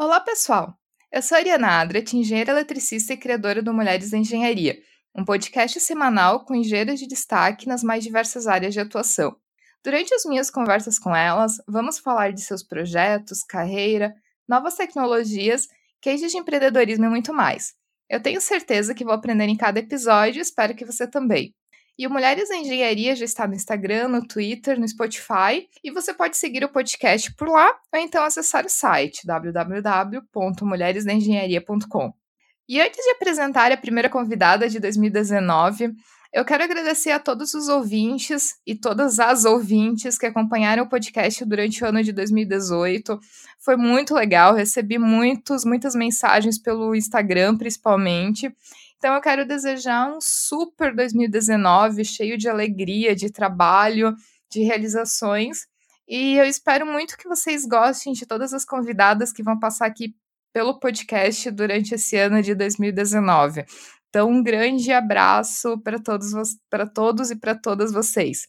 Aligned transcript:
Olá, 0.00 0.20
pessoal! 0.20 0.78
Eu 1.10 1.20
sou 1.20 1.34
a 1.34 1.40
Ariana 1.40 1.80
Adret, 1.80 2.16
engenheira 2.16 2.52
eletricista 2.52 3.14
e 3.14 3.16
criadora 3.16 3.60
do 3.60 3.74
Mulheres 3.74 4.12
da 4.12 4.18
Engenharia, 4.18 4.78
um 5.12 5.24
podcast 5.24 5.80
semanal 5.80 6.44
com 6.44 6.54
engenheiras 6.54 7.00
de 7.00 7.08
destaque 7.08 7.66
nas 7.66 7.82
mais 7.82 8.04
diversas 8.04 8.46
áreas 8.46 8.72
de 8.72 8.78
atuação. 8.78 9.34
Durante 9.84 10.14
as 10.14 10.24
minhas 10.24 10.50
conversas 10.50 11.00
com 11.00 11.16
elas, 11.16 11.60
vamos 11.66 11.98
falar 11.98 12.32
de 12.32 12.40
seus 12.40 12.62
projetos, 12.62 13.42
carreira, 13.42 14.14
novas 14.48 14.76
tecnologias, 14.76 15.66
cases 16.00 16.30
de 16.30 16.38
empreendedorismo 16.38 17.06
e 17.06 17.08
muito 17.08 17.34
mais. 17.34 17.74
Eu 18.08 18.22
tenho 18.22 18.40
certeza 18.40 18.94
que 18.94 19.04
vou 19.04 19.14
aprender 19.14 19.46
em 19.46 19.56
cada 19.56 19.80
episódio 19.80 20.38
e 20.38 20.42
espero 20.42 20.76
que 20.76 20.84
você 20.84 21.08
também. 21.08 21.52
E 21.98 22.06
o 22.06 22.10
Mulheres 22.10 22.48
da 22.48 22.56
Engenharia 22.56 23.16
já 23.16 23.24
está 23.24 23.48
no 23.48 23.54
Instagram, 23.54 24.06
no 24.06 24.24
Twitter, 24.24 24.78
no 24.78 24.86
Spotify, 24.86 25.68
e 25.82 25.90
você 25.90 26.14
pode 26.14 26.36
seguir 26.36 26.62
o 26.62 26.68
podcast 26.68 27.34
por 27.34 27.48
lá 27.48 27.76
ou 27.92 27.98
então 27.98 28.22
acessar 28.22 28.64
o 28.64 28.68
site 28.68 29.26
www.mulheresdaengenharia.com. 29.26 32.12
E 32.68 32.80
antes 32.80 33.02
de 33.02 33.10
apresentar 33.10 33.72
a 33.72 33.76
primeira 33.76 34.08
convidada 34.08 34.68
de 34.68 34.78
2019, 34.78 35.96
eu 36.30 36.44
quero 36.44 36.62
agradecer 36.62 37.10
a 37.10 37.18
todos 37.18 37.54
os 37.54 37.68
ouvintes 37.68 38.56
e 38.66 38.74
todas 38.74 39.18
as 39.18 39.46
ouvintes 39.46 40.18
que 40.18 40.26
acompanharam 40.26 40.84
o 40.84 40.88
podcast 40.88 41.42
durante 41.46 41.82
o 41.82 41.86
ano 41.86 42.04
de 42.04 42.12
2018. 42.12 43.18
Foi 43.58 43.76
muito 43.76 44.14
legal, 44.14 44.54
recebi 44.54 44.98
muitos, 44.98 45.64
muitas 45.64 45.94
mensagens 45.94 46.58
pelo 46.58 46.94
Instagram, 46.94 47.56
principalmente. 47.56 48.54
Então 48.98 49.14
eu 49.14 49.20
quero 49.20 49.46
desejar 49.46 50.12
um 50.12 50.20
super 50.20 50.94
2019, 50.94 52.04
cheio 52.04 52.36
de 52.36 52.48
alegria, 52.48 53.14
de 53.14 53.30
trabalho, 53.30 54.12
de 54.50 54.62
realizações. 54.62 55.68
E 56.08 56.34
eu 56.34 56.44
espero 56.44 56.84
muito 56.84 57.16
que 57.16 57.28
vocês 57.28 57.64
gostem 57.64 58.12
de 58.12 58.26
todas 58.26 58.52
as 58.52 58.64
convidadas 58.64 59.32
que 59.32 59.42
vão 59.42 59.56
passar 59.56 59.86
aqui 59.86 60.16
pelo 60.52 60.80
podcast 60.80 61.48
durante 61.52 61.94
esse 61.94 62.16
ano 62.16 62.42
de 62.42 62.56
2019. 62.56 63.64
Então, 64.08 64.30
um 64.30 64.42
grande 64.42 64.90
abraço 64.90 65.78
para 65.80 66.00
todos, 66.00 66.32
para 66.68 66.86
todos 66.86 67.30
e 67.30 67.36
para 67.36 67.54
todas 67.54 67.92
vocês. 67.92 68.48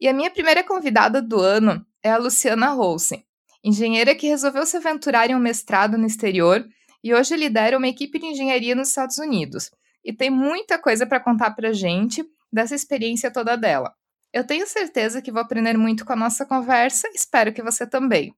E 0.00 0.08
a 0.08 0.14
minha 0.14 0.30
primeira 0.30 0.64
convidada 0.64 1.20
do 1.20 1.38
ano 1.38 1.84
é 2.02 2.10
a 2.10 2.16
Luciana 2.16 2.70
Rolsen, 2.70 3.22
engenheira 3.62 4.14
que 4.14 4.26
resolveu 4.26 4.64
se 4.64 4.78
aventurar 4.78 5.28
em 5.28 5.34
um 5.34 5.40
mestrado 5.40 5.98
no 5.98 6.06
exterior 6.06 6.66
e 7.04 7.12
hoje 7.12 7.36
lidera 7.36 7.76
uma 7.76 7.88
equipe 7.88 8.18
de 8.18 8.26
engenharia 8.26 8.74
nos 8.74 8.88
Estados 8.88 9.18
Unidos 9.18 9.70
e 10.04 10.12
tem 10.12 10.30
muita 10.30 10.78
coisa 10.78 11.06
para 11.06 11.20
contar 11.20 11.52
para 11.52 11.72
gente 11.72 12.24
dessa 12.52 12.74
experiência 12.74 13.32
toda 13.32 13.56
dela. 13.56 13.94
Eu 14.32 14.46
tenho 14.46 14.66
certeza 14.66 15.22
que 15.22 15.30
vou 15.30 15.42
aprender 15.42 15.76
muito 15.76 16.04
com 16.04 16.12
a 16.12 16.16
nossa 16.16 16.44
conversa, 16.44 17.08
espero 17.14 17.52
que 17.52 17.62
você 17.62 17.86
também. 17.86 18.34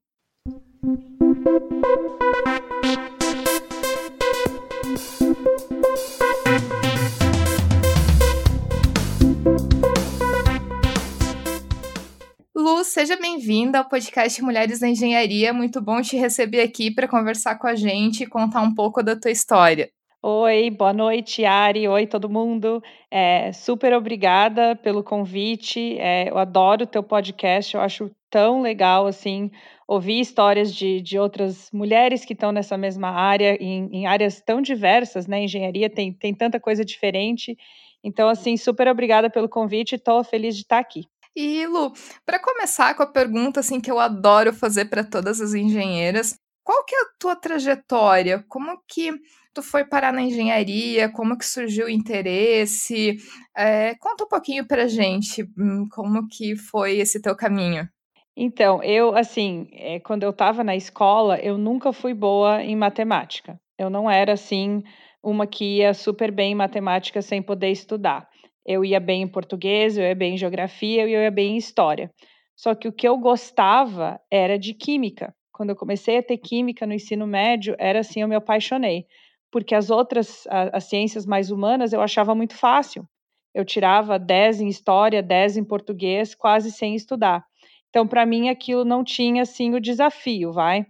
Lu, 12.54 12.82
seja 12.82 13.16
bem-vinda 13.16 13.78
ao 13.78 13.88
podcast 13.88 14.42
Mulheres 14.42 14.80
da 14.80 14.88
Engenharia. 14.88 15.52
Muito 15.52 15.80
bom 15.80 16.02
te 16.02 16.16
receber 16.16 16.60
aqui 16.60 16.90
para 16.90 17.08
conversar 17.08 17.56
com 17.56 17.66
a 17.66 17.74
gente 17.74 18.24
e 18.24 18.26
contar 18.26 18.62
um 18.62 18.74
pouco 18.74 19.02
da 19.02 19.14
tua 19.14 19.30
história. 19.30 19.93
Oi, 20.26 20.70
boa 20.70 20.94
noite, 20.94 21.44
Ari. 21.44 21.86
Oi, 21.86 22.06
todo 22.06 22.30
mundo. 22.30 22.82
É, 23.10 23.52
super 23.52 23.92
obrigada 23.92 24.74
pelo 24.74 25.04
convite. 25.04 25.98
É, 25.98 26.30
eu 26.30 26.38
adoro 26.38 26.84
o 26.84 26.86
teu 26.86 27.02
podcast, 27.02 27.74
eu 27.74 27.80
acho 27.82 28.10
tão 28.30 28.62
legal 28.62 29.06
assim 29.06 29.50
ouvir 29.86 30.20
histórias 30.20 30.74
de, 30.74 31.02
de 31.02 31.18
outras 31.18 31.68
mulheres 31.70 32.24
que 32.24 32.32
estão 32.32 32.52
nessa 32.52 32.78
mesma 32.78 33.10
área, 33.10 33.62
em, 33.62 33.90
em 33.92 34.06
áreas 34.06 34.40
tão 34.40 34.62
diversas, 34.62 35.26
né? 35.26 35.42
Engenharia 35.42 35.90
tem, 35.90 36.10
tem 36.10 36.34
tanta 36.34 36.58
coisa 36.58 36.86
diferente. 36.86 37.54
Então, 38.02 38.26
assim, 38.26 38.56
super 38.56 38.88
obrigada 38.88 39.28
pelo 39.28 39.46
convite, 39.46 39.96
estou 39.96 40.24
feliz 40.24 40.56
de 40.56 40.62
estar 40.62 40.78
aqui. 40.78 41.04
E 41.36 41.66
Lu, 41.66 41.92
para 42.24 42.38
começar 42.38 42.94
com 42.94 43.02
a 43.02 43.06
pergunta 43.06 43.60
assim 43.60 43.78
que 43.78 43.90
eu 43.90 43.98
adoro 43.98 44.54
fazer 44.54 44.86
para 44.86 45.04
todas 45.04 45.38
as 45.42 45.52
engenheiras, 45.52 46.34
qual 46.64 46.82
que 46.82 46.94
é 46.94 46.98
a 47.02 47.08
tua 47.20 47.36
trajetória? 47.36 48.42
Como 48.48 48.80
que 48.88 49.12
tu 49.54 49.62
foi 49.62 49.84
parar 49.84 50.12
na 50.12 50.22
engenharia? 50.22 51.08
Como 51.08 51.38
que 51.38 51.46
surgiu 51.46 51.86
o 51.86 51.90
interesse? 51.90 53.16
É, 53.56 53.94
conta 53.94 54.24
um 54.24 54.28
pouquinho 54.28 54.66
pra 54.66 54.88
gente 54.88 55.44
hum, 55.56 55.86
como 55.90 56.28
que 56.28 56.56
foi 56.56 56.98
esse 56.98 57.22
teu 57.22 57.36
caminho. 57.36 57.88
Então, 58.36 58.82
eu, 58.82 59.16
assim, 59.16 59.68
é, 59.72 60.00
quando 60.00 60.24
eu 60.24 60.30
estava 60.30 60.64
na 60.64 60.74
escola, 60.74 61.38
eu 61.38 61.56
nunca 61.56 61.92
fui 61.92 62.12
boa 62.12 62.62
em 62.62 62.74
matemática. 62.74 63.56
Eu 63.78 63.88
não 63.88 64.10
era, 64.10 64.32
assim, 64.32 64.82
uma 65.22 65.46
que 65.46 65.76
ia 65.76 65.94
super 65.94 66.32
bem 66.32 66.52
em 66.52 66.56
matemática 66.56 67.22
sem 67.22 67.40
poder 67.40 67.70
estudar. 67.70 68.28
Eu 68.66 68.84
ia 68.84 68.98
bem 68.98 69.22
em 69.22 69.28
português, 69.28 69.96
eu 69.96 70.02
ia 70.04 70.14
bem 70.16 70.34
em 70.34 70.38
geografia, 70.38 71.02
eu 71.02 71.08
ia 71.22 71.30
bem 71.30 71.54
em 71.54 71.56
história. 71.56 72.10
Só 72.56 72.74
que 72.74 72.88
o 72.88 72.92
que 72.92 73.06
eu 73.06 73.16
gostava 73.18 74.20
era 74.30 74.58
de 74.58 74.74
química. 74.74 75.32
Quando 75.52 75.70
eu 75.70 75.76
comecei 75.76 76.18
a 76.18 76.22
ter 76.22 76.38
química 76.38 76.84
no 76.86 76.92
ensino 76.92 77.26
médio, 77.28 77.76
era 77.78 78.00
assim, 78.00 78.20
eu 78.20 78.28
me 78.28 78.34
apaixonei 78.34 79.06
porque 79.54 79.72
as 79.72 79.88
outras, 79.88 80.48
as 80.50 80.82
ciências 80.82 81.24
mais 81.24 81.52
humanas, 81.52 81.92
eu 81.92 82.00
achava 82.00 82.34
muito 82.34 82.56
fácil. 82.56 83.08
Eu 83.54 83.64
tirava 83.64 84.18
10 84.18 84.60
em 84.60 84.66
história, 84.66 85.22
10 85.22 85.58
em 85.58 85.62
português, 85.62 86.34
quase 86.34 86.72
sem 86.72 86.96
estudar. 86.96 87.44
Então, 87.88 88.04
para 88.04 88.26
mim, 88.26 88.48
aquilo 88.48 88.84
não 88.84 89.04
tinha, 89.04 89.42
assim, 89.42 89.72
o 89.72 89.80
desafio, 89.80 90.50
vai. 90.50 90.84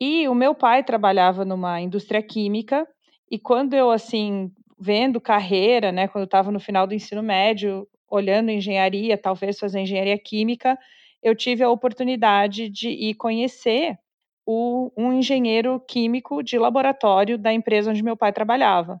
E 0.00 0.26
o 0.28 0.34
meu 0.34 0.54
pai 0.54 0.82
trabalhava 0.82 1.44
numa 1.44 1.78
indústria 1.78 2.22
química, 2.22 2.88
e 3.30 3.38
quando 3.38 3.74
eu, 3.74 3.90
assim, 3.90 4.50
vendo 4.80 5.20
carreira, 5.20 5.92
né, 5.92 6.08
quando 6.08 6.22
eu 6.22 6.24
estava 6.24 6.50
no 6.50 6.58
final 6.58 6.86
do 6.86 6.94
ensino 6.94 7.22
médio, 7.22 7.86
olhando 8.10 8.50
engenharia, 8.50 9.18
talvez 9.18 9.58
fazer 9.58 9.80
engenharia 9.80 10.18
química, 10.18 10.78
eu 11.22 11.36
tive 11.36 11.62
a 11.62 11.68
oportunidade 11.68 12.70
de 12.70 12.88
ir 12.88 13.12
conhecer 13.12 13.98
o, 14.46 14.92
um 14.96 15.12
engenheiro 15.12 15.80
químico 15.80 16.42
de 16.42 16.58
laboratório 16.58 17.36
da 17.36 17.52
empresa 17.52 17.90
onde 17.90 18.02
meu 18.02 18.16
pai 18.16 18.32
trabalhava. 18.32 19.00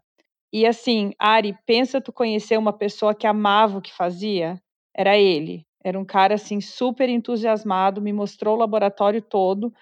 E 0.52 0.66
assim, 0.66 1.12
Ari, 1.18 1.56
pensa 1.64 2.00
tu 2.00 2.12
conhecer 2.12 2.58
uma 2.58 2.72
pessoa 2.72 3.14
que 3.14 3.26
amava 3.26 3.78
o 3.78 3.82
que 3.82 3.92
fazia? 3.92 4.60
Era 4.94 5.16
ele. 5.16 5.64
Era 5.84 5.98
um 5.98 6.04
cara 6.04 6.34
assim 6.34 6.60
super 6.60 7.08
entusiasmado, 7.08 8.02
me 8.02 8.12
mostrou 8.12 8.56
o 8.56 8.58
laboratório 8.58 9.22
todo. 9.22 9.72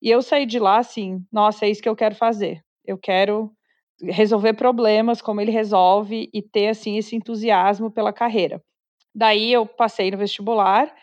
E 0.00 0.10
eu 0.10 0.22
saí 0.22 0.46
de 0.46 0.58
lá 0.58 0.78
assim, 0.78 1.22
nossa, 1.30 1.66
é 1.66 1.70
isso 1.70 1.82
que 1.82 1.88
eu 1.88 1.96
quero 1.96 2.14
fazer. 2.14 2.62
Eu 2.84 2.96
quero 2.96 3.52
resolver 4.02 4.54
problemas 4.54 5.20
como 5.20 5.40
ele 5.40 5.50
resolve 5.50 6.30
e 6.32 6.40
ter 6.40 6.68
assim 6.68 6.96
esse 6.96 7.14
entusiasmo 7.14 7.90
pela 7.90 8.12
carreira. 8.12 8.62
Daí 9.14 9.52
eu 9.52 9.66
passei 9.66 10.10
no 10.10 10.16
vestibular 10.16 10.94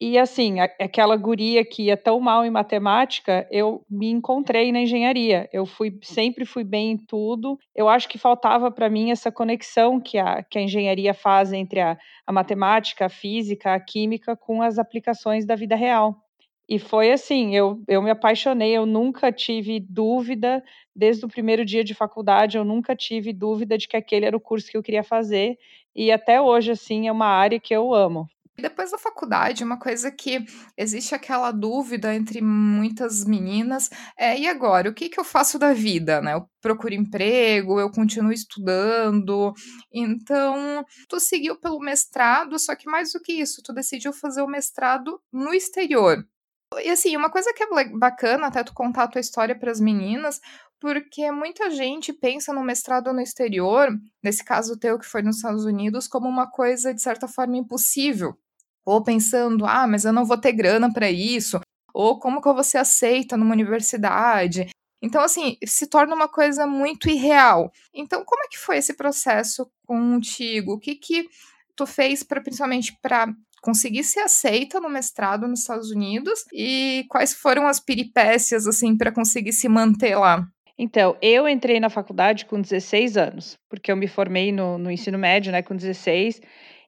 e 0.00 0.18
assim, 0.18 0.58
aquela 0.60 1.16
guria 1.16 1.64
que 1.64 1.84
ia 1.84 1.96
tão 1.96 2.18
mal 2.18 2.44
em 2.44 2.50
matemática, 2.50 3.46
eu 3.50 3.84
me 3.88 4.10
encontrei 4.10 4.72
na 4.72 4.80
engenharia. 4.80 5.48
Eu 5.52 5.64
fui 5.64 5.96
sempre 6.02 6.44
fui 6.44 6.64
bem 6.64 6.92
em 6.92 6.96
tudo. 6.96 7.58
Eu 7.74 7.88
acho 7.88 8.08
que 8.08 8.18
faltava 8.18 8.70
para 8.70 8.90
mim 8.90 9.10
essa 9.10 9.30
conexão 9.30 10.00
que 10.00 10.18
a, 10.18 10.42
que 10.42 10.58
a 10.58 10.62
engenharia 10.62 11.14
faz 11.14 11.52
entre 11.52 11.80
a, 11.80 11.96
a 12.26 12.32
matemática, 12.32 13.06
a 13.06 13.08
física, 13.08 13.72
a 13.72 13.80
química 13.80 14.36
com 14.36 14.62
as 14.62 14.78
aplicações 14.78 15.46
da 15.46 15.54
vida 15.54 15.76
real. 15.76 16.16
E 16.68 16.78
foi 16.78 17.12
assim, 17.12 17.54
eu, 17.54 17.82
eu 17.86 18.02
me 18.02 18.10
apaixonei, 18.10 18.72
eu 18.72 18.86
nunca 18.86 19.30
tive 19.30 19.78
dúvida, 19.78 20.62
desde 20.96 21.24
o 21.24 21.28
primeiro 21.28 21.64
dia 21.64 21.84
de 21.84 21.94
faculdade, 21.94 22.56
eu 22.56 22.64
nunca 22.64 22.96
tive 22.96 23.34
dúvida 23.34 23.76
de 23.76 23.86
que 23.86 23.96
aquele 23.96 24.24
era 24.24 24.36
o 24.36 24.40
curso 24.40 24.70
que 24.70 24.76
eu 24.76 24.82
queria 24.82 25.02
fazer, 25.02 25.58
e 25.94 26.10
até 26.10 26.40
hoje, 26.40 26.70
assim, 26.72 27.06
é 27.06 27.12
uma 27.12 27.26
área 27.26 27.60
que 27.60 27.74
eu 27.74 27.92
amo. 27.92 28.26
Depois 28.56 28.92
da 28.92 28.98
faculdade, 28.98 29.64
uma 29.64 29.78
coisa 29.78 30.12
que 30.12 30.44
existe 30.76 31.12
aquela 31.12 31.50
dúvida 31.50 32.14
entre 32.14 32.40
muitas 32.40 33.24
meninas 33.24 33.90
é: 34.16 34.38
e 34.38 34.46
agora? 34.46 34.88
O 34.88 34.94
que, 34.94 35.08
que 35.08 35.18
eu 35.18 35.24
faço 35.24 35.58
da 35.58 35.72
vida? 35.72 36.20
Né? 36.20 36.34
Eu 36.34 36.48
procuro 36.60 36.94
emprego, 36.94 37.80
eu 37.80 37.90
continuo 37.90 38.32
estudando. 38.32 39.52
Então, 39.92 40.84
tu 41.08 41.18
seguiu 41.18 41.58
pelo 41.58 41.80
mestrado, 41.80 42.56
só 42.58 42.76
que 42.76 42.88
mais 42.88 43.12
do 43.12 43.20
que 43.20 43.32
isso, 43.32 43.60
tu 43.62 43.72
decidiu 43.72 44.12
fazer 44.12 44.42
o 44.42 44.48
mestrado 44.48 45.20
no 45.32 45.52
exterior. 45.52 46.24
E 46.82 46.90
assim, 46.90 47.16
uma 47.16 47.30
coisa 47.30 47.52
que 47.52 47.62
é 47.62 47.88
bacana 47.98 48.46
até 48.46 48.62
tu 48.62 48.72
contar 48.72 49.04
a 49.04 49.08
tua 49.08 49.20
história 49.20 49.56
para 49.58 49.70
as 49.70 49.80
meninas, 49.80 50.40
porque 50.80 51.30
muita 51.32 51.70
gente 51.70 52.12
pensa 52.12 52.52
no 52.52 52.62
mestrado 52.62 53.12
no 53.12 53.20
exterior, 53.20 53.88
nesse 54.22 54.44
caso 54.44 54.78
teu 54.78 54.98
que 54.98 55.06
foi 55.06 55.22
nos 55.22 55.36
Estados 55.36 55.64
Unidos, 55.64 56.06
como 56.06 56.28
uma 56.28 56.50
coisa 56.50 56.92
de 56.92 57.02
certa 57.02 57.26
forma 57.28 57.56
impossível 57.56 58.36
ou 58.84 59.02
pensando, 59.02 59.66
ah, 59.66 59.86
mas 59.86 60.04
eu 60.04 60.12
não 60.12 60.24
vou 60.24 60.38
ter 60.38 60.52
grana 60.52 60.92
para 60.92 61.10
isso, 61.10 61.60
ou 61.92 62.18
como 62.18 62.40
que 62.42 62.48
eu 62.48 62.54
vou 62.54 62.64
ser 62.64 62.78
aceita 62.78 63.36
numa 63.36 63.54
universidade. 63.54 64.68
Então, 65.02 65.22
assim, 65.22 65.56
se 65.64 65.86
torna 65.86 66.14
uma 66.14 66.28
coisa 66.28 66.66
muito 66.66 67.10
irreal. 67.10 67.70
Então, 67.94 68.24
como 68.24 68.42
é 68.42 68.48
que 68.48 68.58
foi 68.58 68.78
esse 68.78 68.94
processo 68.94 69.70
contigo? 69.86 70.72
O 70.72 70.78
que 70.78 70.94
que 70.94 71.28
tu 71.76 71.86
fez 71.86 72.22
para 72.22 72.40
principalmente 72.40 72.96
para 73.02 73.32
conseguir 73.62 74.04
ser 74.04 74.20
aceita 74.20 74.80
no 74.80 74.88
mestrado 74.88 75.48
nos 75.48 75.60
Estados 75.60 75.90
Unidos 75.90 76.44
e 76.52 77.04
quais 77.08 77.34
foram 77.34 77.66
as 77.66 77.80
peripécias 77.80 78.66
assim 78.66 78.96
para 78.96 79.12
conseguir 79.12 79.52
se 79.52 79.68
manter 79.68 80.16
lá? 80.16 80.46
Então, 80.78 81.16
eu 81.22 81.48
entrei 81.48 81.78
na 81.78 81.88
faculdade 81.88 82.46
com 82.46 82.60
16 82.60 83.16
anos, 83.16 83.56
porque 83.68 83.92
eu 83.92 83.96
me 83.96 84.08
formei 84.08 84.50
no, 84.50 84.76
no 84.76 84.90
ensino 84.90 85.18
médio, 85.18 85.52
né, 85.52 85.62
com 85.62 85.76
16. 85.76 86.40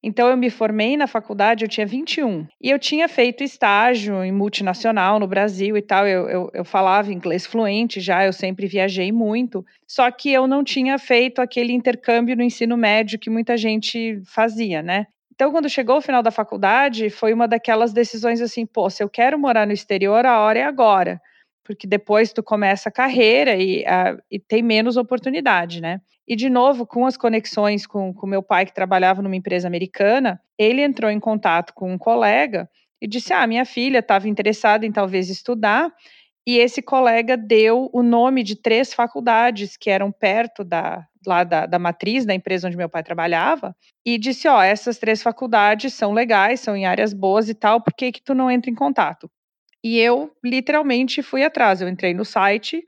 Então, 0.09 0.29
eu 0.29 0.37
me 0.37 0.51
formei 0.51 0.97
na 0.97 1.09
faculdade, 1.09 1.65
eu 1.65 1.69
tinha 1.69 1.85
21. 1.85 2.47
E 2.63 2.71
eu 2.71 2.79
tinha 2.79 3.09
feito 3.09 3.43
estágio 3.43 4.23
em 4.23 4.31
multinacional 4.31 5.19
no 5.19 5.27
Brasil 5.27 5.77
e 5.77 5.83
tal. 5.83 6.07
Eu, 6.07 6.29
eu, 6.29 6.51
eu, 6.55 6.65
falava 6.65 7.13
inglês 7.13 7.45
fluente 7.45 7.99
já, 8.01 8.25
eu 8.25 8.33
sempre 8.33 8.69
viajei 8.69 9.11
muito. 9.11 9.67
Só 9.85 10.09
que 10.13 10.33
eu 10.33 10.47
não 10.47 10.63
tinha 10.63 10.97
feito 10.97 11.43
aquele 11.43 11.73
intercâmbio 11.73 12.37
no 12.37 12.45
ensino 12.45 12.77
médio 12.77 13.19
que 13.19 13.29
muita 13.29 13.57
gente 13.57 14.23
fazia, 14.27 14.81
né? 14.81 15.09
Então, 15.35 15.51
quando 15.51 15.69
chegou 15.69 15.97
o 15.97 16.01
final 16.01 16.23
da 16.23 16.31
faculdade, 16.31 17.11
foi 17.11 17.33
uma 17.33 17.49
daquelas 17.49 17.93
decisões 17.93 18.41
assim: 18.41 18.65
pô, 18.65 18.89
se 18.89 19.03
eu 19.03 19.09
quero 19.09 19.37
morar 19.37 19.67
no 19.67 19.73
exterior, 19.73 20.25
a 20.25 20.39
hora 20.39 20.61
é 20.61 20.63
agora. 20.63 21.21
Porque 21.67 21.87
depois 21.87 22.33
tu 22.33 22.43
começa 22.43 22.89
a 22.89 22.93
carreira 22.93 23.57
e, 23.57 23.85
a, 23.87 24.17
e 24.31 24.39
tem 24.39 24.63
menos 24.63 24.97
oportunidade, 24.97 25.81
né? 25.81 26.01
E, 26.27 26.37
de 26.37 26.49
novo, 26.49 26.87
com 26.87 27.05
as 27.05 27.17
conexões 27.17 27.87
com 27.87 28.11
o 28.11 28.27
meu 28.27 28.43
pai, 28.43 28.65
que 28.65 28.75
trabalhava 28.75 29.21
numa 29.21 29.37
empresa 29.37 29.67
americana, 29.67 30.41
ele 30.57 30.81
entrou 30.81 31.11
em 31.11 31.19
contato 31.19 31.75
com 31.75 31.93
um 31.93 31.99
colega 31.99 32.69
e 33.01 33.07
disse: 33.09 33.33
Ah, 33.33 33.47
minha 33.47 33.65
filha 33.65 33.99
estava 33.99 34.29
interessada 34.29 34.87
em 34.87 34.93
talvez 34.93 35.29
estudar. 35.29 35.93
E 36.49 36.59
esse 36.59 36.81
colega 36.81 37.37
deu 37.37 37.91
o 37.93 38.05
nome 38.05 38.45
de 38.45 38.55
três 38.55 38.95
faculdades 38.95 39.77
que 39.77 39.91
eram 39.91 40.13
perto 40.13 40.63
da, 40.63 41.05
lá 41.27 41.43
da, 41.43 41.67
da 41.67 41.79
matriz 41.79 42.25
da 42.25 42.33
empresa 42.33 42.69
onde 42.69 42.77
meu 42.77 42.89
pai 42.89 43.03
trabalhava 43.03 43.75
e 44.05 44.17
disse: 44.17 44.47
Ó, 44.47 44.63
essas 44.63 44.99
três 44.99 45.23
faculdades 45.23 45.93
são 45.95 46.13
legais, 46.13 46.61
são 46.61 46.77
em 46.77 46.87
áreas 46.87 47.13
boas 47.13 47.49
e 47.49 47.55
tal, 47.55 47.81
por 47.81 47.93
que, 47.93 48.13
que 48.13 48.23
tu 48.23 48.35
não 48.35 48.49
entra 48.49 48.71
em 48.71 48.75
contato? 48.75 49.29
E 49.83 49.99
eu 49.99 50.33
literalmente 50.45 51.23
fui 51.23 51.45
atrás. 51.45 51.81
Eu 51.81 51.89
entrei 51.89 52.15
no 52.15 52.25
site, 52.25 52.85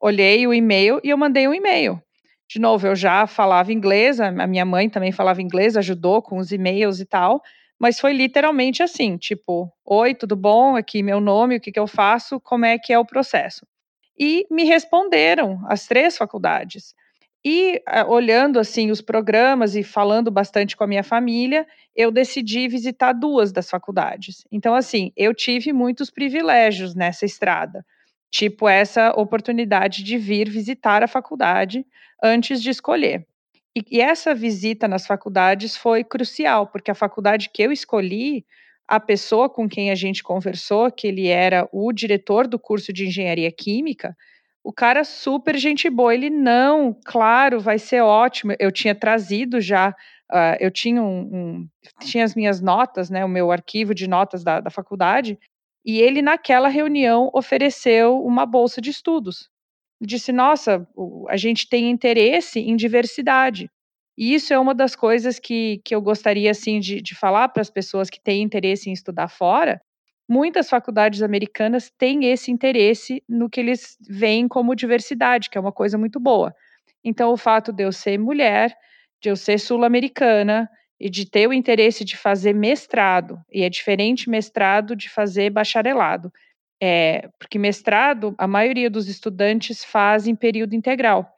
olhei 0.00 0.46
o 0.46 0.54
e-mail 0.54 1.00
e 1.04 1.10
eu 1.10 1.16
mandei 1.18 1.48
um 1.48 1.54
e-mail 1.54 2.02
de 2.48 2.58
novo, 2.58 2.86
eu 2.86 2.96
já 2.96 3.26
falava 3.26 3.72
inglês, 3.72 4.18
a 4.18 4.30
minha 4.46 4.64
mãe 4.64 4.88
também 4.88 5.12
falava 5.12 5.42
inglês, 5.42 5.76
ajudou 5.76 6.22
com 6.22 6.38
os 6.38 6.50
e-mails 6.50 6.98
e 6.98 7.04
tal, 7.04 7.42
mas 7.78 8.00
foi 8.00 8.12
literalmente 8.14 8.82
assim, 8.82 9.18
tipo, 9.18 9.70
oi, 9.84 10.14
tudo 10.14 10.34
bom? 10.34 10.74
Aqui 10.74 11.02
meu 11.02 11.20
nome, 11.20 11.56
o 11.56 11.60
que, 11.60 11.70
que 11.70 11.78
eu 11.78 11.86
faço, 11.86 12.40
como 12.40 12.64
é 12.64 12.78
que 12.78 12.92
é 12.92 12.98
o 12.98 13.04
processo? 13.04 13.66
E 14.18 14.46
me 14.50 14.64
responderam 14.64 15.60
as 15.68 15.86
três 15.86 16.16
faculdades. 16.16 16.94
E 17.44 17.80
olhando 18.08 18.58
assim 18.58 18.90
os 18.90 19.00
programas 19.00 19.76
e 19.76 19.82
falando 19.82 20.30
bastante 20.30 20.76
com 20.76 20.84
a 20.84 20.88
minha 20.88 21.04
família, 21.04 21.66
eu 21.94 22.10
decidi 22.10 22.68
visitar 22.68 23.12
duas 23.12 23.52
das 23.52 23.70
faculdades. 23.70 24.44
Então 24.50 24.74
assim, 24.74 25.12
eu 25.16 25.34
tive 25.34 25.72
muitos 25.72 26.10
privilégios 26.10 26.94
nessa 26.94 27.24
estrada 27.24 27.84
tipo 28.30 28.68
essa 28.68 29.10
oportunidade 29.12 30.02
de 30.02 30.18
vir 30.18 30.48
visitar 30.48 31.02
a 31.02 31.08
faculdade 31.08 31.86
antes 32.22 32.62
de 32.62 32.70
escolher. 32.70 33.26
E, 33.76 33.82
e 33.90 34.00
essa 34.00 34.34
visita 34.34 34.88
nas 34.88 35.06
faculdades 35.06 35.76
foi 35.76 36.04
crucial, 36.04 36.66
porque 36.66 36.90
a 36.90 36.94
faculdade 36.94 37.50
que 37.52 37.62
eu 37.62 37.72
escolhi, 37.72 38.44
a 38.86 38.98
pessoa 38.98 39.48
com 39.48 39.68
quem 39.68 39.90
a 39.90 39.94
gente 39.94 40.22
conversou, 40.22 40.90
que 40.90 41.06
ele 41.06 41.28
era 41.28 41.68
o 41.72 41.92
diretor 41.92 42.46
do 42.46 42.58
curso 42.58 42.92
de 42.92 43.06
engenharia 43.06 43.50
química, 43.52 44.16
o 44.68 44.72
cara 44.72 45.02
super 45.02 45.56
gente 45.56 45.88
boa. 45.88 46.12
Ele 46.12 46.28
não, 46.28 46.94
claro, 47.06 47.58
vai 47.58 47.78
ser 47.78 48.02
ótimo. 48.02 48.52
Eu 48.58 48.70
tinha 48.70 48.94
trazido 48.94 49.62
já, 49.62 49.88
uh, 50.30 50.56
eu 50.60 50.70
tinha 50.70 51.02
um, 51.02 51.20
um, 51.20 51.68
tinha 52.02 52.22
as 52.22 52.34
minhas 52.34 52.60
notas, 52.60 53.08
né, 53.08 53.24
o 53.24 53.28
meu 53.30 53.50
arquivo 53.50 53.94
de 53.94 54.06
notas 54.06 54.44
da, 54.44 54.60
da 54.60 54.68
faculdade, 54.68 55.38
e 55.86 55.98
ele, 55.98 56.20
naquela 56.20 56.68
reunião, 56.68 57.30
ofereceu 57.32 58.22
uma 58.22 58.44
bolsa 58.44 58.78
de 58.78 58.90
estudos. 58.90 59.48
Disse: 60.02 60.32
Nossa, 60.32 60.86
a 61.30 61.36
gente 61.38 61.66
tem 61.66 61.88
interesse 61.90 62.60
em 62.60 62.76
diversidade. 62.76 63.70
E 64.18 64.34
isso 64.34 64.52
é 64.52 64.58
uma 64.58 64.74
das 64.74 64.94
coisas 64.94 65.38
que, 65.38 65.80
que 65.82 65.94
eu 65.94 66.02
gostaria 66.02 66.50
assim, 66.50 66.78
de, 66.78 67.00
de 67.00 67.14
falar 67.14 67.48
para 67.48 67.62
as 67.62 67.70
pessoas 67.70 68.10
que 68.10 68.20
têm 68.20 68.42
interesse 68.42 68.90
em 68.90 68.92
estudar 68.92 69.28
fora. 69.28 69.80
Muitas 70.28 70.68
faculdades 70.68 71.22
americanas 71.22 71.90
têm 71.90 72.26
esse 72.30 72.50
interesse 72.50 73.22
no 73.28 73.48
que 73.48 73.60
eles 73.60 73.96
veem 74.08 74.46
como 74.46 74.74
diversidade, 74.74 75.48
que 75.48 75.56
é 75.56 75.60
uma 75.60 75.72
coisa 75.72 75.96
muito 75.96 76.20
boa. 76.20 76.54
Então, 77.02 77.32
o 77.32 77.36
fato 77.36 77.72
de 77.72 77.84
eu 77.84 77.92
ser 77.92 78.18
mulher, 78.18 78.76
de 79.22 79.30
eu 79.30 79.36
ser 79.36 79.58
sul-americana, 79.58 80.68
e 81.00 81.08
de 81.08 81.24
ter 81.30 81.46
o 81.48 81.52
interesse 81.52 82.04
de 82.04 82.16
fazer 82.16 82.52
mestrado, 82.52 83.40
e 83.52 83.62
é 83.62 83.70
diferente 83.70 84.28
mestrado 84.28 84.96
de 84.96 85.08
fazer 85.08 85.48
bacharelado. 85.50 86.32
É, 86.82 87.28
porque 87.38 87.58
mestrado, 87.58 88.34
a 88.36 88.46
maioria 88.48 88.90
dos 88.90 89.08
estudantes 89.08 89.84
faz 89.84 90.26
em 90.26 90.34
período 90.34 90.74
integral. 90.74 91.28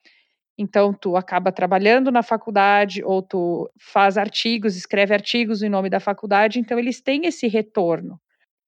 Então, 0.59 0.93
tu 0.95 1.17
acaba 1.17 1.53
trabalhando 1.53 2.11
na 2.11 2.23
faculdade, 2.23 3.03
ou 3.05 3.23
tu 3.23 3.71
faz 3.79 4.19
artigos, 4.19 4.77
escreve 4.77 5.15
artigos 5.15 5.63
em 5.63 5.69
nome 5.71 5.91
da 5.91 6.01
faculdade, 6.01 6.59
então 6.59 6.79
eles 6.79 7.01
têm 7.01 7.27
esse 7.27 7.49
retorno. 7.49 8.21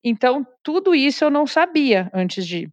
Então, 0.04 0.46
tudo 0.62 0.94
isso 0.94 1.24
eu 1.24 1.30
não 1.30 1.46
sabia 1.46 2.10
antes 2.12 2.46
de, 2.46 2.68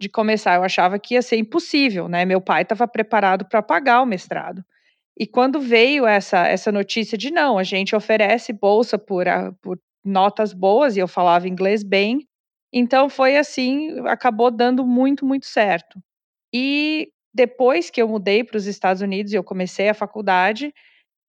de 0.00 0.08
começar. 0.08 0.56
Eu 0.56 0.64
achava 0.64 0.98
que 0.98 1.14
ia 1.14 1.22
ser 1.22 1.36
impossível, 1.36 2.08
né? 2.08 2.24
Meu 2.24 2.40
pai 2.40 2.62
estava 2.62 2.88
preparado 2.88 3.44
para 3.44 3.62
pagar 3.62 4.02
o 4.02 4.06
mestrado. 4.06 4.64
E 5.18 5.26
quando 5.26 5.60
veio 5.60 6.06
essa, 6.06 6.46
essa 6.46 6.72
notícia 6.72 7.18
de 7.18 7.30
não, 7.30 7.58
a 7.58 7.62
gente 7.62 7.94
oferece 7.94 8.52
bolsa 8.52 8.98
por, 8.98 9.26
por 9.60 9.78
notas 10.02 10.54
boas, 10.54 10.96
e 10.96 11.00
eu 11.00 11.06
falava 11.06 11.46
inglês 11.46 11.82
bem, 11.82 12.26
então 12.72 13.08
foi 13.08 13.36
assim, 13.36 14.00
acabou 14.06 14.50
dando 14.50 14.86
muito, 14.86 15.26
muito 15.26 15.46
certo. 15.46 16.00
E 16.54 17.10
depois 17.34 17.90
que 17.90 18.00
eu 18.00 18.08
mudei 18.08 18.42
para 18.42 18.56
os 18.56 18.66
Estados 18.66 19.02
Unidos 19.02 19.32
e 19.32 19.36
eu 19.36 19.44
comecei 19.44 19.88
a 19.88 19.94
faculdade, 19.94 20.72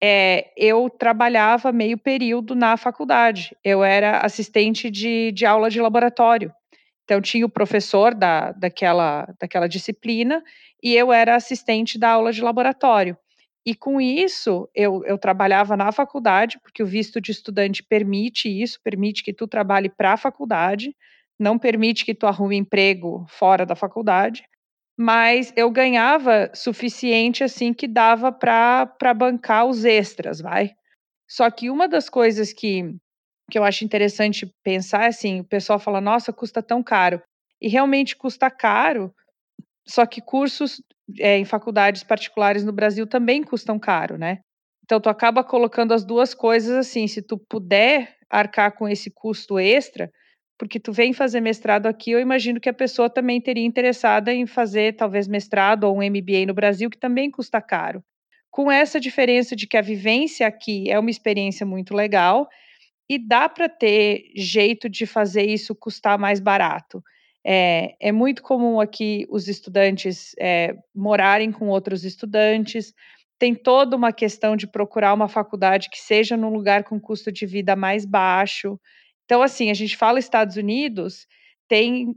é, 0.03 0.51
eu 0.57 0.89
trabalhava 0.89 1.71
meio 1.71 1.97
período 1.97 2.55
na 2.55 2.75
faculdade. 2.75 3.55
Eu 3.63 3.83
era 3.83 4.19
assistente 4.19 4.89
de, 4.89 5.31
de 5.31 5.45
aula 5.45 5.69
de 5.69 5.79
laboratório. 5.79 6.51
Então, 7.03 7.21
tinha 7.21 7.45
o 7.45 7.49
professor 7.49 8.15
da, 8.15 8.51
daquela, 8.53 9.27
daquela 9.39 9.67
disciplina 9.67 10.43
e 10.81 10.95
eu 10.95 11.13
era 11.13 11.35
assistente 11.35 11.99
da 11.99 12.11
aula 12.11 12.31
de 12.31 12.41
laboratório. 12.41 13.17
E 13.65 13.75
com 13.75 14.01
isso, 14.01 14.67
eu, 14.73 15.03
eu 15.05 15.17
trabalhava 15.19 15.77
na 15.77 15.91
faculdade, 15.91 16.59
porque 16.59 16.81
o 16.81 16.85
visto 16.85 17.21
de 17.21 17.31
estudante 17.31 17.83
permite 17.83 18.49
isso, 18.49 18.79
permite 18.83 19.23
que 19.23 19.33
tu 19.33 19.47
trabalhe 19.47 19.87
para 19.87 20.13
a 20.13 20.17
faculdade, 20.17 20.95
não 21.39 21.59
permite 21.59 22.03
que 22.03 22.15
tu 22.15 22.25
arrume 22.25 22.57
emprego 22.57 23.25
fora 23.29 23.65
da 23.65 23.75
faculdade, 23.75 24.43
mas 25.01 25.51
eu 25.55 25.71
ganhava 25.71 26.51
suficiente 26.53 27.43
assim 27.43 27.73
que 27.73 27.87
dava 27.87 28.31
para 28.31 29.13
bancar 29.15 29.65
os 29.65 29.83
extras, 29.83 30.39
vai. 30.39 30.75
Só 31.27 31.49
que 31.49 31.71
uma 31.71 31.87
das 31.87 32.07
coisas 32.07 32.53
que, 32.53 32.83
que 33.49 33.57
eu 33.57 33.63
acho 33.63 33.83
interessante 33.83 34.53
pensar 34.63 35.05
é 35.05 35.07
assim, 35.07 35.39
o 35.39 35.43
pessoal 35.43 35.79
fala, 35.79 35.99
nossa, 35.99 36.31
custa 36.31 36.61
tão 36.61 36.83
caro. 36.83 37.19
E 37.59 37.67
realmente 37.67 38.15
custa 38.15 38.51
caro, 38.51 39.11
só 39.87 40.05
que 40.05 40.21
cursos 40.21 40.83
é, 41.19 41.35
em 41.39 41.45
faculdades 41.45 42.03
particulares 42.03 42.63
no 42.63 42.71
Brasil 42.71 43.07
também 43.07 43.41
custam 43.43 43.79
caro, 43.79 44.19
né? 44.19 44.41
Então 44.83 45.01
tu 45.01 45.09
acaba 45.09 45.43
colocando 45.43 45.95
as 45.95 46.05
duas 46.05 46.35
coisas 46.35 46.75
assim, 46.75 47.07
se 47.07 47.23
tu 47.23 47.39
puder 47.39 48.17
arcar 48.29 48.73
com 48.73 48.87
esse 48.87 49.09
custo 49.09 49.59
extra, 49.59 50.11
porque 50.61 50.79
tu 50.79 50.93
vem 50.93 51.11
fazer 51.11 51.41
mestrado 51.41 51.87
aqui, 51.87 52.11
eu 52.11 52.19
imagino 52.19 52.59
que 52.59 52.69
a 52.69 52.73
pessoa 52.73 53.09
também 53.09 53.41
teria 53.41 53.65
interessada 53.65 54.31
em 54.31 54.45
fazer 54.45 54.95
talvez 54.95 55.27
mestrado 55.27 55.85
ou 55.85 55.97
um 55.97 56.07
MBA 56.07 56.45
no 56.45 56.53
Brasil, 56.53 56.87
que 56.87 56.99
também 56.99 57.31
custa 57.31 57.59
caro. 57.59 58.03
Com 58.51 58.71
essa 58.71 58.99
diferença 58.99 59.55
de 59.55 59.65
que 59.65 59.75
a 59.75 59.81
vivência 59.81 60.45
aqui 60.45 60.87
é 60.87 60.99
uma 60.99 61.09
experiência 61.09 61.65
muito 61.65 61.95
legal 61.95 62.47
e 63.09 63.17
dá 63.17 63.49
para 63.49 63.67
ter 63.67 64.25
jeito 64.35 64.87
de 64.87 65.07
fazer 65.07 65.47
isso 65.47 65.73
custar 65.73 66.19
mais 66.19 66.39
barato. 66.39 67.03
É, 67.43 67.95
é 67.99 68.11
muito 68.11 68.43
comum 68.43 68.79
aqui 68.79 69.25
os 69.31 69.47
estudantes 69.47 70.35
é, 70.39 70.75
morarem 70.93 71.51
com 71.51 71.69
outros 71.69 72.05
estudantes. 72.05 72.93
Tem 73.39 73.55
toda 73.55 73.95
uma 73.97 74.13
questão 74.13 74.55
de 74.55 74.67
procurar 74.67 75.15
uma 75.15 75.27
faculdade 75.27 75.89
que 75.89 75.99
seja 75.99 76.37
num 76.37 76.53
lugar 76.53 76.83
com 76.83 76.99
custo 76.99 77.31
de 77.31 77.47
vida 77.47 77.75
mais 77.75 78.05
baixo. 78.05 78.79
Então, 79.31 79.41
assim, 79.41 79.71
a 79.71 79.73
gente 79.73 79.95
fala 79.95 80.19
Estados 80.19 80.57
Unidos, 80.57 81.25
tem 81.65 82.13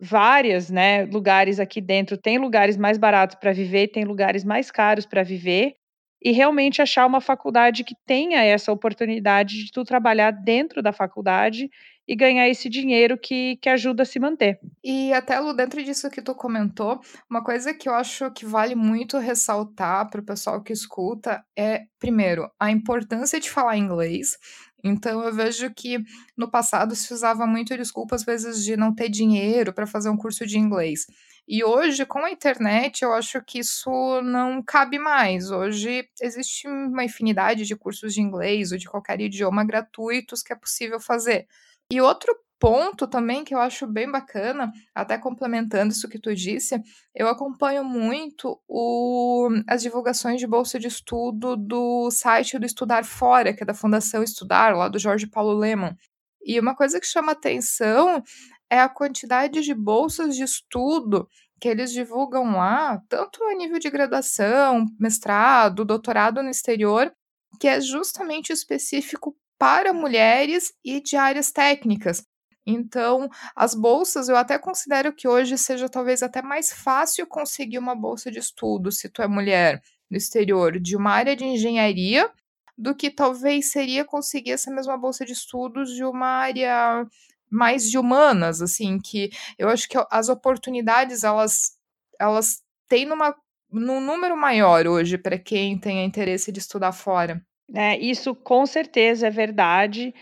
várias, 0.00 0.70
né, 0.70 1.04
lugares 1.04 1.60
aqui 1.60 1.82
dentro. 1.82 2.16
Tem 2.16 2.38
lugares 2.38 2.78
mais 2.78 2.96
baratos 2.96 3.36
para 3.38 3.52
viver, 3.52 3.88
tem 3.88 4.06
lugares 4.06 4.42
mais 4.42 4.70
caros 4.70 5.04
para 5.04 5.22
viver. 5.22 5.74
E 6.22 6.32
realmente 6.32 6.80
achar 6.80 7.04
uma 7.04 7.20
faculdade 7.20 7.84
que 7.84 7.94
tenha 8.06 8.42
essa 8.42 8.72
oportunidade 8.72 9.66
de 9.66 9.70
tu 9.70 9.84
trabalhar 9.84 10.30
dentro 10.30 10.82
da 10.82 10.94
faculdade 10.94 11.68
e 12.10 12.16
ganhar 12.16 12.48
esse 12.48 12.68
dinheiro 12.68 13.16
que, 13.16 13.56
que 13.62 13.68
ajuda 13.68 14.02
a 14.02 14.06
se 14.06 14.18
manter. 14.18 14.58
E 14.82 15.12
até, 15.12 15.38
Lu, 15.38 15.54
dentro 15.54 15.82
disso 15.84 16.10
que 16.10 16.20
tu 16.20 16.34
comentou, 16.34 17.00
uma 17.30 17.44
coisa 17.44 17.72
que 17.72 17.88
eu 17.88 17.94
acho 17.94 18.30
que 18.32 18.44
vale 18.44 18.74
muito 18.74 19.16
ressaltar 19.18 20.10
para 20.10 20.20
o 20.20 20.24
pessoal 20.24 20.62
que 20.62 20.72
escuta 20.72 21.44
é, 21.56 21.84
primeiro, 22.00 22.50
a 22.58 22.70
importância 22.70 23.38
de 23.38 23.48
falar 23.48 23.76
inglês. 23.76 24.36
Então 24.82 25.22
eu 25.22 25.32
vejo 25.34 25.72
que 25.74 25.98
no 26.36 26.50
passado 26.50 26.94
se 26.94 27.12
usava 27.12 27.46
muito 27.46 27.76
desculpa 27.76 28.14
às 28.14 28.24
vezes 28.24 28.64
de 28.64 28.76
não 28.76 28.94
ter 28.94 29.08
dinheiro 29.08 29.72
para 29.72 29.86
fazer 29.86 30.08
um 30.10 30.16
curso 30.16 30.46
de 30.46 30.58
inglês. 30.58 31.06
E 31.48 31.64
hoje, 31.64 32.06
com 32.06 32.20
a 32.20 32.30
internet, 32.30 33.02
eu 33.02 33.12
acho 33.12 33.42
que 33.44 33.58
isso 33.58 33.90
não 34.22 34.62
cabe 34.62 34.98
mais. 34.98 35.50
Hoje 35.50 36.08
existe 36.20 36.68
uma 36.68 37.04
infinidade 37.04 37.64
de 37.64 37.74
cursos 37.74 38.14
de 38.14 38.20
inglês 38.20 38.70
ou 38.70 38.78
de 38.78 38.88
qualquer 38.88 39.20
idioma 39.20 39.64
gratuitos 39.64 40.42
que 40.42 40.52
é 40.52 40.56
possível 40.56 41.00
fazer. 41.00 41.48
E 41.92 42.00
outro 42.00 42.32
ponto 42.60 43.08
também 43.08 43.42
que 43.42 43.54
eu 43.54 43.58
acho 43.58 43.86
bem 43.86 44.08
bacana, 44.10 44.70
até 44.94 45.16
complementando 45.16 45.92
isso 45.92 46.08
que 46.08 46.18
tu 46.18 46.34
disse, 46.34 46.80
eu 47.14 47.26
acompanho 47.26 47.82
muito 47.82 48.60
o, 48.68 49.48
as 49.66 49.82
divulgações 49.82 50.38
de 50.38 50.46
bolsa 50.46 50.78
de 50.78 50.86
estudo 50.86 51.56
do 51.56 52.10
site 52.10 52.58
do 52.58 52.66
Estudar 52.66 53.04
Fora, 53.04 53.54
que 53.54 53.62
é 53.62 53.66
da 53.66 53.72
Fundação 53.72 54.22
Estudar, 54.22 54.76
lá 54.76 54.88
do 54.88 54.98
Jorge 54.98 55.26
Paulo 55.26 55.58
Leman. 55.58 55.96
E 56.44 56.60
uma 56.60 56.76
coisa 56.76 57.00
que 57.00 57.06
chama 57.06 57.32
atenção 57.32 58.22
é 58.68 58.78
a 58.78 58.88
quantidade 58.88 59.62
de 59.62 59.74
bolsas 59.74 60.36
de 60.36 60.44
estudo 60.44 61.26
que 61.58 61.68
eles 61.68 61.92
divulgam 61.92 62.52
lá, 62.52 63.00
tanto 63.08 63.42
a 63.44 63.54
nível 63.54 63.78
de 63.78 63.90
graduação, 63.90 64.86
mestrado, 64.98 65.84
doutorado 65.84 66.42
no 66.42 66.50
exterior, 66.50 67.12
que 67.58 67.68
é 67.68 67.80
justamente 67.80 68.52
específico 68.52 69.36
para 69.58 69.92
mulheres 69.92 70.72
e 70.82 71.02
de 71.02 71.16
áreas 71.16 71.50
técnicas. 71.50 72.24
Então, 72.70 73.28
as 73.54 73.74
bolsas, 73.74 74.28
eu 74.28 74.36
até 74.36 74.58
considero 74.58 75.12
que 75.12 75.28
hoje 75.28 75.56
seja 75.58 75.88
talvez 75.88 76.22
até 76.22 76.42
mais 76.42 76.72
fácil 76.72 77.26
conseguir 77.26 77.78
uma 77.78 77.94
bolsa 77.94 78.30
de 78.30 78.38
estudo, 78.38 78.90
se 78.90 79.08
tu 79.08 79.22
é 79.22 79.26
mulher 79.28 79.82
no 80.10 80.16
exterior, 80.16 80.78
de 80.78 80.96
uma 80.96 81.12
área 81.12 81.36
de 81.36 81.44
engenharia, 81.44 82.30
do 82.76 82.94
que 82.94 83.10
talvez 83.10 83.70
seria 83.70 84.04
conseguir 84.04 84.52
essa 84.52 84.70
mesma 84.70 84.96
bolsa 84.96 85.24
de 85.24 85.32
estudos 85.32 85.94
de 85.94 86.04
uma 86.04 86.26
área 86.26 87.06
mais 87.50 87.90
de 87.90 87.98
humanas, 87.98 88.62
assim, 88.62 88.98
que 88.98 89.30
eu 89.58 89.68
acho 89.68 89.88
que 89.88 89.98
as 90.10 90.28
oportunidades 90.28 91.24
elas 91.24 91.72
elas 92.18 92.62
têm 92.88 93.04
numa 93.04 93.34
num 93.70 94.00
número 94.00 94.36
maior 94.36 94.86
hoje 94.86 95.16
para 95.16 95.38
quem 95.38 95.78
tem 95.78 96.04
interesse 96.04 96.50
de 96.50 96.58
estudar 96.58 96.92
fora. 96.92 97.40
É, 97.74 97.98
isso 97.98 98.34
com 98.34 98.66
certeza 98.66 99.28
é 99.28 99.30
verdade. 99.30 100.12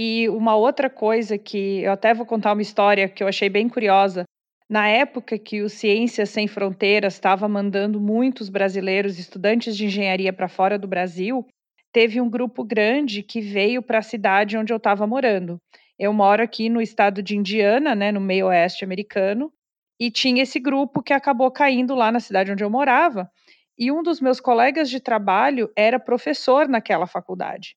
E 0.00 0.28
uma 0.28 0.54
outra 0.54 0.88
coisa 0.88 1.36
que 1.36 1.80
eu 1.82 1.90
até 1.90 2.14
vou 2.14 2.24
contar 2.24 2.52
uma 2.52 2.62
história 2.62 3.08
que 3.08 3.20
eu 3.20 3.26
achei 3.26 3.48
bem 3.48 3.68
curiosa. 3.68 4.22
Na 4.70 4.86
época 4.86 5.36
que 5.36 5.60
o 5.60 5.68
Ciências 5.68 6.30
Sem 6.30 6.46
Fronteiras 6.46 7.14
estava 7.14 7.48
mandando 7.48 8.00
muitos 8.00 8.48
brasileiros 8.48 9.18
estudantes 9.18 9.76
de 9.76 9.86
engenharia 9.86 10.32
para 10.32 10.46
fora 10.46 10.78
do 10.78 10.86
Brasil, 10.86 11.44
teve 11.92 12.20
um 12.20 12.30
grupo 12.30 12.62
grande 12.62 13.24
que 13.24 13.40
veio 13.40 13.82
para 13.82 13.98
a 13.98 14.02
cidade 14.02 14.56
onde 14.56 14.72
eu 14.72 14.76
estava 14.76 15.04
morando. 15.04 15.58
Eu 15.98 16.12
moro 16.12 16.44
aqui 16.44 16.68
no 16.68 16.80
estado 16.80 17.20
de 17.20 17.36
Indiana, 17.36 17.92
né, 17.96 18.12
no 18.12 18.20
meio 18.20 18.46
oeste 18.46 18.84
americano, 18.84 19.50
e 19.98 20.12
tinha 20.12 20.44
esse 20.44 20.60
grupo 20.60 21.02
que 21.02 21.12
acabou 21.12 21.50
caindo 21.50 21.96
lá 21.96 22.12
na 22.12 22.20
cidade 22.20 22.52
onde 22.52 22.62
eu 22.62 22.70
morava. 22.70 23.28
E 23.76 23.90
um 23.90 24.00
dos 24.00 24.20
meus 24.20 24.38
colegas 24.38 24.88
de 24.88 25.00
trabalho 25.00 25.72
era 25.74 25.98
professor 25.98 26.68
naquela 26.68 27.06
faculdade. 27.06 27.74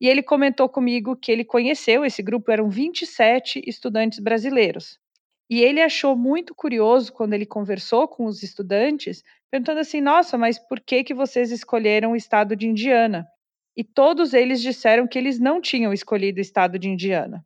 E 0.00 0.08
ele 0.08 0.22
comentou 0.22 0.68
comigo 0.68 1.16
que 1.16 1.30
ele 1.30 1.44
conheceu 1.44 2.04
esse 2.04 2.22
grupo, 2.22 2.50
eram 2.50 2.68
27 2.68 3.62
estudantes 3.66 4.18
brasileiros. 4.18 4.98
E 5.48 5.62
ele 5.62 5.80
achou 5.80 6.16
muito 6.16 6.54
curioso 6.54 7.12
quando 7.12 7.34
ele 7.34 7.46
conversou 7.46 8.08
com 8.08 8.24
os 8.24 8.42
estudantes, 8.42 9.22
perguntando 9.50 9.80
assim: 9.80 10.00
"Nossa, 10.00 10.38
mas 10.38 10.58
por 10.58 10.80
que 10.80 11.04
que 11.04 11.14
vocês 11.14 11.50
escolheram 11.50 12.12
o 12.12 12.16
estado 12.16 12.56
de 12.56 12.66
Indiana?" 12.66 13.26
E 13.76 13.84
todos 13.84 14.32
eles 14.32 14.62
disseram 14.62 15.06
que 15.06 15.18
eles 15.18 15.38
não 15.38 15.60
tinham 15.60 15.92
escolhido 15.92 16.38
o 16.38 16.42
estado 16.42 16.78
de 16.78 16.88
Indiana. 16.88 17.44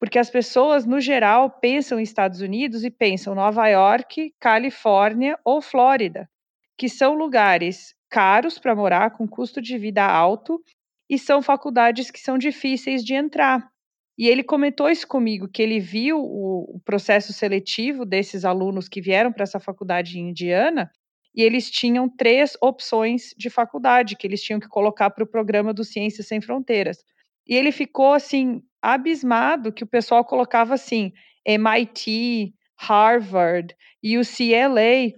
Porque 0.00 0.18
as 0.18 0.30
pessoas, 0.30 0.84
no 0.86 1.00
geral, 1.00 1.50
pensam 1.50 1.98
em 1.98 2.02
Estados 2.02 2.40
Unidos 2.40 2.84
e 2.84 2.90
pensam 2.90 3.34
Nova 3.34 3.66
York, 3.68 4.32
Califórnia 4.38 5.38
ou 5.44 5.60
Flórida, 5.60 6.28
que 6.76 6.88
são 6.88 7.14
lugares 7.14 7.94
caros 8.08 8.58
para 8.58 8.74
morar, 8.74 9.10
com 9.10 9.26
custo 9.26 9.60
de 9.60 9.76
vida 9.76 10.04
alto 10.04 10.62
e 11.08 11.18
são 11.18 11.40
faculdades 11.40 12.10
que 12.10 12.20
são 12.20 12.36
difíceis 12.36 13.04
de 13.04 13.14
entrar. 13.14 13.68
E 14.18 14.26
ele 14.26 14.42
comentou 14.42 14.90
isso 14.90 15.06
comigo, 15.06 15.48
que 15.48 15.62
ele 15.62 15.78
viu 15.78 16.18
o, 16.18 16.80
processo 16.84 17.32
seletivo 17.32 18.04
desses 18.04 18.44
alunos 18.44 18.88
que 18.88 19.00
vieram 19.00 19.32
para 19.32 19.44
essa 19.44 19.60
faculdade 19.60 20.18
Indiana, 20.18 20.90
e 21.34 21.42
eles 21.42 21.70
tinham 21.70 22.08
três 22.08 22.56
opções 22.60 23.34
de 23.38 23.48
faculdade 23.48 24.16
que 24.16 24.26
eles 24.26 24.42
tinham 24.42 24.58
que 24.58 24.66
colocar 24.66 25.10
para 25.10 25.22
o 25.22 25.26
programa 25.26 25.72
do 25.72 25.84
Ciências 25.84 26.26
Sem 26.26 26.40
Fronteiras. 26.40 26.98
E 27.46 27.54
ele 27.54 27.70
ficou 27.70 28.12
assim 28.12 28.60
abismado 28.82 29.72
que 29.72 29.84
o 29.84 29.86
pessoal 29.86 30.24
colocava 30.24 30.74
assim 30.74 31.12
MIT, 31.46 32.52
Harvard, 32.76 33.74
UCLA, 34.02 35.12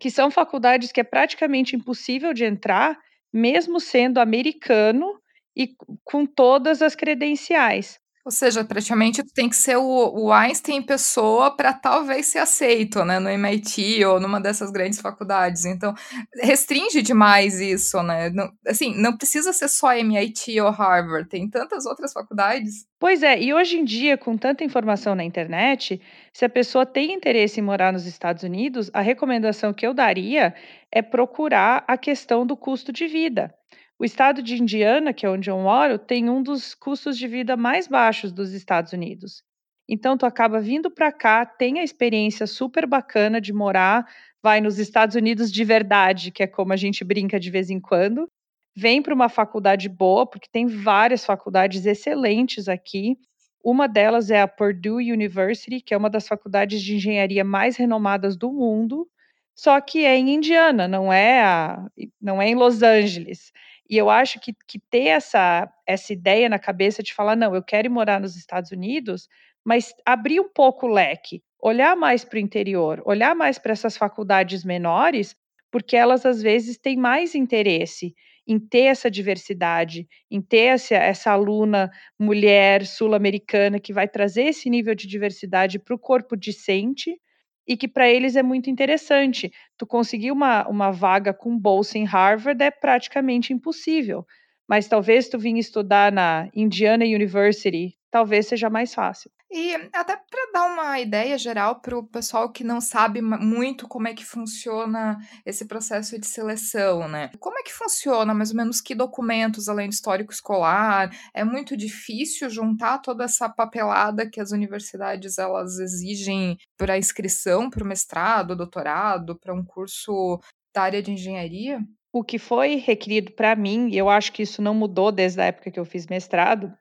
que 0.00 0.10
são 0.10 0.30
faculdades 0.30 0.92
que 0.92 1.00
é 1.00 1.04
praticamente 1.04 1.74
impossível 1.74 2.32
de 2.32 2.44
entrar, 2.44 2.96
mesmo 3.32 3.80
sendo 3.80 4.18
americano 4.18 5.20
e 5.56 5.74
com 6.04 6.26
todas 6.26 6.82
as 6.82 6.94
credenciais. 6.94 7.98
Ou 8.26 8.32
seja, 8.32 8.64
praticamente 8.64 9.22
tu 9.22 9.32
tem 9.32 9.48
que 9.48 9.54
ser 9.54 9.76
o, 9.76 10.24
o 10.24 10.32
Einstein 10.32 10.82
pessoa 10.82 11.56
para 11.56 11.72
talvez 11.72 12.26
ser 12.26 12.40
aceito, 12.40 13.04
né, 13.04 13.20
no 13.20 13.30
MIT 13.30 14.04
ou 14.04 14.18
numa 14.18 14.40
dessas 14.40 14.72
grandes 14.72 15.00
faculdades. 15.00 15.64
Então, 15.64 15.94
restringe 16.42 17.02
demais 17.02 17.60
isso, 17.60 18.02
né? 18.02 18.28
Não, 18.30 18.50
assim, 18.66 19.00
não 19.00 19.16
precisa 19.16 19.52
ser 19.52 19.68
só 19.68 19.94
MIT 19.94 20.60
ou 20.60 20.70
Harvard, 20.70 21.28
tem 21.28 21.48
tantas 21.48 21.86
outras 21.86 22.12
faculdades. 22.12 22.84
Pois 22.98 23.22
é, 23.22 23.40
e 23.40 23.54
hoje 23.54 23.78
em 23.78 23.84
dia, 23.84 24.18
com 24.18 24.36
tanta 24.36 24.64
informação 24.64 25.14
na 25.14 25.22
internet, 25.22 26.00
se 26.32 26.44
a 26.44 26.48
pessoa 26.48 26.84
tem 26.84 27.14
interesse 27.14 27.60
em 27.60 27.62
morar 27.62 27.92
nos 27.92 28.06
Estados 28.06 28.42
Unidos, 28.42 28.90
a 28.92 29.02
recomendação 29.02 29.72
que 29.72 29.86
eu 29.86 29.94
daria 29.94 30.52
é 30.90 31.00
procurar 31.00 31.84
a 31.86 31.96
questão 31.96 32.44
do 32.44 32.56
custo 32.56 32.92
de 32.92 33.06
vida. 33.06 33.54
O 33.98 34.04
estado 34.04 34.42
de 34.42 34.60
Indiana, 34.60 35.14
que 35.14 35.24
é 35.24 35.30
onde 35.30 35.48
eu 35.48 35.58
moro, 35.58 35.98
tem 35.98 36.28
um 36.28 36.42
dos 36.42 36.74
custos 36.74 37.16
de 37.16 37.26
vida 37.26 37.56
mais 37.56 37.88
baixos 37.88 38.30
dos 38.30 38.52
Estados 38.52 38.92
Unidos. 38.92 39.42
Então, 39.88 40.18
tu 40.18 40.26
acaba 40.26 40.60
vindo 40.60 40.90
para 40.90 41.10
cá, 41.10 41.46
tem 41.46 41.78
a 41.78 41.82
experiência 41.82 42.46
super 42.46 42.86
bacana 42.86 43.40
de 43.40 43.54
morar, 43.54 44.06
vai 44.42 44.60
nos 44.60 44.78
Estados 44.78 45.16
Unidos 45.16 45.50
de 45.50 45.64
verdade, 45.64 46.30
que 46.30 46.42
é 46.42 46.46
como 46.46 46.74
a 46.74 46.76
gente 46.76 47.04
brinca 47.04 47.40
de 47.40 47.50
vez 47.50 47.70
em 47.70 47.80
quando. 47.80 48.28
Vem 48.76 49.00
para 49.00 49.14
uma 49.14 49.30
faculdade 49.30 49.88
boa, 49.88 50.26
porque 50.26 50.48
tem 50.52 50.66
várias 50.66 51.24
faculdades 51.24 51.86
excelentes 51.86 52.68
aqui. 52.68 53.16
Uma 53.64 53.88
delas 53.88 54.30
é 54.30 54.42
a 54.42 54.48
Purdue 54.48 55.10
University, 55.10 55.80
que 55.80 55.94
é 55.94 55.96
uma 55.96 56.10
das 56.10 56.28
faculdades 56.28 56.82
de 56.82 56.96
engenharia 56.96 57.44
mais 57.44 57.76
renomadas 57.76 58.36
do 58.36 58.52
mundo, 58.52 59.08
só 59.54 59.80
que 59.80 60.04
é 60.04 60.16
em 60.16 60.34
Indiana, 60.34 60.86
não 60.86 61.10
é, 61.10 61.42
a, 61.42 61.86
não 62.20 62.42
é 62.42 62.48
em 62.48 62.54
Los 62.54 62.82
Angeles. 62.82 63.50
E 63.88 63.96
eu 63.96 64.10
acho 64.10 64.40
que, 64.40 64.52
que 64.66 64.78
ter 64.90 65.06
essa, 65.08 65.70
essa 65.86 66.12
ideia 66.12 66.48
na 66.48 66.58
cabeça 66.58 67.02
de 67.02 67.14
falar, 67.14 67.36
não, 67.36 67.54
eu 67.54 67.62
quero 67.62 67.86
ir 67.86 67.90
morar 67.90 68.20
nos 68.20 68.36
Estados 68.36 68.70
Unidos, 68.72 69.28
mas 69.64 69.92
abrir 70.04 70.40
um 70.40 70.48
pouco 70.48 70.86
o 70.86 70.90
leque, 70.92 71.42
olhar 71.60 71.96
mais 71.96 72.24
para 72.24 72.36
o 72.36 72.40
interior, 72.40 73.02
olhar 73.04 73.34
mais 73.34 73.58
para 73.58 73.72
essas 73.72 73.96
faculdades 73.96 74.64
menores, 74.64 75.34
porque 75.70 75.96
elas 75.96 76.24
às 76.24 76.40
vezes 76.42 76.78
têm 76.78 76.96
mais 76.96 77.34
interesse 77.34 78.14
em 78.46 78.58
ter 78.60 78.82
essa 78.84 79.10
diversidade, 79.10 80.06
em 80.30 80.40
ter 80.40 80.66
essa, 80.74 80.94
essa 80.94 81.32
aluna 81.32 81.90
mulher 82.18 82.86
sul-americana 82.86 83.80
que 83.80 83.92
vai 83.92 84.06
trazer 84.08 84.44
esse 84.44 84.70
nível 84.70 84.94
de 84.94 85.06
diversidade 85.06 85.78
para 85.78 85.94
o 85.94 85.98
corpo 85.98 86.36
discente 86.36 87.18
e 87.66 87.76
que 87.76 87.88
para 87.88 88.08
eles 88.08 88.36
é 88.36 88.42
muito 88.42 88.70
interessante. 88.70 89.52
Tu 89.76 89.86
conseguir 89.86 90.30
uma, 90.30 90.66
uma 90.68 90.90
vaga 90.90 91.34
com 91.34 91.58
bolsa 91.58 91.98
em 91.98 92.04
Harvard 92.04 92.62
é 92.62 92.70
praticamente 92.70 93.52
impossível, 93.52 94.24
mas 94.68 94.88
talvez 94.88 95.28
tu 95.28 95.38
vinha 95.38 95.60
estudar 95.60 96.12
na 96.12 96.48
Indiana 96.54 97.04
University, 97.04 97.96
talvez 98.16 98.46
seja 98.46 98.70
mais 98.70 98.94
fácil. 98.94 99.30
E 99.50 99.74
até 99.92 100.16
para 100.16 100.50
dar 100.54 100.72
uma 100.72 100.98
ideia 100.98 101.36
geral 101.36 101.82
para 101.82 101.98
o 101.98 102.02
pessoal 102.02 102.50
que 102.50 102.64
não 102.64 102.80
sabe 102.80 103.20
muito 103.20 103.86
como 103.86 104.08
é 104.08 104.14
que 104.14 104.24
funciona 104.24 105.18
esse 105.44 105.66
processo 105.66 106.18
de 106.18 106.26
seleção, 106.26 107.06
né? 107.06 107.30
Como 107.38 107.58
é 107.58 107.62
que 107.62 107.74
funciona, 107.74 108.32
mais 108.32 108.52
ou 108.52 108.56
menos, 108.56 108.80
que 108.80 108.94
documentos 108.94 109.68
além 109.68 109.88
do 109.88 109.92
histórico 109.92 110.32
escolar? 110.32 111.10
É 111.34 111.44
muito 111.44 111.76
difícil 111.76 112.48
juntar 112.48 113.00
toda 113.00 113.24
essa 113.24 113.50
papelada 113.50 114.28
que 114.28 114.40
as 114.40 114.50
universidades 114.50 115.36
elas 115.36 115.78
exigem 115.78 116.56
para 116.78 116.96
inscrição 116.96 117.68
para 117.68 117.84
o 117.84 117.86
mestrado, 117.86 118.56
doutorado, 118.56 119.38
para 119.38 119.52
um 119.52 119.62
curso 119.62 120.40
da 120.74 120.84
área 120.84 121.02
de 121.02 121.12
engenharia? 121.12 121.80
O 122.14 122.24
que 122.24 122.38
foi 122.38 122.76
requerido 122.76 123.32
para 123.32 123.54
mim, 123.54 123.90
e 123.90 123.98
eu 123.98 124.08
acho 124.08 124.32
que 124.32 124.42
isso 124.42 124.62
não 124.62 124.72
mudou 124.72 125.12
desde 125.12 125.38
a 125.38 125.44
época 125.44 125.70
que 125.70 125.78
eu 125.78 125.84
fiz 125.84 126.06
mestrado, 126.06 126.72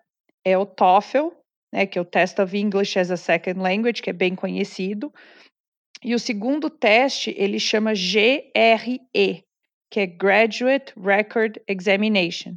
é 0.45 0.57
o 0.57 0.65
TOEFL, 0.65 1.29
né, 1.73 1.85
que 1.85 1.97
é 1.97 2.01
o 2.01 2.05
Test 2.05 2.39
of 2.39 2.55
English 2.55 2.97
as 2.97 3.09
a 3.09 3.17
Second 3.17 3.59
Language, 3.59 4.01
que 4.01 4.11
é 4.11 4.13
bem 4.13 4.35
conhecido. 4.35 5.11
E 6.03 6.13
o 6.13 6.19
segundo 6.19 6.69
teste, 6.69 7.33
ele 7.35 7.59
chama 7.59 7.93
GRE, 7.93 9.43
que 9.89 9.99
é 9.99 10.05
Graduate 10.05 10.93
Record 10.97 11.57
Examination. 11.67 12.55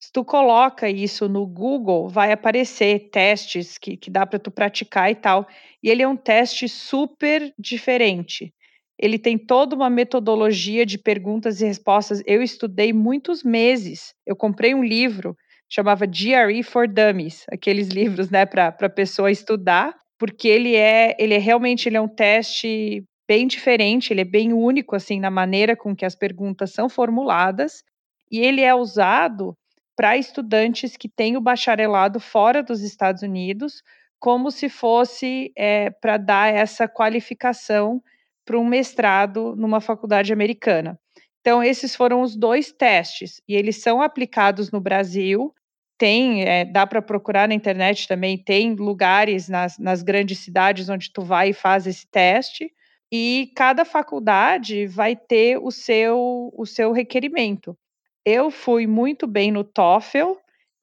Se 0.00 0.12
tu 0.12 0.24
coloca 0.24 0.88
isso 0.88 1.28
no 1.28 1.46
Google, 1.46 2.08
vai 2.08 2.32
aparecer 2.32 3.10
testes 3.10 3.78
que, 3.78 3.96
que 3.96 4.10
dá 4.10 4.24
para 4.24 4.38
tu 4.38 4.50
praticar 4.50 5.10
e 5.10 5.14
tal. 5.14 5.46
E 5.82 5.90
ele 5.90 6.02
é 6.02 6.08
um 6.08 6.16
teste 6.16 6.68
super 6.68 7.52
diferente. 7.58 8.52
Ele 8.98 9.18
tem 9.18 9.36
toda 9.38 9.76
uma 9.76 9.90
metodologia 9.90 10.84
de 10.84 10.98
perguntas 10.98 11.60
e 11.60 11.66
respostas. 11.66 12.22
Eu 12.26 12.42
estudei 12.42 12.92
muitos 12.92 13.44
meses. 13.44 14.12
Eu 14.26 14.34
comprei 14.34 14.74
um 14.74 14.82
livro, 14.82 15.36
chamava 15.68 16.06
GRE 16.06 16.62
for 16.62 16.88
Dummies, 16.88 17.44
aqueles 17.50 17.88
livros, 17.88 18.30
né, 18.30 18.46
para 18.46 18.68
a 18.68 18.88
pessoa 18.88 19.30
estudar, 19.30 19.94
porque 20.18 20.48
ele 20.48 20.74
é, 20.74 21.14
ele 21.18 21.34
é 21.34 21.38
realmente 21.38 21.88
ele 21.88 21.96
é 21.96 22.00
um 22.00 22.08
teste 22.08 23.04
bem 23.28 23.46
diferente, 23.46 24.12
ele 24.12 24.22
é 24.22 24.24
bem 24.24 24.52
único 24.52 24.96
assim 24.96 25.20
na 25.20 25.30
maneira 25.30 25.76
com 25.76 25.94
que 25.94 26.04
as 26.04 26.14
perguntas 26.14 26.72
são 26.72 26.88
formuladas, 26.88 27.82
e 28.30 28.40
ele 28.40 28.62
é 28.62 28.74
usado 28.74 29.54
para 29.96 30.16
estudantes 30.16 30.96
que 30.96 31.08
têm 31.08 31.36
o 31.36 31.40
bacharelado 31.40 32.20
fora 32.20 32.62
dos 32.62 32.82
Estados 32.82 33.22
Unidos, 33.22 33.82
como 34.18 34.50
se 34.50 34.68
fosse 34.68 35.52
é, 35.56 35.90
para 35.90 36.16
dar 36.16 36.52
essa 36.52 36.88
qualificação 36.88 38.00
para 38.44 38.58
um 38.58 38.64
mestrado 38.64 39.54
numa 39.56 39.80
faculdade 39.80 40.32
americana. 40.32 40.98
Então, 41.40 41.62
esses 41.62 41.94
foram 41.94 42.22
os 42.22 42.36
dois 42.36 42.72
testes, 42.72 43.40
e 43.48 43.54
eles 43.54 43.82
são 43.82 44.02
aplicados 44.02 44.70
no 44.70 44.80
Brasil. 44.80 45.52
Tem, 45.98 46.44
é, 46.44 46.64
dá 46.64 46.86
para 46.86 47.02
procurar 47.02 47.48
na 47.48 47.54
internet 47.54 48.06
também, 48.06 48.38
tem 48.38 48.74
lugares 48.74 49.48
nas, 49.48 49.78
nas 49.78 50.02
grandes 50.02 50.38
cidades 50.38 50.88
onde 50.88 51.12
tu 51.12 51.22
vai 51.22 51.50
e 51.50 51.52
faz 51.52 51.86
esse 51.86 52.06
teste, 52.06 52.72
e 53.10 53.50
cada 53.56 53.84
faculdade 53.84 54.86
vai 54.86 55.16
ter 55.16 55.58
o 55.58 55.70
seu, 55.70 56.52
o 56.56 56.64
seu 56.64 56.92
requerimento. 56.92 57.76
Eu 58.24 58.50
fui 58.50 58.86
muito 58.86 59.26
bem 59.26 59.50
no 59.50 59.64
TOEFL 59.64 60.34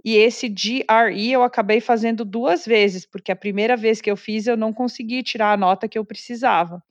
e 0.03 0.17
esse 0.17 0.50
GRE 0.50 1.31
eu 1.31 1.43
acabei 1.43 1.79
fazendo 1.79 2.25
duas 2.25 2.65
vezes, 2.65 3.05
porque 3.05 3.31
a 3.31 3.36
primeira 3.36 3.77
vez 3.77 4.01
que 4.01 4.10
eu 4.10 4.17
fiz 4.17 4.48
eu 4.48 4.57
não 4.57 4.74
consegui 4.74 5.24
tirar 5.24 5.53
a 5.53 5.57
nota 5.57 5.88
que 5.88 5.98
eu 5.98 6.05
precisava. 6.05 6.84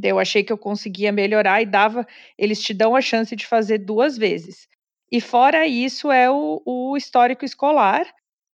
Eu 0.00 0.18
achei 0.18 0.44
que 0.44 0.52
eu 0.52 0.58
conseguia 0.58 1.10
melhorar 1.10 1.60
e 1.60 1.66
dava, 1.66 2.06
eles 2.36 2.60
te 2.62 2.72
dão 2.72 2.94
a 2.94 3.00
chance 3.00 3.34
de 3.34 3.46
fazer 3.46 3.78
duas 3.78 4.16
vezes. 4.16 4.68
E 5.10 5.20
fora 5.20 5.66
isso 5.66 6.10
é 6.10 6.30
o, 6.30 6.62
o 6.64 6.96
histórico 6.96 7.44
escolar, 7.44 8.06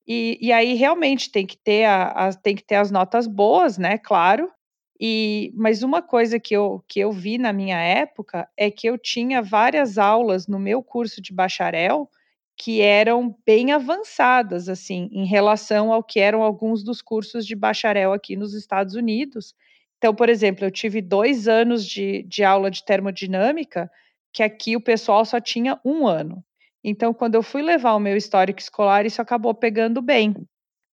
e, 0.08 0.38
e, 0.42 0.52
aí 0.52 0.74
realmente 0.74 1.32
tem 1.32 1.46
que 1.46 1.58
ter 1.58 1.86
a, 1.86 2.08
a, 2.28 2.34
tem 2.34 2.56
que 2.56 2.64
ter 2.64 2.76
as 2.76 2.92
notas 2.92 3.26
boas, 3.26 3.78
né? 3.78 3.98
Claro, 3.98 4.52
e, 5.00 5.52
mas 5.56 5.82
uma 5.82 6.02
coisa 6.02 6.40
que 6.40 6.56
eu, 6.56 6.84
que 6.88 7.00
eu 7.00 7.12
vi 7.12 7.38
na 7.38 7.54
minha 7.54 7.78
época 7.78 8.48
é 8.56 8.70
que 8.70 8.88
eu 8.88 8.98
tinha 8.98 9.42
várias 9.42 9.98
aulas 9.98 10.48
no 10.48 10.60
meu 10.60 10.84
curso 10.84 11.22
de 11.22 11.34
bacharel 11.34 12.10
que 12.56 12.82
eram 12.82 13.36
bem 13.46 13.72
avançadas, 13.72 14.70
assim, 14.70 15.10
em 15.12 15.26
relação 15.26 15.92
ao 15.92 16.04
que 16.04 16.20
eram 16.20 16.44
alguns 16.44 16.84
dos 16.84 17.02
cursos 17.02 17.46
de 17.46 17.56
bacharel 17.56 18.14
aqui 18.14 18.36
nos 18.36 18.54
Estados 18.54 18.96
Unidos. 18.96 19.56
Então, 19.98 20.14
por 20.14 20.30
exemplo, 20.30 20.64
eu 20.64 20.72
tive 20.72 21.02
dois 21.02 21.48
anos 21.48 21.86
de, 21.86 22.24
de 22.24 22.44
aula 22.44 22.70
de 22.70 22.86
termodinâmica, 22.86 23.90
que 24.34 24.42
aqui 24.42 24.76
o 24.76 24.82
pessoal 24.82 25.24
só 25.24 25.40
tinha 25.40 25.80
um 25.86 26.08
ano. 26.08 26.44
Então, 26.84 27.14
quando 27.14 27.36
eu 27.36 27.44
fui 27.44 27.62
levar 27.62 27.94
o 27.94 28.00
meu 28.00 28.18
histórico 28.18 28.60
escolar, 28.60 29.06
isso 29.06 29.22
acabou 29.22 29.54
pegando 29.54 30.02
bem. 30.02 30.36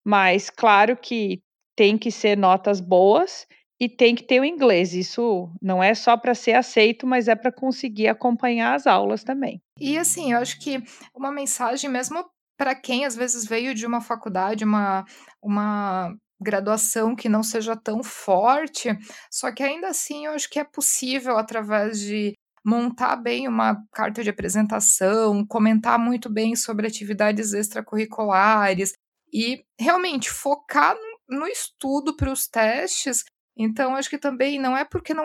Mas, 0.04 0.50
claro 0.50 0.96
que 0.96 1.42
tem 1.74 1.98
que 1.98 2.10
ser 2.10 2.36
notas 2.36 2.80
boas 2.80 3.46
e 3.80 3.88
tem 3.88 4.14
que 4.14 4.22
ter 4.22 4.40
o 4.40 4.44
inglês. 4.44 4.94
Isso 4.94 5.50
não 5.60 5.82
é 5.82 5.94
só 5.94 6.16
para 6.16 6.34
ser 6.34 6.52
aceito, 6.52 7.06
mas 7.06 7.26
é 7.26 7.34
para 7.34 7.50
conseguir 7.50 8.08
acompanhar 8.08 8.74
as 8.74 8.86
aulas 8.86 9.24
também. 9.24 9.60
E 9.78 9.96
assim, 9.96 10.32
eu 10.32 10.38
acho 10.38 10.60
que 10.60 10.82
uma 11.14 11.32
mensagem 11.32 11.88
mesmo 11.88 12.24
para 12.56 12.74
quem 12.74 13.06
às 13.06 13.16
vezes 13.16 13.46
veio 13.46 13.74
de 13.74 13.86
uma 13.86 14.02
faculdade, 14.02 14.64
uma, 14.64 15.06
uma 15.42 16.14
graduação 16.38 17.16
que 17.16 17.28
não 17.28 17.42
seja 17.42 17.74
tão 17.74 18.02
forte, 18.02 18.90
só 19.30 19.50
que 19.50 19.62
ainda 19.62 19.88
assim 19.88 20.26
eu 20.26 20.32
acho 20.32 20.50
que 20.50 20.58
é 20.58 20.64
possível 20.64 21.38
através 21.38 21.98
de 22.00 22.34
montar 22.64 23.16
bem 23.16 23.48
uma 23.48 23.82
carta 23.92 24.22
de 24.22 24.30
apresentação, 24.30 25.44
comentar 25.46 25.98
muito 25.98 26.30
bem 26.30 26.54
sobre 26.54 26.86
atividades 26.86 27.52
extracurriculares 27.52 28.92
e 29.32 29.64
realmente 29.78 30.30
focar 30.30 30.96
no, 31.28 31.46
estudo 31.46 32.16
para 32.16 32.32
os 32.32 32.46
testes 32.46 33.24
então, 33.62 33.94
acho 33.94 34.08
que 34.08 34.18
também 34.18 34.58
não 34.58 34.76
é 34.76 34.84
porque 34.84 35.12
não, 35.12 35.24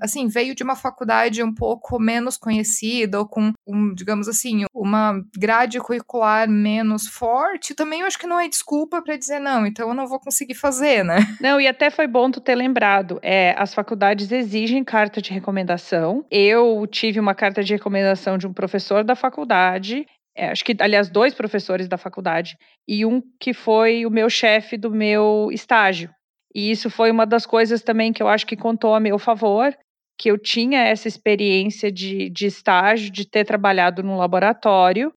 assim, 0.00 0.28
veio 0.28 0.54
de 0.54 0.62
uma 0.62 0.76
faculdade 0.76 1.42
um 1.42 1.54
pouco 1.54 1.98
menos 1.98 2.36
conhecida 2.36 3.18
ou 3.18 3.26
com, 3.26 3.52
um, 3.66 3.94
digamos 3.94 4.28
assim, 4.28 4.64
uma 4.74 5.20
grade 5.36 5.78
curricular 5.80 6.48
menos 6.48 7.06
forte, 7.06 7.74
também 7.74 8.02
acho 8.02 8.18
que 8.18 8.26
não 8.26 8.38
é 8.38 8.48
desculpa 8.48 9.02
para 9.02 9.16
dizer 9.16 9.38
não, 9.38 9.66
então 9.66 9.88
eu 9.88 9.94
não 9.94 10.06
vou 10.06 10.20
conseguir 10.20 10.54
fazer, 10.54 11.04
né? 11.04 11.18
Não, 11.40 11.60
e 11.60 11.66
até 11.66 11.90
foi 11.90 12.06
bom 12.06 12.30
tu 12.30 12.40
ter 12.40 12.54
lembrado, 12.54 13.18
é, 13.22 13.54
as 13.56 13.72
faculdades 13.72 14.30
exigem 14.30 14.84
carta 14.84 15.22
de 15.22 15.32
recomendação. 15.32 16.24
Eu 16.30 16.86
tive 16.86 17.18
uma 17.18 17.34
carta 17.34 17.62
de 17.64 17.72
recomendação 17.72 18.36
de 18.36 18.46
um 18.46 18.52
professor 18.52 19.02
da 19.04 19.16
faculdade 19.16 20.06
é, 20.36 20.48
acho 20.48 20.64
que, 20.64 20.76
aliás, 20.80 21.10
dois 21.10 21.34
professores 21.34 21.88
da 21.88 21.98
faculdade, 21.98 22.56
e 22.88 23.04
um 23.04 23.20
que 23.38 23.52
foi 23.52 24.06
o 24.06 24.10
meu 24.10 24.30
chefe 24.30 24.76
do 24.76 24.90
meu 24.90 25.48
estágio. 25.52 26.10
E 26.54 26.70
isso 26.70 26.90
foi 26.90 27.10
uma 27.10 27.26
das 27.26 27.46
coisas 27.46 27.82
também 27.82 28.12
que 28.12 28.22
eu 28.22 28.28
acho 28.28 28.46
que 28.46 28.56
contou 28.56 28.94
a 28.94 29.00
meu 29.00 29.18
favor, 29.18 29.76
que 30.18 30.30
eu 30.30 30.36
tinha 30.36 30.80
essa 30.80 31.08
experiência 31.08 31.90
de, 31.90 32.28
de 32.30 32.46
estágio, 32.46 33.10
de 33.10 33.26
ter 33.26 33.44
trabalhado 33.44 34.02
no 34.02 34.16
laboratório, 34.16 35.12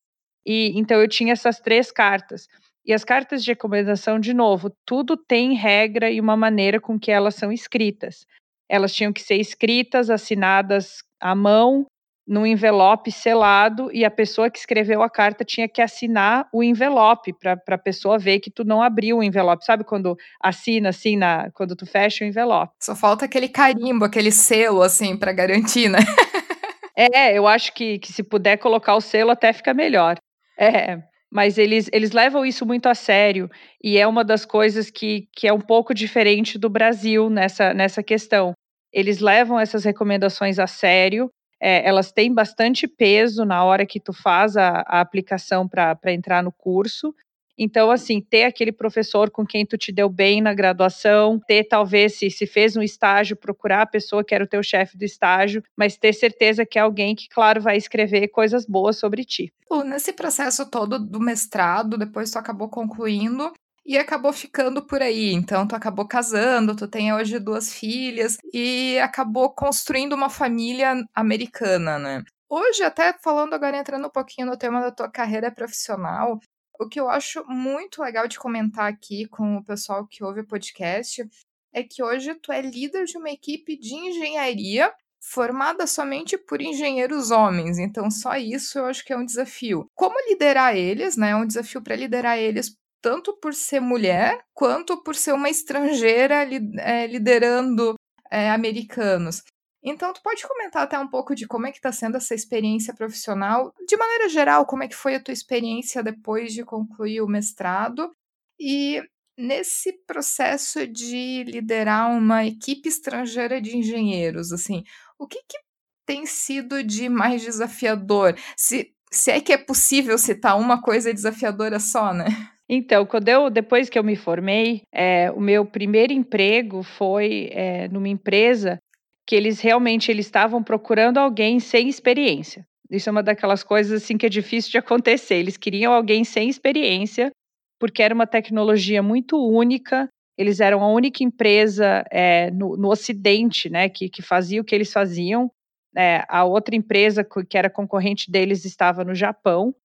e 0.45 0.71
então 0.75 1.01
eu 1.01 1.07
tinha 1.07 1.33
essas 1.33 1.59
três 1.59 1.91
cartas. 1.91 2.47
E 2.85 2.93
as 2.93 3.03
cartas 3.03 3.43
de 3.43 3.51
recomendação, 3.51 4.19
de 4.19 4.33
novo, 4.33 4.69
tudo 4.85 5.15
tem 5.15 5.55
regra 5.55 6.11
e 6.11 6.19
uma 6.19 6.35
maneira 6.35 6.79
com 6.79 6.99
que 6.99 7.11
elas 7.11 7.35
são 7.35 7.51
escritas. 7.51 8.25
Elas 8.69 8.93
tinham 8.93 9.13
que 9.13 9.21
ser 9.21 9.35
escritas, 9.35 10.09
assinadas 10.09 10.97
à 11.19 11.33
mão, 11.33 11.85
num 12.27 12.45
envelope 12.45 13.11
selado 13.11 13.89
e 13.91 14.05
a 14.05 14.11
pessoa 14.11 14.49
que 14.49 14.57
escreveu 14.57 15.01
a 15.03 15.09
carta 15.09 15.43
tinha 15.43 15.67
que 15.67 15.81
assinar 15.81 16.47
o 16.53 16.63
envelope 16.63 17.33
para 17.33 17.59
a 17.67 17.77
pessoa 17.77 18.17
ver 18.17 18.39
que 18.39 18.49
tu 18.49 18.63
não 18.63 18.81
abriu 18.81 19.17
o 19.17 19.23
envelope. 19.23 19.65
Sabe 19.65 19.83
quando 19.83 20.17
assina 20.41 20.89
assim, 20.89 21.17
na, 21.17 21.51
quando 21.51 21.75
tu 21.75 21.85
fecha 21.85 22.23
o 22.23 22.27
envelope? 22.27 22.73
Só 22.79 22.95
falta 22.95 23.25
aquele 23.25 23.49
carimbo, 23.49 24.05
aquele 24.05 24.31
selo 24.31 24.81
assim 24.81 25.17
para 25.17 25.33
garantir, 25.33 25.89
né? 25.89 25.99
é, 26.95 27.37
eu 27.37 27.45
acho 27.45 27.73
que, 27.73 27.99
que 27.99 28.13
se 28.13 28.23
puder 28.23 28.57
colocar 28.57 28.95
o 28.95 29.01
selo 29.01 29.31
até 29.31 29.51
fica 29.51 29.73
melhor. 29.73 30.15
É, 30.57 30.99
mas 31.31 31.57
eles, 31.57 31.89
eles 31.91 32.11
levam 32.11 32.45
isso 32.45 32.65
muito 32.65 32.87
a 32.87 32.95
sério 32.95 33.49
e 33.83 33.97
é 33.97 34.07
uma 34.07 34.23
das 34.23 34.45
coisas 34.45 34.89
que, 34.89 35.27
que 35.35 35.47
é 35.47 35.51
um 35.51 35.59
pouco 35.59 35.93
diferente 35.93 36.57
do 36.57 36.69
Brasil 36.69 37.29
nessa, 37.29 37.73
nessa 37.73 38.01
questão. 38.01 38.53
Eles 38.93 39.19
levam 39.19 39.59
essas 39.59 39.83
recomendações 39.83 40.59
a 40.59 40.67
sério 40.67 41.29
é, 41.63 41.87
elas 41.87 42.11
têm 42.11 42.33
bastante 42.33 42.85
peso 42.85 43.45
na 43.45 43.63
hora 43.63 43.85
que 43.85 43.97
tu 43.97 44.11
faz 44.11 44.57
a, 44.57 44.83
a 44.85 44.99
aplicação 44.99 45.65
para 45.65 46.11
entrar 46.11 46.43
no 46.43 46.51
curso. 46.51 47.15
Então, 47.57 47.89
assim, 47.89 48.19
ter 48.19 48.43
aquele 48.43 48.71
professor 48.71 49.29
com 49.29 49.45
quem 49.45 49.65
tu 49.65 49.77
te 49.77 49.91
deu 49.91 50.09
bem 50.09 50.41
na 50.41 50.53
graduação, 50.53 51.39
ter 51.47 51.63
talvez, 51.63 52.15
se, 52.17 52.29
se 52.29 52.45
fez 52.45 52.75
um 52.75 52.81
estágio, 52.81 53.37
procurar 53.37 53.83
a 53.83 53.85
pessoa 53.85 54.23
que 54.23 54.35
era 54.35 54.43
o 54.43 54.47
teu 54.47 54.61
chefe 54.61 54.97
do 54.97 55.05
estágio, 55.05 55.63
mas 55.77 55.95
ter 55.95 56.11
certeza 56.13 56.65
que 56.65 56.77
é 56.77 56.81
alguém 56.81 57.15
que, 57.15 57.29
claro, 57.29 57.61
vai 57.61 57.77
escrever 57.77 58.27
coisas 58.27 58.65
boas 58.65 58.97
sobre 58.97 59.23
ti. 59.23 59.53
Nesse 59.85 60.11
processo 60.13 60.69
todo 60.69 60.99
do 60.99 61.19
mestrado, 61.19 61.97
depois 61.97 62.29
tu 62.29 62.37
acabou 62.37 62.67
concluindo, 62.67 63.53
e 63.85 63.97
acabou 63.97 64.31
ficando 64.31 64.85
por 64.85 65.01
aí. 65.01 65.33
Então, 65.33 65.67
tu 65.67 65.75
acabou 65.75 66.07
casando, 66.07 66.75
tu 66.75 66.87
tem 66.87 67.13
hoje 67.13 67.39
duas 67.39 67.73
filhas 67.73 68.37
e 68.53 68.97
acabou 68.99 69.53
construindo 69.53 70.13
uma 70.13 70.29
família 70.29 71.03
americana, 71.13 71.99
né? 71.99 72.23
Hoje, 72.49 72.83
até 72.83 73.13
falando 73.13 73.53
agora, 73.53 73.77
entrando 73.77 74.07
um 74.07 74.11
pouquinho 74.11 74.47
no 74.47 74.57
tema 74.57 74.79
da 74.79 74.91
tua 74.91 75.09
carreira 75.09 75.51
profissional, 75.51 76.39
o 76.79 76.87
que 76.87 76.99
eu 76.99 77.09
acho 77.09 77.43
muito 77.47 78.01
legal 78.01 78.27
de 78.27 78.39
comentar 78.39 78.91
aqui 78.91 79.27
com 79.27 79.57
o 79.57 79.63
pessoal 79.63 80.05
que 80.07 80.23
ouve 80.23 80.41
o 80.41 80.47
podcast 80.47 81.27
é 81.73 81.83
que 81.83 82.03
hoje 82.03 82.35
tu 82.35 82.51
é 82.51 82.61
líder 82.61 83.05
de 83.05 83.17
uma 83.17 83.29
equipe 83.29 83.77
de 83.77 83.95
engenharia 83.95 84.93
formada 85.19 85.87
somente 85.87 86.37
por 86.37 86.61
engenheiros 86.61 87.31
homens, 87.31 87.79
então 87.79 88.11
só 88.11 88.35
isso 88.35 88.77
eu 88.77 88.85
acho 88.85 89.05
que 89.05 89.13
é 89.13 89.17
um 89.17 89.25
desafio. 89.25 89.89
Como 89.95 90.13
liderar 90.29 90.75
eles, 90.75 91.15
né? 91.15 91.29
É 91.29 91.35
um 91.35 91.47
desafio 91.47 91.81
para 91.81 91.95
liderar 91.95 92.37
eles 92.37 92.75
tanto 93.03 93.37
por 93.37 93.53
ser 93.53 93.81
mulher 93.81 94.39
quanto 94.53 95.03
por 95.03 95.13
ser 95.13 95.33
uma 95.33 95.49
estrangeira 95.49 96.47
é, 96.79 97.05
liderando 97.05 97.95
é, 98.31 98.49
americanos. 98.49 99.43
Então, 99.83 100.13
tu 100.13 100.21
pode 100.23 100.47
comentar 100.47 100.83
até 100.83 100.97
um 100.97 101.09
pouco 101.09 101.35
de 101.35 101.45
como 101.45 101.67
é 101.67 101.71
que 101.71 101.77
está 101.77 101.91
sendo 101.91 102.15
essa 102.15 102.33
experiência 102.33 102.95
profissional, 102.95 103.73
de 103.85 103.97
maneira 103.97 104.29
geral, 104.29 104.65
como 104.65 104.83
é 104.83 104.87
que 104.87 104.95
foi 104.95 105.15
a 105.15 105.19
tua 105.21 105.33
experiência 105.33 106.01
depois 106.01 106.53
de 106.53 106.63
concluir 106.63 107.21
o 107.21 107.27
mestrado 107.27 108.09
e 108.57 109.03
nesse 109.37 109.91
processo 110.07 110.87
de 110.87 111.43
liderar 111.43 112.09
uma 112.09 112.45
equipe 112.45 112.87
estrangeira 112.87 113.59
de 113.59 113.75
engenheiros, 113.75 114.53
assim, 114.53 114.83
o 115.19 115.27
que, 115.27 115.39
que 115.39 115.57
tem 116.05 116.25
sido 116.25 116.81
de 116.81 117.09
mais 117.09 117.41
desafiador? 117.41 118.37
Se 118.55 118.93
Se 119.11 119.31
é 119.31 119.41
que 119.41 119.53
é 119.53 119.57
possível 119.57 120.17
citar 120.17 120.57
uma 120.57 120.81
coisa 120.81 121.13
desafiadora 121.13 121.79
só, 121.79 122.13
né? 122.13 122.52
Então, 122.75 123.05
quando 123.05 123.29
eu, 123.29 123.51
depois 123.51 123.87
que 123.87 123.99
eu 123.99 124.03
me 124.03 124.15
formei, 124.15 124.81
é, 124.91 125.29
o 125.31 125.39
meu 125.39 125.63
primeiro 125.63 126.11
emprego 126.11 126.81
foi 126.81 127.49
é, 127.51 127.87
numa 127.87 128.09
empresa 128.09 128.79
que 129.27 129.35
eles 129.35 129.59
realmente 129.59 130.09
eles 130.09 130.25
estavam 130.25 130.63
procurando 130.63 131.19
alguém 131.19 131.59
sem 131.59 131.87
experiência. 131.87 132.65
Isso 132.89 133.07
é 133.07 133.11
uma 133.11 133.21
daquelas 133.21 133.63
coisas 133.63 134.01
assim 134.01 134.17
que 134.17 134.25
é 134.25 134.29
difícil 134.29 134.71
de 134.71 134.79
acontecer. 134.79 135.35
Eles 135.35 135.55
queriam 135.55 135.93
alguém 135.93 136.23
sem 136.23 136.49
experiência, 136.49 137.31
porque 137.79 138.01
era 138.01 138.13
uma 138.13 138.25
tecnologia 138.25 139.03
muito 139.03 139.37
única. 139.37 140.07
Eles 140.35 140.59
eram 140.59 140.81
a 140.81 140.91
única 140.91 141.23
empresa 141.23 142.03
é, 142.11 142.49
no, 142.49 142.75
no, 142.75 142.89
Ocidente, 142.89 143.69
né, 143.69 143.87
que, 143.87 144.09
que 144.09 144.23
fazia 144.23 144.59
o 144.59 144.63
que 144.63 144.73
eles 144.73 144.91
faziam. 144.91 145.47
É, 145.95 146.25
a 146.27 146.43
outra 146.43 146.75
empresa 146.75 147.23
que 147.23 147.55
era 147.55 147.69
concorrente 147.69 148.31
deles 148.31 148.65
estava 148.65 149.03
no 149.03 149.13
Japão. 149.13 149.75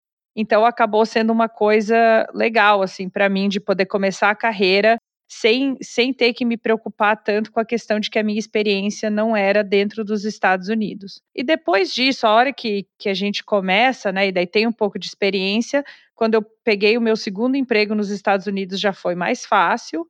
Então 0.41 0.65
acabou 0.65 1.05
sendo 1.05 1.33
uma 1.33 1.49
coisa 1.49 2.25
legal 2.33 2.81
assim 2.81 3.09
para 3.09 3.29
mim 3.29 3.49
de 3.49 3.59
poder 3.59 3.87
começar 3.87 4.31
a 4.31 4.37
carreira 4.37 4.97
sem, 5.29 5.77
sem 5.83 6.15
ter 6.15 6.33
que 6.33 6.45
me 6.45 6.57
preocupar 6.57 7.21
tanto 7.21 7.51
com 7.51 7.59
a 7.59 7.65
questão 7.65 7.99
de 7.99 8.09
que 8.09 8.21
a 8.21 8.23
minha 8.23 8.39
experiência 8.39 9.11
não 9.11 9.37
era 9.37 9.65
dentro 9.65 10.05
dos 10.05 10.25
Estados 10.25 10.69
Unidos. 10.69 11.21
E 11.35 11.43
depois 11.43 11.93
disso, 11.93 12.25
a 12.25 12.31
hora 12.31 12.53
que, 12.53 12.87
que 12.97 13.09
a 13.09 13.15
gente 13.15 13.45
começa, 13.45 14.13
né, 14.13 14.29
e 14.29 14.33
daí 14.33 14.47
tem 14.47 14.65
um 14.65 14.73
pouco 14.73 14.97
de 14.97 15.07
experiência, 15.07 15.85
quando 16.15 16.35
eu 16.35 16.43
peguei 16.65 16.97
o 16.97 17.01
meu 17.01 17.17
segundo 17.17 17.57
emprego 17.57 17.95
nos 17.95 18.09
Estados 18.09 18.47
Unidos 18.47 18.81
já 18.81 18.93
foi 18.93 19.17
mais 19.17 19.45
fácil, 19.45 20.07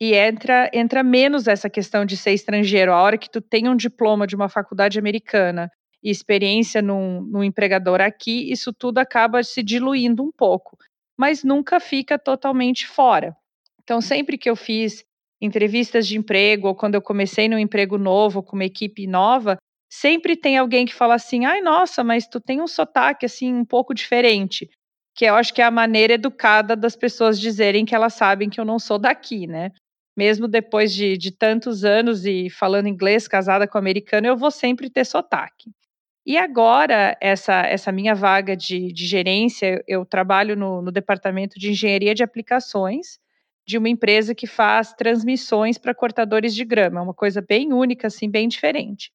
e 0.00 0.14
entra, 0.14 0.70
entra 0.72 1.02
menos 1.02 1.48
essa 1.48 1.68
questão 1.68 2.04
de 2.04 2.16
ser 2.16 2.32
estrangeiro. 2.32 2.92
A 2.92 3.02
hora 3.02 3.18
que 3.18 3.30
tu 3.30 3.40
tem 3.40 3.68
um 3.68 3.76
diploma 3.76 4.26
de 4.26 4.36
uma 4.36 4.48
faculdade 4.48 4.98
americana 4.98 5.70
e 6.02 6.10
experiência 6.10 6.80
num, 6.82 7.20
num 7.22 7.44
empregador 7.44 8.00
aqui, 8.00 8.50
isso 8.50 8.72
tudo 8.72 8.98
acaba 8.98 9.42
se 9.42 9.62
diluindo 9.62 10.22
um 10.22 10.32
pouco, 10.32 10.76
mas 11.16 11.44
nunca 11.44 11.78
fica 11.80 12.18
totalmente 12.18 12.86
fora. 12.86 13.36
Então, 13.82 14.00
sempre 14.00 14.38
que 14.38 14.48
eu 14.48 14.56
fiz 14.56 15.04
entrevistas 15.40 16.06
de 16.06 16.16
emprego 16.16 16.68
ou 16.68 16.74
quando 16.74 16.94
eu 16.94 17.02
comecei 17.02 17.48
num 17.48 17.58
emprego 17.58 17.98
novo 17.98 18.42
com 18.42 18.56
uma 18.56 18.64
equipe 18.64 19.06
nova, 19.06 19.56
sempre 19.90 20.36
tem 20.36 20.56
alguém 20.56 20.86
que 20.86 20.94
fala 20.94 21.14
assim: 21.14 21.44
"Ai, 21.44 21.60
nossa, 21.60 22.04
mas 22.04 22.26
tu 22.26 22.40
tem 22.40 22.60
um 22.60 22.66
sotaque 22.66 23.26
assim 23.26 23.52
um 23.54 23.64
pouco 23.64 23.94
diferente". 23.94 24.68
Que 25.14 25.24
eu 25.26 25.34
acho 25.34 25.52
que 25.52 25.60
é 25.60 25.64
a 25.64 25.70
maneira 25.70 26.14
educada 26.14 26.76
das 26.76 26.96
pessoas 26.96 27.38
dizerem 27.40 27.84
que 27.84 27.94
elas 27.94 28.14
sabem 28.14 28.48
que 28.48 28.60
eu 28.60 28.64
não 28.64 28.78
sou 28.78 28.98
daqui, 28.98 29.46
né? 29.46 29.70
Mesmo 30.16 30.46
depois 30.48 30.92
de, 30.94 31.16
de 31.16 31.30
tantos 31.32 31.84
anos 31.84 32.24
e 32.24 32.48
falando 32.50 32.88
inglês, 32.88 33.26
casada 33.28 33.66
com 33.66 33.78
americano, 33.78 34.26
eu 34.26 34.36
vou 34.36 34.50
sempre 34.50 34.90
ter 34.90 35.04
sotaque. 35.04 35.70
E 36.30 36.38
agora, 36.38 37.16
essa, 37.20 37.62
essa 37.62 37.90
minha 37.90 38.14
vaga 38.14 38.56
de, 38.56 38.92
de 38.92 39.04
gerência, 39.04 39.82
eu 39.84 40.06
trabalho 40.06 40.54
no, 40.54 40.80
no 40.80 40.92
departamento 40.92 41.58
de 41.58 41.72
engenharia 41.72 42.14
de 42.14 42.22
aplicações 42.22 43.18
de 43.66 43.76
uma 43.76 43.88
empresa 43.88 44.32
que 44.32 44.46
faz 44.46 44.92
transmissões 44.92 45.76
para 45.76 45.92
cortadores 45.92 46.54
de 46.54 46.64
grama, 46.64 47.02
uma 47.02 47.12
coisa 47.12 47.42
bem 47.42 47.72
única, 47.72 48.06
assim, 48.06 48.30
bem 48.30 48.46
diferente. 48.46 49.10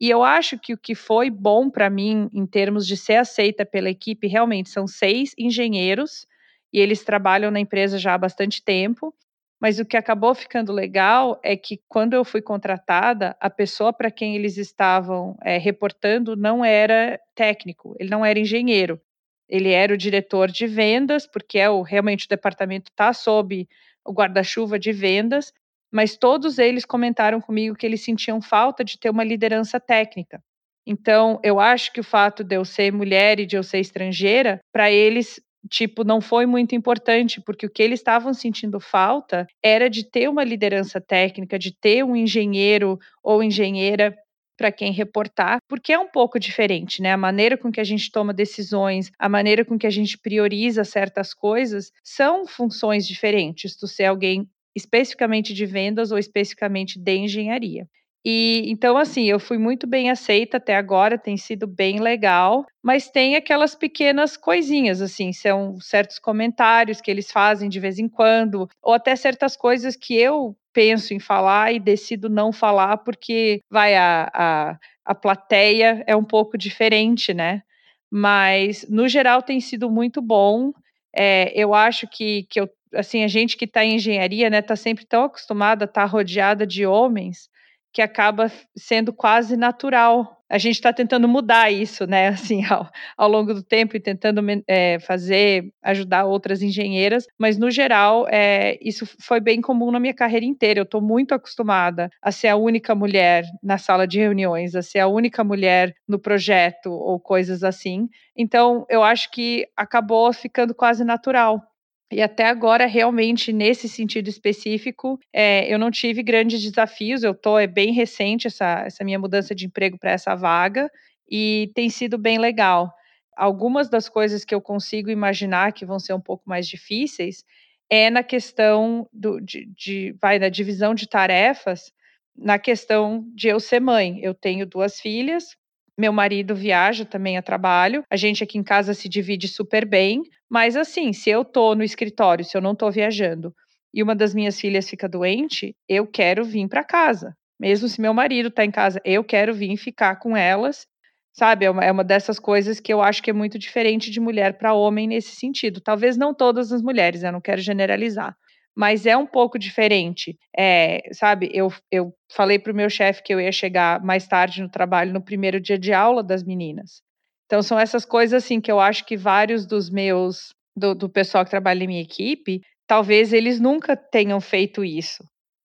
E 0.00 0.10
eu 0.10 0.24
acho 0.24 0.58
que 0.58 0.74
o 0.74 0.76
que 0.76 0.96
foi 0.96 1.30
bom 1.30 1.70
para 1.70 1.88
mim, 1.88 2.28
em 2.34 2.44
termos 2.44 2.84
de 2.84 2.96
ser 2.96 3.14
aceita 3.14 3.64
pela 3.64 3.88
equipe, 3.88 4.26
realmente 4.26 4.68
são 4.68 4.88
seis 4.88 5.34
engenheiros, 5.38 6.26
e 6.72 6.80
eles 6.80 7.04
trabalham 7.04 7.52
na 7.52 7.60
empresa 7.60 7.96
já 7.96 8.14
há 8.14 8.18
bastante 8.18 8.60
tempo. 8.60 9.14
Mas 9.60 9.78
o 9.78 9.84
que 9.84 9.96
acabou 9.96 10.34
ficando 10.34 10.72
legal 10.72 11.40
é 11.42 11.56
que, 11.56 11.80
quando 11.88 12.14
eu 12.14 12.24
fui 12.24 12.42
contratada, 12.42 13.36
a 13.40 13.48
pessoa 13.48 13.92
para 13.92 14.10
quem 14.10 14.36
eles 14.36 14.58
estavam 14.58 15.36
é, 15.42 15.56
reportando 15.56 16.36
não 16.36 16.64
era 16.64 17.18
técnico, 17.34 17.96
ele 17.98 18.10
não 18.10 18.24
era 18.24 18.38
engenheiro. 18.38 19.00
Ele 19.48 19.70
era 19.70 19.94
o 19.94 19.96
diretor 19.96 20.50
de 20.50 20.66
vendas, 20.66 21.26
porque 21.26 21.58
é 21.58 21.70
o, 21.70 21.82
realmente 21.82 22.26
o 22.26 22.28
departamento 22.28 22.90
está 22.90 23.12
sob 23.12 23.68
o 24.04 24.12
guarda-chuva 24.12 24.78
de 24.78 24.92
vendas, 24.92 25.52
mas 25.90 26.16
todos 26.16 26.58
eles 26.58 26.84
comentaram 26.84 27.40
comigo 27.40 27.76
que 27.76 27.86
eles 27.86 28.02
sentiam 28.02 28.42
falta 28.42 28.84
de 28.84 28.98
ter 28.98 29.08
uma 29.08 29.24
liderança 29.24 29.78
técnica. 29.78 30.42
Então, 30.86 31.40
eu 31.42 31.58
acho 31.58 31.92
que 31.92 32.00
o 32.00 32.04
fato 32.04 32.44
de 32.44 32.56
eu 32.56 32.64
ser 32.64 32.92
mulher 32.92 33.40
e 33.40 33.46
de 33.46 33.56
eu 33.56 33.62
ser 33.62 33.80
estrangeira, 33.80 34.60
para 34.72 34.90
eles, 34.90 35.40
tipo, 35.70 36.04
não 36.04 36.20
foi 36.20 36.46
muito 36.46 36.74
importante, 36.74 37.40
porque 37.40 37.66
o 37.66 37.70
que 37.70 37.82
eles 37.82 38.00
estavam 38.00 38.32
sentindo 38.34 38.80
falta 38.80 39.46
era 39.62 39.88
de 39.88 40.04
ter 40.04 40.28
uma 40.28 40.44
liderança 40.44 41.00
técnica, 41.00 41.58
de 41.58 41.72
ter 41.72 42.04
um 42.04 42.16
engenheiro 42.16 42.98
ou 43.22 43.42
engenheira 43.42 44.16
para 44.56 44.72
quem 44.72 44.90
reportar, 44.90 45.58
porque 45.68 45.92
é 45.92 45.98
um 45.98 46.08
pouco 46.08 46.40
diferente, 46.40 47.02
né? 47.02 47.12
A 47.12 47.16
maneira 47.16 47.58
com 47.58 47.70
que 47.70 47.80
a 47.80 47.84
gente 47.84 48.10
toma 48.10 48.32
decisões, 48.32 49.10
a 49.18 49.28
maneira 49.28 49.64
com 49.64 49.78
que 49.78 49.86
a 49.86 49.90
gente 49.90 50.18
prioriza 50.18 50.82
certas 50.82 51.34
coisas 51.34 51.92
são 52.02 52.46
funções 52.46 53.06
diferentes. 53.06 53.76
Tu 53.76 53.86
ser 53.86 54.06
alguém 54.06 54.48
especificamente 54.74 55.52
de 55.52 55.66
vendas 55.66 56.10
ou 56.10 56.18
especificamente 56.18 56.98
de 56.98 57.16
engenharia. 57.16 57.86
E 58.28 58.64
então, 58.66 58.98
assim, 58.98 59.26
eu 59.26 59.38
fui 59.38 59.56
muito 59.56 59.86
bem 59.86 60.10
aceita 60.10 60.56
até 60.56 60.74
agora, 60.74 61.16
tem 61.16 61.36
sido 61.36 61.64
bem 61.64 62.00
legal, 62.00 62.66
mas 62.82 63.08
tem 63.08 63.36
aquelas 63.36 63.76
pequenas 63.76 64.36
coisinhas, 64.36 65.00
assim, 65.00 65.32
são 65.32 65.78
certos 65.80 66.18
comentários 66.18 67.00
que 67.00 67.08
eles 67.08 67.30
fazem 67.30 67.68
de 67.68 67.78
vez 67.78 68.00
em 68.00 68.08
quando, 68.08 68.68
ou 68.82 68.94
até 68.94 69.14
certas 69.14 69.56
coisas 69.56 69.94
que 69.94 70.16
eu 70.16 70.56
penso 70.72 71.14
em 71.14 71.20
falar 71.20 71.72
e 71.72 71.78
decido 71.78 72.28
não 72.28 72.52
falar 72.52 72.96
porque 72.96 73.60
vai 73.70 73.94
a, 73.94 74.28
a, 74.34 74.78
a 75.04 75.14
plateia 75.14 76.02
é 76.04 76.16
um 76.16 76.24
pouco 76.24 76.58
diferente, 76.58 77.32
né? 77.32 77.62
Mas 78.10 78.84
no 78.90 79.06
geral 79.08 79.40
tem 79.40 79.60
sido 79.60 79.88
muito 79.88 80.20
bom. 80.20 80.72
É, 81.14 81.52
eu 81.54 81.72
acho 81.72 82.08
que, 82.08 82.44
que 82.50 82.60
eu, 82.60 82.68
assim, 82.92 83.22
a 83.22 83.28
gente 83.28 83.56
que 83.56 83.66
está 83.66 83.84
em 83.84 83.94
engenharia, 83.94 84.50
né, 84.50 84.58
está 84.58 84.74
sempre 84.74 85.06
tão 85.06 85.22
acostumada 85.22 85.84
a 85.84 85.86
estar 85.86 86.02
tá 86.02 86.06
rodeada 86.06 86.66
de 86.66 86.84
homens 86.84 87.48
que 87.96 88.02
acaba 88.02 88.52
sendo 88.76 89.10
quase 89.10 89.56
natural. 89.56 90.42
A 90.50 90.58
gente 90.58 90.74
está 90.74 90.92
tentando 90.92 91.26
mudar 91.26 91.72
isso, 91.72 92.06
né, 92.06 92.28
assim, 92.52 92.62
ao, 92.66 92.90
ao 93.16 93.26
longo 93.26 93.54
do 93.54 93.62
tempo 93.62 93.96
e 93.96 94.00
tentando 94.00 94.42
é, 94.68 94.98
fazer, 95.00 95.72
ajudar 95.82 96.26
outras 96.26 96.60
engenheiras, 96.60 97.24
mas 97.38 97.56
no 97.56 97.70
geral, 97.70 98.26
é, 98.28 98.78
isso 98.82 99.06
foi 99.18 99.40
bem 99.40 99.62
comum 99.62 99.90
na 99.90 99.98
minha 99.98 100.12
carreira 100.12 100.44
inteira. 100.44 100.78
Eu 100.78 100.82
estou 100.82 101.00
muito 101.00 101.34
acostumada 101.34 102.10
a 102.20 102.30
ser 102.30 102.48
a 102.48 102.56
única 102.56 102.94
mulher 102.94 103.44
na 103.62 103.78
sala 103.78 104.06
de 104.06 104.18
reuniões, 104.18 104.74
a 104.74 104.82
ser 104.82 104.98
a 104.98 105.08
única 105.08 105.42
mulher 105.42 105.94
no 106.06 106.18
projeto 106.18 106.92
ou 106.92 107.18
coisas 107.18 107.64
assim. 107.64 108.10
Então, 108.36 108.84
eu 108.90 109.02
acho 109.02 109.30
que 109.30 109.66
acabou 109.74 110.30
ficando 110.34 110.74
quase 110.74 111.02
natural. 111.02 111.62
E 112.12 112.22
até 112.22 112.44
agora, 112.46 112.86
realmente, 112.86 113.52
nesse 113.52 113.88
sentido 113.88 114.28
específico, 114.28 115.18
é, 115.32 115.72
eu 115.72 115.78
não 115.78 115.90
tive 115.90 116.22
grandes 116.22 116.62
desafios. 116.62 117.24
Eu 117.24 117.34
tô, 117.34 117.58
é 117.58 117.66
bem 117.66 117.92
recente 117.92 118.46
essa, 118.46 118.84
essa 118.86 119.04
minha 119.04 119.18
mudança 119.18 119.54
de 119.54 119.66
emprego 119.66 119.98
para 119.98 120.12
essa 120.12 120.34
vaga 120.34 120.88
e 121.28 121.70
tem 121.74 121.90
sido 121.90 122.16
bem 122.16 122.38
legal. 122.38 122.92
Algumas 123.36 123.90
das 123.90 124.08
coisas 124.08 124.44
que 124.44 124.54
eu 124.54 124.60
consigo 124.60 125.10
imaginar 125.10 125.72
que 125.72 125.84
vão 125.84 125.98
ser 125.98 126.14
um 126.14 126.20
pouco 126.20 126.44
mais 126.48 126.66
difíceis 126.68 127.44
é 127.90 128.08
na 128.08 128.22
questão 128.22 129.08
do, 129.12 129.40
de, 129.40 129.66
de 129.76 130.16
vai 130.20 130.38
da 130.38 130.48
divisão 130.48 130.94
de 130.94 131.08
tarefas, 131.08 131.92
na 132.36 132.58
questão 132.58 133.24
de 133.34 133.48
eu 133.48 133.58
ser 133.58 133.80
mãe. 133.80 134.20
Eu 134.22 134.34
tenho 134.34 134.64
duas 134.66 135.00
filhas, 135.00 135.56
meu 135.98 136.12
marido 136.12 136.54
viaja 136.54 137.04
também 137.04 137.36
a 137.36 137.42
trabalho. 137.42 138.04
A 138.10 138.16
gente 138.16 138.44
aqui 138.44 138.58
em 138.58 138.62
casa 138.62 138.94
se 138.94 139.08
divide 139.08 139.48
super 139.48 139.86
bem. 139.86 140.22
Mas 140.48 140.76
assim, 140.76 141.12
se 141.12 141.30
eu 141.30 141.44
tô 141.44 141.74
no 141.74 141.82
escritório, 141.82 142.44
se 142.44 142.56
eu 142.56 142.60
não 142.60 142.74
tô 142.74 142.90
viajando 142.90 143.54
e 143.92 144.02
uma 144.02 144.14
das 144.14 144.34
minhas 144.34 144.60
filhas 144.60 144.88
fica 144.88 145.08
doente, 145.08 145.74
eu 145.88 146.06
quero 146.06 146.44
vir 146.44 146.68
para 146.68 146.84
casa. 146.84 147.34
Mesmo 147.58 147.88
se 147.88 148.00
meu 148.00 148.12
marido 148.12 148.50
tá 148.50 148.64
em 148.64 148.70
casa, 148.70 149.00
eu 149.04 149.24
quero 149.24 149.54
vir 149.54 149.76
ficar 149.76 150.16
com 150.16 150.36
elas. 150.36 150.86
Sabe, 151.32 151.64
é 151.64 151.70
uma, 151.70 151.84
é 151.84 151.90
uma 151.92 152.04
dessas 152.04 152.38
coisas 152.38 152.80
que 152.80 152.92
eu 152.92 153.02
acho 153.02 153.22
que 153.22 153.30
é 153.30 153.32
muito 153.32 153.58
diferente 153.58 154.10
de 154.10 154.20
mulher 154.20 154.58
para 154.58 154.74
homem 154.74 155.06
nesse 155.06 155.36
sentido. 155.36 155.80
Talvez 155.80 156.16
não 156.16 156.34
todas 156.34 156.72
as 156.72 156.82
mulheres, 156.82 157.22
eu 157.22 157.32
não 157.32 157.40
quero 157.40 157.60
generalizar 157.60 158.36
mas 158.76 159.06
é 159.06 159.16
um 159.16 159.26
pouco 159.26 159.58
diferente. 159.58 160.36
É, 160.56 161.08
sabe, 161.12 161.50
eu, 161.54 161.72
eu 161.90 162.12
falei 162.30 162.58
para 162.58 162.72
o 162.72 162.76
meu 162.76 162.90
chefe 162.90 163.22
que 163.22 163.32
eu 163.32 163.40
ia 163.40 163.50
chegar 163.50 164.04
mais 164.04 164.28
tarde 164.28 164.60
no 164.60 164.68
trabalho 164.68 165.14
no 165.14 165.24
primeiro 165.24 165.58
dia 165.58 165.78
de 165.78 165.94
aula 165.94 166.22
das 166.22 166.44
meninas. 166.44 167.00
Então 167.46 167.62
são 167.62 167.78
essas 167.78 168.04
coisas 168.04 168.44
assim 168.44 168.60
que 168.60 168.70
eu 168.70 168.78
acho 168.78 169.06
que 169.06 169.16
vários 169.16 169.66
dos 169.66 169.88
meus 169.88 170.54
do, 170.76 170.94
do 170.94 171.08
pessoal 171.08 171.42
que 171.42 171.50
trabalha 171.50 171.84
em 171.84 171.86
minha 171.86 172.02
equipe, 172.02 172.60
talvez 172.86 173.32
eles 173.32 173.58
nunca 173.58 173.96
tenham 173.96 174.40
feito 174.40 174.84
isso. 174.84 175.24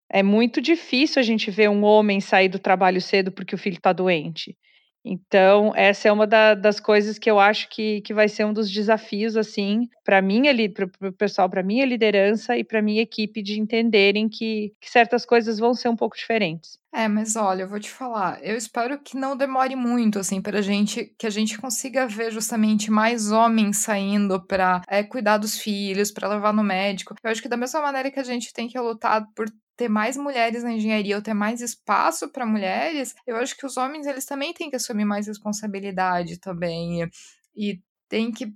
É 0.10 0.24
muito 0.24 0.62
difícil 0.62 1.19
a 1.19 1.24
gente 1.24 1.52
ver 1.52 1.69
um 1.69 1.84
homem 1.84 2.21
sair 2.21 2.47
do 2.47 2.60
trabalho 2.60 3.02
cedo 3.02 3.32
porque 3.32 3.56
o 3.56 3.58
filho 3.58 3.76
está 3.76 3.91
doente. 3.91 4.56
Então, 5.03 5.73
essa 5.75 6.07
é 6.07 6.11
uma 6.11 6.27
da, 6.27 6.53
das 6.53 6.79
coisas 6.79 7.17
que 7.17 7.29
eu 7.29 7.39
acho 7.39 7.67
que, 7.69 8.01
que 8.01 8.13
vai 8.13 8.29
ser 8.29 8.45
um 8.45 8.53
dos 8.53 8.69
desafios, 8.69 9.35
assim, 9.35 9.89
para 10.03 10.21
mim, 10.21 10.43
para 10.73 11.09
o 11.09 11.13
pessoal, 11.13 11.49
para 11.49 11.63
minha 11.63 11.85
liderança 11.85 12.55
e 12.55 12.63
para 12.63 12.81
minha 12.81 13.01
equipe 13.01 13.41
de 13.41 13.59
entenderem 13.59 14.29
que, 14.29 14.73
que 14.79 14.89
certas 14.89 15.25
coisas 15.25 15.57
vão 15.57 15.73
ser 15.73 15.89
um 15.89 15.95
pouco 15.95 16.15
diferentes. 16.15 16.79
É, 16.93 17.07
mas 17.07 17.35
olha, 17.35 17.63
eu 17.63 17.69
vou 17.69 17.79
te 17.79 17.89
falar, 17.89 18.43
eu 18.43 18.57
espero 18.57 18.99
que 18.99 19.15
não 19.15 19.35
demore 19.35 19.75
muito, 19.75 20.19
assim, 20.19 20.41
pra 20.41 20.61
gente, 20.61 21.15
que 21.17 21.25
a 21.25 21.29
gente 21.29 21.57
consiga 21.57 22.05
ver 22.05 22.31
justamente 22.31 22.91
mais 22.91 23.31
homens 23.31 23.77
saindo 23.77 24.45
pra 24.45 24.81
é, 24.89 25.01
cuidar 25.01 25.37
dos 25.37 25.57
filhos, 25.57 26.11
pra 26.11 26.27
levar 26.27 26.53
no 26.53 26.63
médico. 26.63 27.15
Eu 27.23 27.31
acho 27.31 27.41
que 27.41 27.47
da 27.47 27.55
mesma 27.55 27.81
maneira 27.81 28.11
que 28.11 28.19
a 28.19 28.23
gente 28.23 28.53
tem 28.53 28.67
que 28.67 28.77
lutar 28.77 29.25
por 29.33 29.45
ter 29.82 29.89
mais 29.89 30.15
mulheres 30.15 30.62
na 30.63 30.74
engenharia 30.74 31.15
ou 31.15 31.24
ter 31.24 31.34
mais 31.34 31.60
espaço 31.60 32.30
para 32.30 32.46
mulheres, 32.46 33.15
eu 33.26 33.36
acho 33.38 33.58
que 33.58 33.65
os 33.65 33.78
homens 33.78 34.06
eles 34.06 34.28
também 34.28 34.54
têm 34.54 34.70
que 34.70 34.76
assumir 34.76 35.06
mais 35.06 35.26
responsabilidade 35.26 36.39
também 36.39 37.02
e, 37.02 37.10
e 37.56 37.82
tem 38.08 38.32
que 38.32 38.54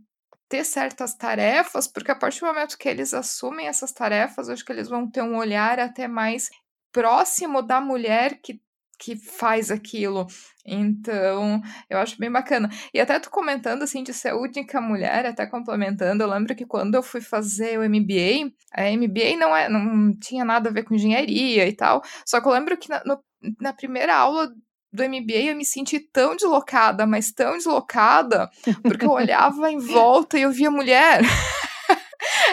ter 0.48 0.64
certas 0.64 1.16
tarefas, 1.16 1.88
porque 1.88 2.12
a 2.12 2.16
partir 2.16 2.42
do 2.42 2.46
momento 2.46 2.78
que 2.78 2.88
eles 2.88 3.12
assumem 3.12 3.66
essas 3.66 3.92
tarefas, 3.92 4.48
eu 4.48 4.54
acho 4.54 4.64
que 4.64 4.72
eles 4.72 4.88
vão 4.88 5.10
ter 5.10 5.24
um 5.24 5.36
olhar 5.36 5.80
até 5.80 6.08
mais 6.08 6.52
próximo 6.92 7.64
da 7.64 7.82
mulher 7.82 8.40
que 8.40 8.62
que 8.99 9.15
faz 9.15 9.71
aquilo. 9.71 10.27
Então, 10.65 11.62
eu 11.89 11.97
acho 11.97 12.17
bem 12.17 12.31
bacana. 12.31 12.69
E 12.93 12.99
até 12.99 13.19
tu 13.19 13.29
comentando 13.29 13.84
assim 13.84 14.03
de 14.03 14.13
ser 14.13 14.29
a 14.29 14.38
única 14.38 14.81
mulher, 14.81 15.25
até 15.25 15.45
complementando, 15.45 16.23
eu 16.23 16.29
lembro 16.29 16.55
que 16.55 16.65
quando 16.65 16.95
eu 16.95 17.03
fui 17.03 17.21
fazer 17.21 17.77
o 17.77 17.84
MBA, 17.84 18.51
a 18.73 18.89
MBA 18.91 19.38
não 19.38 19.55
é 19.55 19.69
não 19.69 20.17
tinha 20.19 20.43
nada 20.43 20.69
a 20.69 20.73
ver 20.73 20.84
com 20.84 20.95
engenharia 20.95 21.67
e 21.67 21.73
tal. 21.73 22.01
Só 22.25 22.41
que 22.41 22.47
eu 22.47 22.51
lembro 22.51 22.77
que 22.77 22.89
na, 22.89 23.03
no, 23.05 23.19
na 23.62 23.73
primeira 23.73 24.15
aula 24.15 24.49
do 24.91 25.03
MBA 25.03 25.49
eu 25.49 25.55
me 25.55 25.65
senti 25.65 25.99
tão 25.99 26.36
deslocada, 26.36 27.05
mas 27.05 27.31
tão 27.31 27.58
deslocada, 27.58 28.49
porque 28.81 29.05
eu 29.05 29.12
olhava 29.12 29.69
em 29.69 29.77
volta 29.77 30.39
e 30.39 30.43
eu 30.43 30.51
via 30.51 30.71
mulher. 30.71 31.21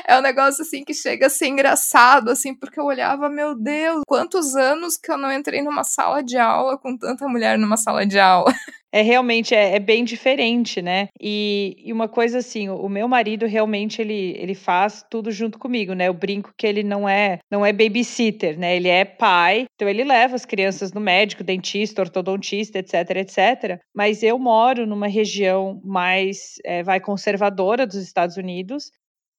é 0.07 0.19
um 0.19 0.23
negócio 0.23 0.63
assim 0.63 0.85
que 0.85 0.95
chega 0.95 1.27
a 1.27 1.31
ser 1.31 1.49
engraçado, 1.49 2.31
assim, 2.31 2.55
porque 2.55 2.79
eu 2.79 2.85
olhava, 2.85 3.29
meu 3.29 3.55
Deus, 3.55 4.03
quantos 4.07 4.55
anos 4.57 4.97
que 4.97 5.11
eu 5.11 5.19
não 5.19 5.33
entrei 5.33 5.63
numa 5.63 5.85
sala 5.85 6.23
de 6.23 6.37
aula 6.39 6.79
com 6.79 6.97
tanta 6.97 7.27
mulher 7.29 7.59
numa 7.59 7.77
sala 7.77 8.07
de 8.07 8.19
aula. 8.19 8.53
É 8.95 9.01
realmente 9.01 9.55
é, 9.55 9.77
é 9.77 9.79
bem 9.81 10.05
diferente, 10.05 10.83
né? 10.83 11.09
E, 11.19 11.77
e, 11.79 11.93
uma 11.95 12.07
coisa 12.07 12.39
assim, 12.39 12.69
o, 12.69 12.91
meu 12.91 13.09
marido 13.09 13.47
realmente 13.47 14.03
ele, 14.03 14.37
ele 14.39 14.55
faz 14.55 15.03
tudo 15.11 15.31
junto 15.31 15.59
comigo, 15.59 15.95
né? 15.95 16.09
Eu 16.09 16.13
brinco 16.13 16.53
que 16.59 16.67
ele 16.67 16.83
não 16.83 17.09
é 17.09 17.39
não 17.51 17.65
é 17.65 17.73
babysitter, 17.73 18.59
né? 18.59 18.77
Ele 18.77 18.89
é 18.89 19.07
pai, 19.07 19.65
então 19.75 19.89
ele 19.89 20.05
leva 20.05 20.35
as 20.35 20.45
crianças 20.45 20.93
no 20.93 21.01
médico, 21.01 21.43
dentista, 21.43 22.03
ortodontista, 22.03 22.81
etc, 22.81 23.17
etc. 23.17 23.81
Mas 23.97 24.23
eu 24.23 24.39
moro 24.39 24.87
numa 24.87 25.07
região 25.07 25.81
mais 25.83 26.57
é, 26.63 26.83
vai 26.83 27.01
conservadora 27.01 27.87
dos 27.87 27.97
Estados 27.97 28.37
Unidos 28.37 28.91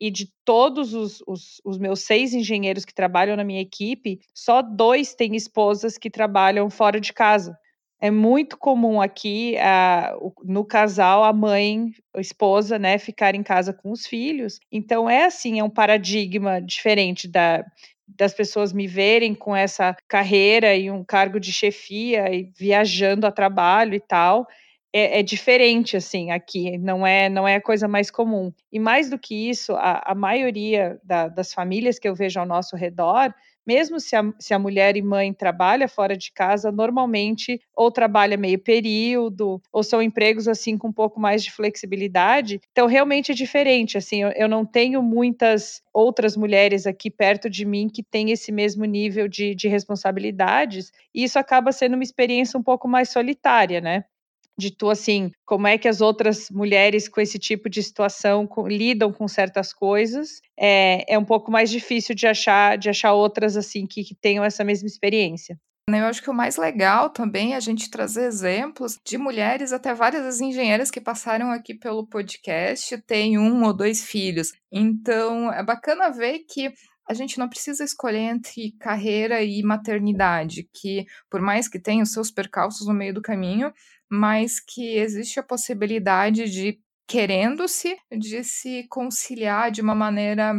e 0.04 0.12
de 0.12 0.28
todos 0.44 0.94
os, 0.94 1.24
os, 1.26 1.62
os, 1.64 1.78
meus 1.78 2.02
seis 2.02 2.34
engenheiros 2.34 2.84
que 2.84 2.94
trabalham 2.94 3.38
na 3.38 3.44
minha 3.46 3.62
equipe, 3.62 4.20
só 4.34 4.62
dois 4.62 5.16
têm 5.16 5.34
esposas 5.34 5.98
que 5.98 6.10
trabalham 6.10 6.70
fora 6.70 7.00
de 7.00 7.14
casa. 7.14 7.58
É 8.02 8.12
muito 8.12 8.58
comum 8.58 9.00
aqui, 9.00 9.56
no 10.44 10.66
casal, 10.66 11.24
a 11.24 11.32
mãe, 11.32 11.94
a 12.14 12.20
esposa, 12.20 12.78
né, 12.78 12.98
ficar 12.98 13.34
em 13.34 13.42
casa 13.42 13.72
com 13.72 13.94
os 13.94 14.06
filhos. 14.06 14.60
Então, 14.70 15.10
é 15.10 15.24
assim, 15.24 15.62
é 15.62 15.64
um 15.64 15.70
paradigma 15.70 16.62
diferente 16.62 17.26
da, 17.26 17.64
das 18.06 18.34
pessoas 18.34 18.74
me 18.74 18.88
verem 18.88 19.34
com 19.34 19.56
essa 19.56 19.96
carreira 20.06 20.76
e 20.76 20.92
um 20.92 21.02
cargo 21.02 21.40
de 21.40 21.54
chefia 21.54 22.30
e 22.30 22.52
viajando 22.60 23.26
a 23.26 23.32
trabalho 23.32 23.94
e 23.94 24.02
tal 24.02 24.46
é, 24.94 25.20
é, 25.20 25.24
diferente 25.24 25.98
assim 25.98 26.30
aqui, 26.30 26.78
não 26.78 27.06
é 27.06 27.28
não 27.28 27.48
é 27.48 27.56
a 27.56 27.62
coisa 27.62 27.88
mais 27.88 28.12
comum. 28.12 28.54
E 28.72 28.80
mais 28.80 29.10
do 29.10 29.18
que 29.18 29.50
isso, 29.50 29.74
a, 29.74 30.04
a 30.06 30.16
maioria 30.16 31.00
da, 31.04 31.28
das 31.28 31.52
famílias 31.52 31.98
que 31.98 32.08
eu 32.08 32.14
vejo 32.14 32.40
ao 32.40 32.46
nosso 32.46 32.76
redor, 32.76 33.34
mesmo 33.66 34.00
se 34.00 34.16
a, 34.16 34.24
se 34.40 34.54
a 34.54 34.60
mulher 34.60 34.96
e 34.96 35.02
mãe 35.02 35.34
trabalha 35.34 35.88
fora 35.88 36.16
de 36.16 36.32
casa, 36.32 36.72
normalmente 36.72 37.60
ou 37.76 37.90
trabalha 37.90 38.38
meio 38.38 38.60
período, 38.60 39.62
ou 39.72 39.84
são 39.84 40.02
empregos 40.02 40.48
assim 40.48 40.78
com 40.78 40.90
um 40.90 40.94
pouco 40.94 41.20
mais 41.20 41.44
de 41.44 41.52
flexibilidade. 41.52 42.62
Então 42.72 42.88
realmente 42.88 43.32
é 43.32 43.36
diferente. 43.36 43.98
Assim, 43.98 44.22
eu, 44.22 44.30
eu 44.36 44.48
não 44.48 44.66
tenho 44.66 45.02
muitas 45.02 45.82
outras 45.94 46.36
mulheres 46.38 46.86
aqui 46.86 47.10
perto 47.10 47.50
de 47.50 47.66
mim 47.66 47.90
que 47.90 48.04
têm 48.04 48.32
esse 48.32 48.52
mesmo 48.52 48.86
nível 48.86 49.28
de, 49.28 49.56
de 49.56 49.68
responsabilidades, 49.68 50.92
e 51.14 51.24
isso 51.24 51.40
acaba 51.40 51.72
sendo 51.72 51.94
uma 51.94 52.04
experiência 52.04 52.60
um 52.60 52.64
pouco 52.64 52.88
mais 52.88 53.10
solitária, 53.10 53.80
né? 53.82 54.04
De 54.58 54.72
tu 54.72 54.90
assim, 54.90 55.32
como 55.46 55.68
é 55.68 55.78
que 55.78 55.88
as 55.88 56.02
outras 56.02 56.50
mulheres 56.50 57.08
com 57.10 57.20
esse 57.20 57.40
tipo 57.40 57.70
de 57.70 57.82
situação 57.82 58.46
com, 58.46 58.68
lidam 58.68 59.12
com 59.12 59.28
certas 59.28 59.74
coisas, 59.74 60.42
é, 60.60 61.14
é 61.14 61.18
um 61.18 61.26
pouco 61.26 61.52
mais 61.52 61.70
difícil 61.70 62.16
de 62.16 62.28
achar 62.28 62.78
de 62.78 62.90
achar 62.90 63.14
outras 63.14 63.58
assim 63.58 63.86
que, 63.86 64.04
que 64.04 64.16
tenham 64.16 64.44
essa 64.44 64.64
mesma 64.64 64.88
experiência. 64.88 65.58
Eu 65.90 66.06
acho 66.06 66.24
que 66.24 66.30
o 66.30 66.34
mais 66.34 66.56
legal 66.56 67.10
também 67.10 67.54
é 67.54 67.58
a 67.58 67.60
gente 67.60 67.92
trazer 67.92 68.26
exemplos 68.26 68.98
de 69.06 69.18
mulheres, 69.18 69.74
até 69.74 69.94
várias 69.94 70.40
engenheiras 70.40 70.90
que 70.90 71.02
passaram 71.02 71.52
aqui 71.52 71.74
pelo 71.74 72.08
podcast, 72.08 72.98
têm 73.00 73.38
um 73.38 73.66
ou 73.66 73.74
dois 73.74 74.02
filhos. 74.02 74.54
Então, 74.72 75.52
é 75.52 75.62
bacana 75.62 76.10
ver 76.10 76.40
que 76.48 76.72
a 77.08 77.14
gente 77.14 77.38
não 77.38 77.50
precisa 77.50 77.84
escolher 77.84 78.20
entre 78.20 78.72
carreira 78.80 79.44
e 79.44 79.62
maternidade, 79.62 80.70
que 80.74 81.06
por 81.30 81.42
mais 81.42 81.68
que 81.68 81.78
tenha 81.78 82.04
os 82.04 82.14
seus 82.14 82.32
percalços 82.32 82.88
no 82.88 82.94
meio 82.94 83.14
do 83.14 83.22
caminho, 83.22 83.74
mas 84.14 84.60
que 84.60 84.98
existe 84.98 85.40
a 85.40 85.44
possibilidade 85.44 86.48
de 86.48 86.80
querendo-se 87.08 87.98
de 88.16 88.44
se 88.44 88.88
conciliar 88.88 89.72
de 89.72 89.82
uma 89.82 89.96
maneira 89.96 90.54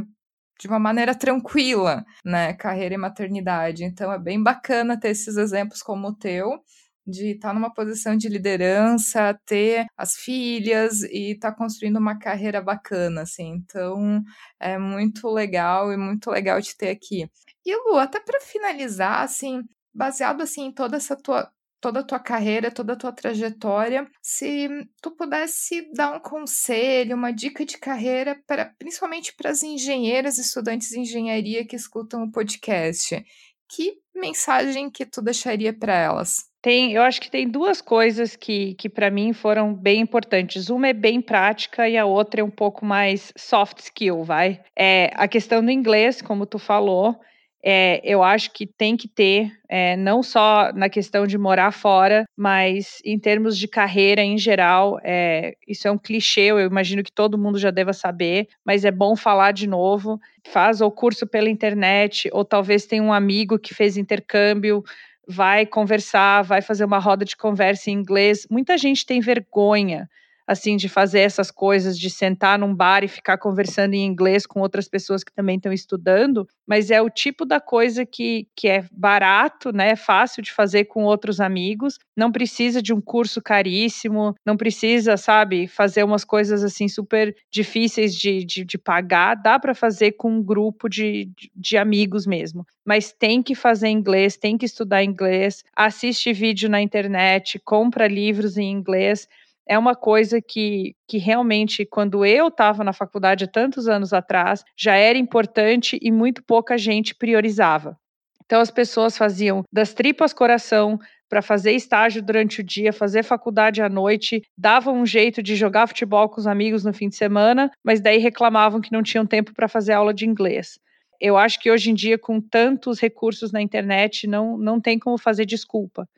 de 0.58 0.68
uma 0.68 0.78
maneira 0.78 1.14
tranquila, 1.16 2.04
né, 2.24 2.52
carreira 2.54 2.94
e 2.94 2.98
maternidade. 2.98 3.84
Então 3.84 4.12
é 4.12 4.18
bem 4.18 4.42
bacana 4.42 4.98
ter 4.98 5.08
esses 5.10 5.36
exemplos 5.36 5.82
como 5.82 6.08
o 6.08 6.16
teu, 6.16 6.60
de 7.06 7.32
estar 7.32 7.48
tá 7.48 7.54
numa 7.54 7.72
posição 7.72 8.16
de 8.16 8.28
liderança, 8.28 9.38
ter 9.46 9.86
as 9.96 10.14
filhas 10.14 11.02
e 11.02 11.32
estar 11.32 11.52
tá 11.52 11.56
construindo 11.56 11.98
uma 11.98 12.18
carreira 12.18 12.62
bacana, 12.62 13.22
assim. 13.22 13.50
Então 13.50 14.22
é 14.60 14.78
muito 14.78 15.28
legal 15.28 15.92
e 15.92 15.96
muito 15.96 16.30
legal 16.30 16.60
te 16.62 16.76
ter 16.76 16.90
aqui. 16.90 17.28
E 17.66 17.76
Lu, 17.76 17.98
até 17.98 18.20
para 18.20 18.40
finalizar, 18.40 19.22
assim, 19.22 19.62
baseado 19.92 20.42
assim 20.42 20.66
em 20.66 20.72
toda 20.72 20.96
essa 20.96 21.16
tua 21.16 21.50
toda 21.84 22.00
a 22.00 22.02
tua 22.02 22.18
carreira, 22.18 22.70
toda 22.70 22.94
a 22.94 22.96
tua 22.96 23.12
trajetória, 23.12 24.10
se 24.22 24.70
tu 25.02 25.10
pudesse 25.10 25.86
dar 25.92 26.16
um 26.16 26.18
conselho, 26.18 27.14
uma 27.14 27.30
dica 27.30 27.62
de 27.62 27.76
carreira 27.76 28.40
para 28.46 28.72
principalmente 28.78 29.34
para 29.36 29.50
as 29.50 29.62
engenheiras 29.62 30.38
estudantes 30.38 30.88
de 30.88 31.00
engenharia 31.00 31.66
que 31.66 31.76
escutam 31.76 32.22
o 32.22 32.32
podcast, 32.32 33.22
que 33.68 33.98
mensagem 34.14 34.88
que 34.88 35.04
tu 35.04 35.20
deixaria 35.20 35.74
para 35.74 35.94
elas? 35.94 36.48
Tem, 36.62 36.94
eu 36.94 37.02
acho 37.02 37.20
que 37.20 37.30
tem 37.30 37.46
duas 37.46 37.82
coisas 37.82 38.34
que, 38.34 38.74
que 38.76 38.88
para 38.88 39.10
mim 39.10 39.34
foram 39.34 39.74
bem 39.74 40.00
importantes. 40.00 40.70
Uma 40.70 40.88
é 40.88 40.94
bem 40.94 41.20
prática 41.20 41.86
e 41.86 41.98
a 41.98 42.06
outra 42.06 42.40
é 42.40 42.44
um 42.44 42.50
pouco 42.50 42.86
mais 42.86 43.30
soft 43.36 43.80
skill, 43.80 44.24
vai? 44.24 44.62
É 44.74 45.10
a 45.16 45.28
questão 45.28 45.62
do 45.62 45.70
inglês, 45.70 46.22
como 46.22 46.46
tu 46.46 46.58
falou 46.58 47.20
é, 47.66 47.98
eu 48.04 48.22
acho 48.22 48.52
que 48.52 48.66
tem 48.66 48.94
que 48.94 49.08
ter, 49.08 49.50
é, 49.66 49.96
não 49.96 50.22
só 50.22 50.70
na 50.74 50.90
questão 50.90 51.26
de 51.26 51.38
morar 51.38 51.72
fora, 51.72 52.26
mas 52.36 52.98
em 53.02 53.18
termos 53.18 53.56
de 53.56 53.66
carreira 53.66 54.20
em 54.20 54.36
geral. 54.36 55.00
É, 55.02 55.56
isso 55.66 55.88
é 55.88 55.90
um 55.90 55.96
clichê, 55.96 56.42
eu 56.42 56.60
imagino 56.60 57.02
que 57.02 57.10
todo 57.10 57.38
mundo 57.38 57.58
já 57.58 57.70
deva 57.70 57.94
saber, 57.94 58.48
mas 58.62 58.84
é 58.84 58.90
bom 58.90 59.16
falar 59.16 59.52
de 59.52 59.66
novo. 59.66 60.20
Faz 60.46 60.82
o 60.82 60.90
curso 60.90 61.26
pela 61.26 61.48
internet, 61.48 62.28
ou 62.34 62.44
talvez 62.44 62.84
tenha 62.84 63.02
um 63.02 63.12
amigo 63.12 63.58
que 63.58 63.72
fez 63.72 63.96
intercâmbio 63.96 64.84
vai 65.26 65.64
conversar, 65.64 66.42
vai 66.42 66.60
fazer 66.60 66.84
uma 66.84 66.98
roda 66.98 67.24
de 67.24 67.34
conversa 67.34 67.90
em 67.90 67.94
inglês. 67.94 68.46
Muita 68.50 68.76
gente 68.76 69.06
tem 69.06 69.20
vergonha 69.20 70.06
assim, 70.46 70.76
de 70.76 70.88
fazer 70.88 71.20
essas 71.20 71.50
coisas, 71.50 71.98
de 71.98 72.10
sentar 72.10 72.58
num 72.58 72.74
bar 72.74 73.02
e 73.02 73.08
ficar 73.08 73.38
conversando 73.38 73.94
em 73.94 74.04
inglês 74.04 74.46
com 74.46 74.60
outras 74.60 74.88
pessoas 74.88 75.24
que 75.24 75.32
também 75.32 75.56
estão 75.56 75.72
estudando, 75.72 76.46
mas 76.66 76.90
é 76.90 77.00
o 77.00 77.10
tipo 77.10 77.44
da 77.44 77.60
coisa 77.60 78.04
que, 78.04 78.46
que 78.54 78.68
é 78.68 78.84
barato, 78.92 79.72
né, 79.72 79.96
fácil 79.96 80.42
de 80.42 80.52
fazer 80.52 80.84
com 80.84 81.04
outros 81.04 81.40
amigos, 81.40 81.98
não 82.16 82.30
precisa 82.30 82.82
de 82.82 82.92
um 82.92 83.00
curso 83.00 83.40
caríssimo, 83.40 84.34
não 84.44 84.56
precisa, 84.56 85.16
sabe, 85.16 85.66
fazer 85.66 86.04
umas 86.04 86.24
coisas 86.24 86.62
assim 86.62 86.88
super 86.88 87.34
difíceis 87.50 88.14
de, 88.14 88.44
de, 88.44 88.64
de 88.64 88.78
pagar, 88.78 89.34
dá 89.34 89.58
para 89.58 89.74
fazer 89.74 90.12
com 90.12 90.30
um 90.30 90.42
grupo 90.42 90.88
de, 90.88 91.30
de 91.54 91.76
amigos 91.76 92.26
mesmo. 92.26 92.66
Mas 92.84 93.12
tem 93.12 93.42
que 93.42 93.54
fazer 93.54 93.88
inglês, 93.88 94.36
tem 94.36 94.58
que 94.58 94.66
estudar 94.66 95.02
inglês, 95.02 95.64
assiste 95.74 96.32
vídeo 96.32 96.68
na 96.68 96.80
internet, 96.82 97.58
compra 97.64 98.06
livros 98.06 98.58
em 98.58 98.70
inglês, 98.70 99.26
é 99.66 99.78
uma 99.78 99.94
coisa 99.94 100.40
que, 100.40 100.94
que 101.08 101.18
realmente, 101.18 101.86
quando 101.86 102.24
eu 102.24 102.48
estava 102.48 102.84
na 102.84 102.92
faculdade 102.92 103.50
tantos 103.50 103.88
anos 103.88 104.12
atrás, 104.12 104.64
já 104.76 104.94
era 104.94 105.18
importante 105.18 105.98
e 106.02 106.10
muito 106.10 106.42
pouca 106.42 106.76
gente 106.76 107.14
priorizava. 107.14 107.96
Então 108.44 108.60
as 108.60 108.70
pessoas 108.70 109.16
faziam 109.16 109.62
das 109.72 109.94
tripas 109.94 110.32
coração, 110.32 110.98
para 111.28 111.42
fazer 111.42 111.72
estágio 111.72 112.22
durante 112.22 112.60
o 112.60 112.64
dia, 112.64 112.92
fazer 112.92 113.24
faculdade 113.24 113.82
à 113.82 113.88
noite, 113.88 114.42
davam 114.56 115.00
um 115.00 115.04
jeito 115.04 115.42
de 115.42 115.56
jogar 115.56 115.88
futebol 115.88 116.28
com 116.28 116.40
os 116.40 116.46
amigos 116.46 116.84
no 116.84 116.92
fim 116.92 117.08
de 117.08 117.16
semana, 117.16 117.70
mas 117.82 118.00
daí 118.00 118.18
reclamavam 118.18 118.80
que 118.80 118.92
não 118.92 119.02
tinham 119.02 119.26
tempo 119.26 119.52
para 119.52 119.66
fazer 119.66 119.94
aula 119.94 120.14
de 120.14 120.26
inglês. 120.26 120.78
Eu 121.20 121.36
acho 121.36 121.58
que 121.58 121.70
hoje 121.70 121.90
em 121.90 121.94
dia, 121.94 122.18
com 122.18 122.40
tantos 122.40 123.00
recursos 123.00 123.50
na 123.50 123.60
internet, 123.60 124.26
não, 124.28 124.56
não 124.56 124.80
tem 124.80 124.96
como 124.98 125.18
fazer 125.18 125.46
desculpa. 125.46 126.08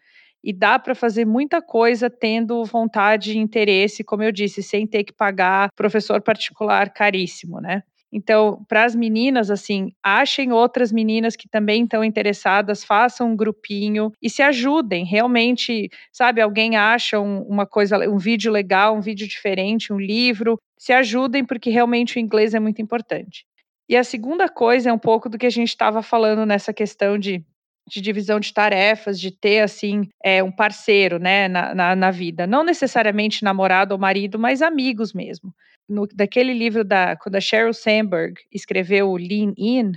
E 0.46 0.52
dá 0.52 0.78
para 0.78 0.94
fazer 0.94 1.24
muita 1.24 1.60
coisa 1.60 2.08
tendo 2.08 2.64
vontade 2.64 3.32
e 3.32 3.36
interesse, 3.36 4.04
como 4.04 4.22
eu 4.22 4.30
disse, 4.30 4.62
sem 4.62 4.86
ter 4.86 5.02
que 5.02 5.12
pagar 5.12 5.70
professor 5.74 6.22
particular 6.22 6.92
caríssimo, 6.92 7.60
né? 7.60 7.82
Então, 8.12 8.64
para 8.68 8.84
as 8.84 8.94
meninas, 8.94 9.50
assim, 9.50 9.90
achem 10.00 10.52
outras 10.52 10.92
meninas 10.92 11.34
que 11.34 11.48
também 11.48 11.82
estão 11.82 12.04
interessadas, 12.04 12.84
façam 12.84 13.32
um 13.32 13.36
grupinho 13.36 14.12
e 14.22 14.30
se 14.30 14.40
ajudem. 14.40 15.04
Realmente, 15.04 15.90
sabe, 16.12 16.40
alguém 16.40 16.76
acha 16.76 17.18
um, 17.18 17.42
uma 17.42 17.66
coisa, 17.66 17.98
um 18.08 18.16
vídeo 18.16 18.52
legal, 18.52 18.96
um 18.96 19.00
vídeo 19.00 19.26
diferente, 19.26 19.92
um 19.92 19.98
livro, 19.98 20.56
se 20.78 20.92
ajudem 20.92 21.44
porque 21.44 21.70
realmente 21.70 22.18
o 22.18 22.20
inglês 22.20 22.54
é 22.54 22.60
muito 22.60 22.80
importante. 22.80 23.44
E 23.88 23.96
a 23.96 24.04
segunda 24.04 24.48
coisa 24.48 24.90
é 24.90 24.92
um 24.92 24.98
pouco 24.98 25.28
do 25.28 25.36
que 25.36 25.46
a 25.46 25.50
gente 25.50 25.70
estava 25.70 26.02
falando 26.02 26.46
nessa 26.46 26.72
questão 26.72 27.18
de 27.18 27.44
de 27.88 28.00
divisão 28.00 28.40
de 28.40 28.52
tarefas, 28.52 29.20
de 29.20 29.30
ter 29.30 29.60
assim 29.60 30.08
é, 30.22 30.42
um 30.42 30.50
parceiro, 30.50 31.18
né, 31.18 31.48
na, 31.48 31.74
na, 31.74 31.96
na, 31.96 32.10
vida, 32.10 32.46
não 32.46 32.64
necessariamente 32.64 33.44
namorado 33.44 33.94
ou 33.94 34.00
marido, 34.00 34.38
mas 34.38 34.60
amigos 34.60 35.12
mesmo. 35.12 35.54
No, 35.88 36.06
daquele 36.12 36.52
livro 36.52 36.82
da 36.82 37.16
quando 37.16 37.36
a 37.36 37.40
Sheryl 37.40 37.72
Sandberg 37.72 38.34
escreveu 38.52 39.14
Lean 39.14 39.52
In, 39.56 39.92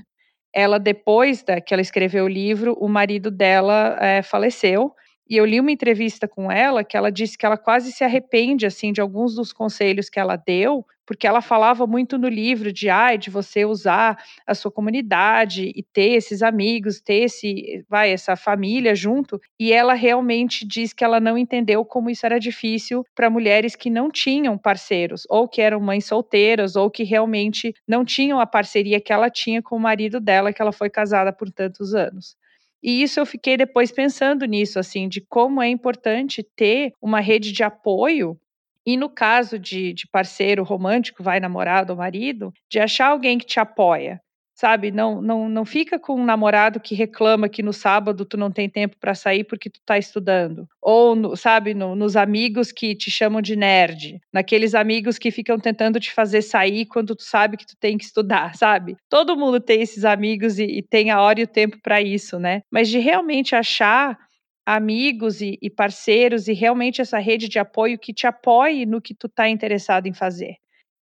ela 0.54 0.80
depois 0.80 1.43
da 1.43 1.60
que 1.60 1.73
ela 1.73 1.82
escreveu 1.82 2.25
o 2.25 2.30
livro, 2.30 2.75
o 2.80 2.88
marido 2.88 3.32
dela 3.32 3.97
é, 3.99 4.21
faleceu 4.21 4.93
e 5.29 5.37
eu 5.37 5.45
li 5.45 5.59
uma 5.59 5.71
entrevista 5.71 6.27
com 6.27 6.51
ela 6.51 6.83
que 6.83 6.97
ela 6.97 7.11
disse 7.11 7.37
que 7.37 7.45
ela 7.45 7.57
quase 7.57 7.91
se 7.91 8.03
arrepende 8.03 8.65
assim 8.65 8.91
de 8.91 8.99
alguns 9.01 9.35
dos 9.35 9.53
conselhos 9.53 10.09
que 10.09 10.19
ela 10.19 10.35
deu, 10.35 10.85
porque 11.05 11.25
ela 11.27 11.41
falava 11.41 11.87
muito 11.87 12.17
no 12.17 12.27
livro 12.27 12.71
de 12.71 12.89
ai, 12.89 13.17
de 13.17 13.29
você 13.29 13.65
usar 13.65 14.17
a 14.45 14.53
sua 14.53 14.71
comunidade 14.71 15.71
e 15.75 15.83
ter 15.83 16.11
esses 16.13 16.41
amigos, 16.43 17.01
ter 17.01 17.23
esse, 17.23 17.83
vai, 17.89 18.11
essa 18.11 18.35
família 18.35 18.93
junto, 18.93 19.39
e 19.59 19.71
ela 19.73 19.93
realmente 19.93 20.65
diz 20.67 20.93
que 20.93 21.03
ela 21.03 21.19
não 21.19 21.37
entendeu 21.37 21.83
como 21.83 22.09
isso 22.09 22.25
era 22.25 22.39
difícil 22.39 23.03
para 23.15 23.29
mulheres 23.29 23.75
que 23.75 23.89
não 23.89 24.11
tinham 24.11 24.57
parceiros, 24.57 25.23
ou 25.29 25.47
que 25.47 25.61
eram 25.61 25.79
mães 25.79 26.05
solteiras, 26.05 26.75
ou 26.75 26.89
que 26.91 27.03
realmente 27.03 27.73
não 27.87 28.05
tinham 28.05 28.39
a 28.39 28.45
parceria 28.45 29.01
que 29.01 29.11
ela 29.13 29.29
tinha 29.29 29.61
com 29.61 29.75
o 29.75 29.79
marido 29.79 30.19
dela, 30.19 30.53
que 30.53 30.61
ela 30.61 30.71
foi 30.71 30.89
casada 30.89 31.33
por 31.33 31.49
tantos 31.51 31.93
anos. 31.95 32.35
E 32.83 33.01
isso 33.01 33.19
eu 33.19 33.25
fiquei 33.25 33.57
depois 33.57 33.91
pensando 33.91 34.45
nisso, 34.45 34.79
assim, 34.79 35.07
de 35.09 35.21
como 35.21 35.61
é 35.61 35.67
importante 35.67 36.43
ter 36.55 36.93
uma 37.01 37.19
rede 37.19 37.51
de 37.51 37.63
apoio. 37.63 38.37
E 38.85 38.97
no 38.97 39.09
caso 39.09 39.59
de, 39.59 39.93
de 39.93 40.07
parceiro 40.11 40.63
romântico, 40.63 41.21
vai 41.23 41.39
namorado 41.39 41.93
ou 41.93 41.97
marido, 41.97 42.51
de 42.69 42.79
achar 42.79 43.07
alguém 43.07 43.37
que 43.37 43.45
te 43.45 43.59
apoia 43.59 44.21
sabe? 44.60 44.91
Não, 44.91 45.22
não, 45.22 45.48
não 45.48 45.63
fica 45.63 45.98
com 45.98 46.15
um 46.15 46.26
namorado 46.26 46.82
que 46.82 46.93
reclama 46.93 47.48
que 47.48 47.63
no 47.63 47.72
sábado 47.72 48.26
tu 48.26 48.36
não 48.36 48.52
tem 48.52 48.69
tempo 48.69 48.98
para 49.00 49.15
sair 49.15 49.45
porque 49.45 49.69
tu 49.69 49.80
tá 49.86 49.98
estudando. 49.98 50.67
Ou, 50.82 51.15
no, 51.15 51.34
sabe, 51.38 51.74
no, 51.74 51.95
nos 51.95 52.17
amigos 52.17 52.69
que 52.69 52.93
te 52.93 53.10
chamam 53.10 53.41
de 53.41 53.56
nerd. 53.56 54.19
Naqueles 54.34 54.76
amigos 54.76 55.17
que 55.17 55.32
ficam 55.32 55.58
tentando 55.58 55.98
te 55.98 56.12
fazer 56.12 56.41
sair 56.41 56.86
quando 56.88 57.15
tu 57.15 57.24
sabe 57.24 57.56
que 57.56 57.65
tu 57.65 57.78
tem 57.80 57.98
que 57.98 58.04
estudar, 58.04 58.54
sabe? 58.60 58.98
Todo 59.08 59.38
mundo 59.38 59.62
tem 59.62 59.82
esses 59.82 60.04
amigos 60.04 60.60
e, 60.60 60.65
e 60.65 60.82
tem 60.82 61.10
a 61.10 61.22
hora 61.22 61.39
e 61.39 61.43
o 61.43 61.48
tempo 61.48 61.78
para 61.82 62.02
isso, 62.02 62.38
né? 62.38 62.62
Mas 62.69 62.89
de 62.89 63.00
realmente 63.00 63.56
achar 63.56 64.17
amigos 64.65 65.39
e, 65.39 65.58
e, 65.62 65.69
parceiros 65.69 66.50
e 66.50 66.54
realmente 66.54 67.00
essa 67.00 67.17
rede 67.17 67.48
de 67.48 67.60
apoio 67.60 67.98
que 67.98 68.13
te 68.13 68.28
apoie 68.28 68.86
no 68.86 69.02
que 69.02 69.15
tu 69.15 69.28
está 69.28 69.48
interessado 69.48 70.06
em 70.06 70.13
fazer. 70.13 70.58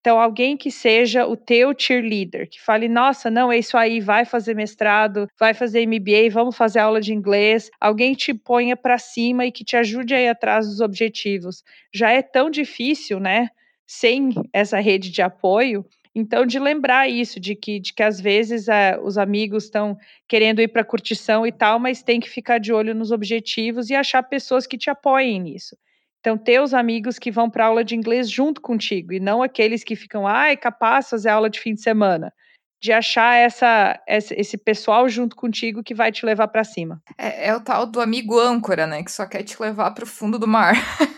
Então, 0.05 0.19
alguém 0.19 0.55
que 0.55 0.69
seja 0.69 1.25
o 1.25 1.35
teu 1.35 1.73
cheerleader, 1.75 2.47
que 2.47 2.61
fale, 2.61 2.87
nossa, 2.87 3.31
não, 3.31 3.51
é 3.51 3.57
isso 3.57 3.75
aí, 3.75 3.99
vai 3.99 4.23
fazer 4.23 4.53
mestrado, 4.53 5.27
vai 5.39 5.51
fazer 5.51 5.81
MBA, 5.87 6.29
vamos 6.29 6.55
fazer 6.55 6.77
aula 6.77 7.01
de 7.01 7.11
inglês. 7.11 7.71
Alguém 7.81 8.13
te 8.13 8.31
ponha 8.31 8.77
para 8.77 8.99
cima 8.99 9.47
e 9.47 9.51
que 9.51 9.63
te 9.65 9.75
ajude 9.75 10.13
a 10.13 10.21
ir 10.21 10.27
atrás 10.27 10.67
dos 10.67 10.79
objetivos. 10.79 11.63
Já 11.91 12.11
é 12.11 12.21
tão 12.21 12.51
difícil, 12.51 13.19
né? 13.19 13.49
Sem 13.87 14.29
essa 14.53 14.79
rede 14.79 15.09
de 15.09 15.23
apoio. 15.23 15.83
Então, 16.13 16.45
de 16.45 16.59
lembrar 16.59 17.09
isso, 17.09 17.39
de 17.39 17.55
que, 17.55 17.79
de 17.79 17.91
que 17.91 18.03
às 18.03 18.21
vezes 18.21 18.67
é, 18.67 18.99
os 19.01 19.17
amigos 19.17 19.63
estão 19.63 19.97
querendo 20.27 20.61
ir 20.61 20.67
para 20.67 20.83
curtição 20.83 21.47
e 21.47 21.51
tal, 21.51 21.79
mas 21.79 22.03
tem 22.03 22.19
que 22.19 22.29
ficar 22.29 22.59
de 22.59 22.71
olho 22.71 22.93
nos 22.93 23.09
objetivos 23.09 23.89
e 23.89 23.95
achar 23.95 24.21
pessoas 24.21 24.67
que 24.67 24.77
te 24.77 24.87
apoiem 24.87 25.41
nisso. 25.41 25.75
Então, 26.25 26.39
ter 26.39 26.59
os 26.59 26.73
amigos 26.73 27.19
que 27.19 27.29
vão 27.29 27.47
para 27.47 27.67
aula 27.67 27.83
de 27.83 27.95
inglês 27.95 28.27
junto 28.27 28.59
contigo 28.59 29.13
e 29.13 29.19
não 29.19 29.43
aqueles 29.43 29.83
que 29.83 29.95
ficam, 29.95 30.27
ah, 30.27 30.57
capaz 30.57 31.07
fazer 31.07 31.29
aula 31.29 31.51
de 31.51 31.59
fim 31.59 31.75
de 31.75 31.81
semana. 31.81 32.33
De 32.81 32.91
achar 32.91 33.35
essa, 33.35 34.01
esse 34.07 34.57
pessoal 34.57 35.07
junto 35.07 35.35
contigo 35.35 35.83
que 35.83 35.93
vai 35.93 36.11
te 36.11 36.25
levar 36.25 36.47
para 36.47 36.63
cima. 36.63 36.99
É, 37.15 37.49
é 37.49 37.55
o 37.55 37.59
tal 37.59 37.85
do 37.85 38.01
amigo 38.01 38.39
âncora, 38.39 38.87
né? 38.87 39.03
Que 39.03 39.11
só 39.11 39.27
quer 39.27 39.43
te 39.43 39.61
levar 39.61 39.91
para 39.91 40.03
o 40.03 40.07
fundo 40.07 40.39
do 40.39 40.47
mar. 40.47 40.73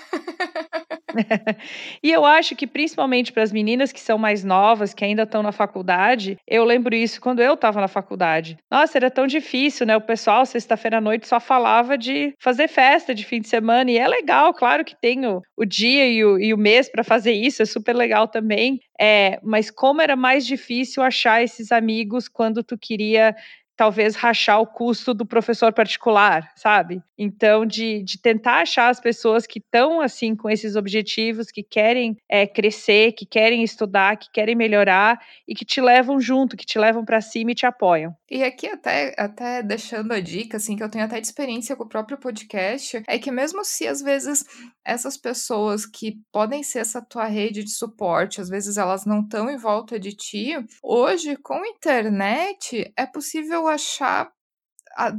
e 2.04 2.12
eu 2.12 2.26
acho 2.26 2.56
que 2.56 2.68
principalmente 2.68 3.32
para 3.32 3.44
as 3.44 3.52
meninas 3.52 3.92
que 3.92 4.00
são 4.00 4.18
mais 4.18 4.44
novas, 4.44 4.94
que 4.94 5.06
ainda 5.06 5.24
estão 5.24 5.42
na 5.42 5.52
faculdade, 5.52 6.38
eu 6.48 6.64
lembro 6.64 6.96
isso 6.96 7.22
quando 7.22 7.42
eu 7.42 7.54
estava 7.54 7.82
na 7.82 7.88
faculdade. 7.88 8.58
Nossa, 8.70 8.98
era 8.98 9.10
tão 9.10 9.26
difícil, 9.26 9.86
né? 9.86 9.96
O 9.96 10.02
pessoal, 10.02 10.46
sexta-feira 10.46 10.98
à 10.98 11.02
noite, 11.02 11.28
só 11.28 11.40
falava 11.40 11.98
de 11.98 12.34
fazer 12.40 12.68
festa 12.68 13.14
de 13.14 13.26
fim 13.26 13.40
de 13.40 13.48
semana, 13.48 13.90
e 13.92 13.98
é 13.98 14.08
legal, 14.08 14.54
claro 14.54 14.84
que 14.84 14.96
tem 15.00 15.26
o, 15.26 15.42
o 15.56 15.66
dia 15.66 16.08
e 16.08 16.24
o, 16.24 16.40
e 16.40 16.54
o 16.54 16.58
mês 16.58 16.90
para 16.90 17.04
fazer 17.04 17.34
isso, 17.34 17.62
é 17.62 17.66
super 17.66 17.96
legal 17.96 18.28
também. 18.28 18.80
É, 19.00 19.40
mas 19.44 19.70
como 19.70 20.02
era 20.02 20.16
mais 20.16 20.46
difícil 20.46 21.04
achar 21.04 21.44
esses 21.44 21.72
amigos 21.72 22.28
quando 22.28 22.64
tu 22.64 22.78
queria 22.78 23.36
talvez 23.78 24.16
rachar 24.16 24.60
o 24.60 24.66
custo 24.66 25.14
do 25.14 25.26
professor 25.26 25.72
particular, 25.72 26.52
sabe? 26.56 27.02
Então, 27.18 27.66
de, 27.66 28.02
de 28.02 28.20
tentar 28.20 28.62
achar 28.62 28.90
as 28.90 29.00
pessoas 29.00 29.46
que 29.46 29.60
estão 29.60 30.02
assim 30.02 30.36
com 30.36 30.50
esses 30.50 30.76
objetivos, 30.76 31.52
que 31.52 31.64
querem 31.64 32.18
é, 32.28 32.48
crescer, 32.48 33.14
que 33.14 33.26
querem 33.26 33.64
estudar, 33.64 34.18
que 34.18 34.30
querem 34.32 34.56
melhorar 34.56 35.20
e 35.48 35.54
que 35.54 35.64
te 35.64 35.80
levam 35.80 36.20
junto, 36.20 36.58
que 36.58 36.66
te 36.66 36.80
levam 36.80 37.06
para 37.06 37.22
cima 37.22 37.52
e 37.52 37.56
te 37.56 37.66
apoiam. 37.66 38.16
E 38.30 38.44
aqui 38.44 38.68
até, 38.68 39.14
até 39.18 39.62
deixando 39.62 40.12
a 40.12 40.20
dica, 40.20 40.58
assim, 40.58 40.76
que 40.76 40.84
eu 40.84 40.90
tenho 40.90 41.06
até 41.06 41.22
de 41.22 41.28
experiência 41.28 41.76
com 41.76 41.84
o 41.84 41.90
próprio 41.90 42.18
podcast, 42.18 43.04
é 43.08 43.20
que 43.20 43.32
mesmo 43.32 43.64
se 43.64 43.88
às 43.88 44.02
vezes 44.02 44.44
essas 44.84 45.18
pessoas 45.18 45.86
que 45.86 46.18
podem 46.32 46.64
ser 46.64 46.80
essa 46.80 47.02
tua 47.02 47.26
rede 47.26 47.64
de 47.64 47.72
suporte, 47.72 48.42
às 48.42 48.50
vezes 48.50 48.78
elas 48.78 49.06
não 49.06 49.22
estão 49.22 49.50
em 49.50 49.58
volta 49.58 50.00
de 50.00 50.14
ti, 50.14 50.54
hoje 50.82 51.36
com 51.38 51.66
internet 51.66 52.92
é 52.96 53.06
possível 53.06 53.67
achar 53.68 54.32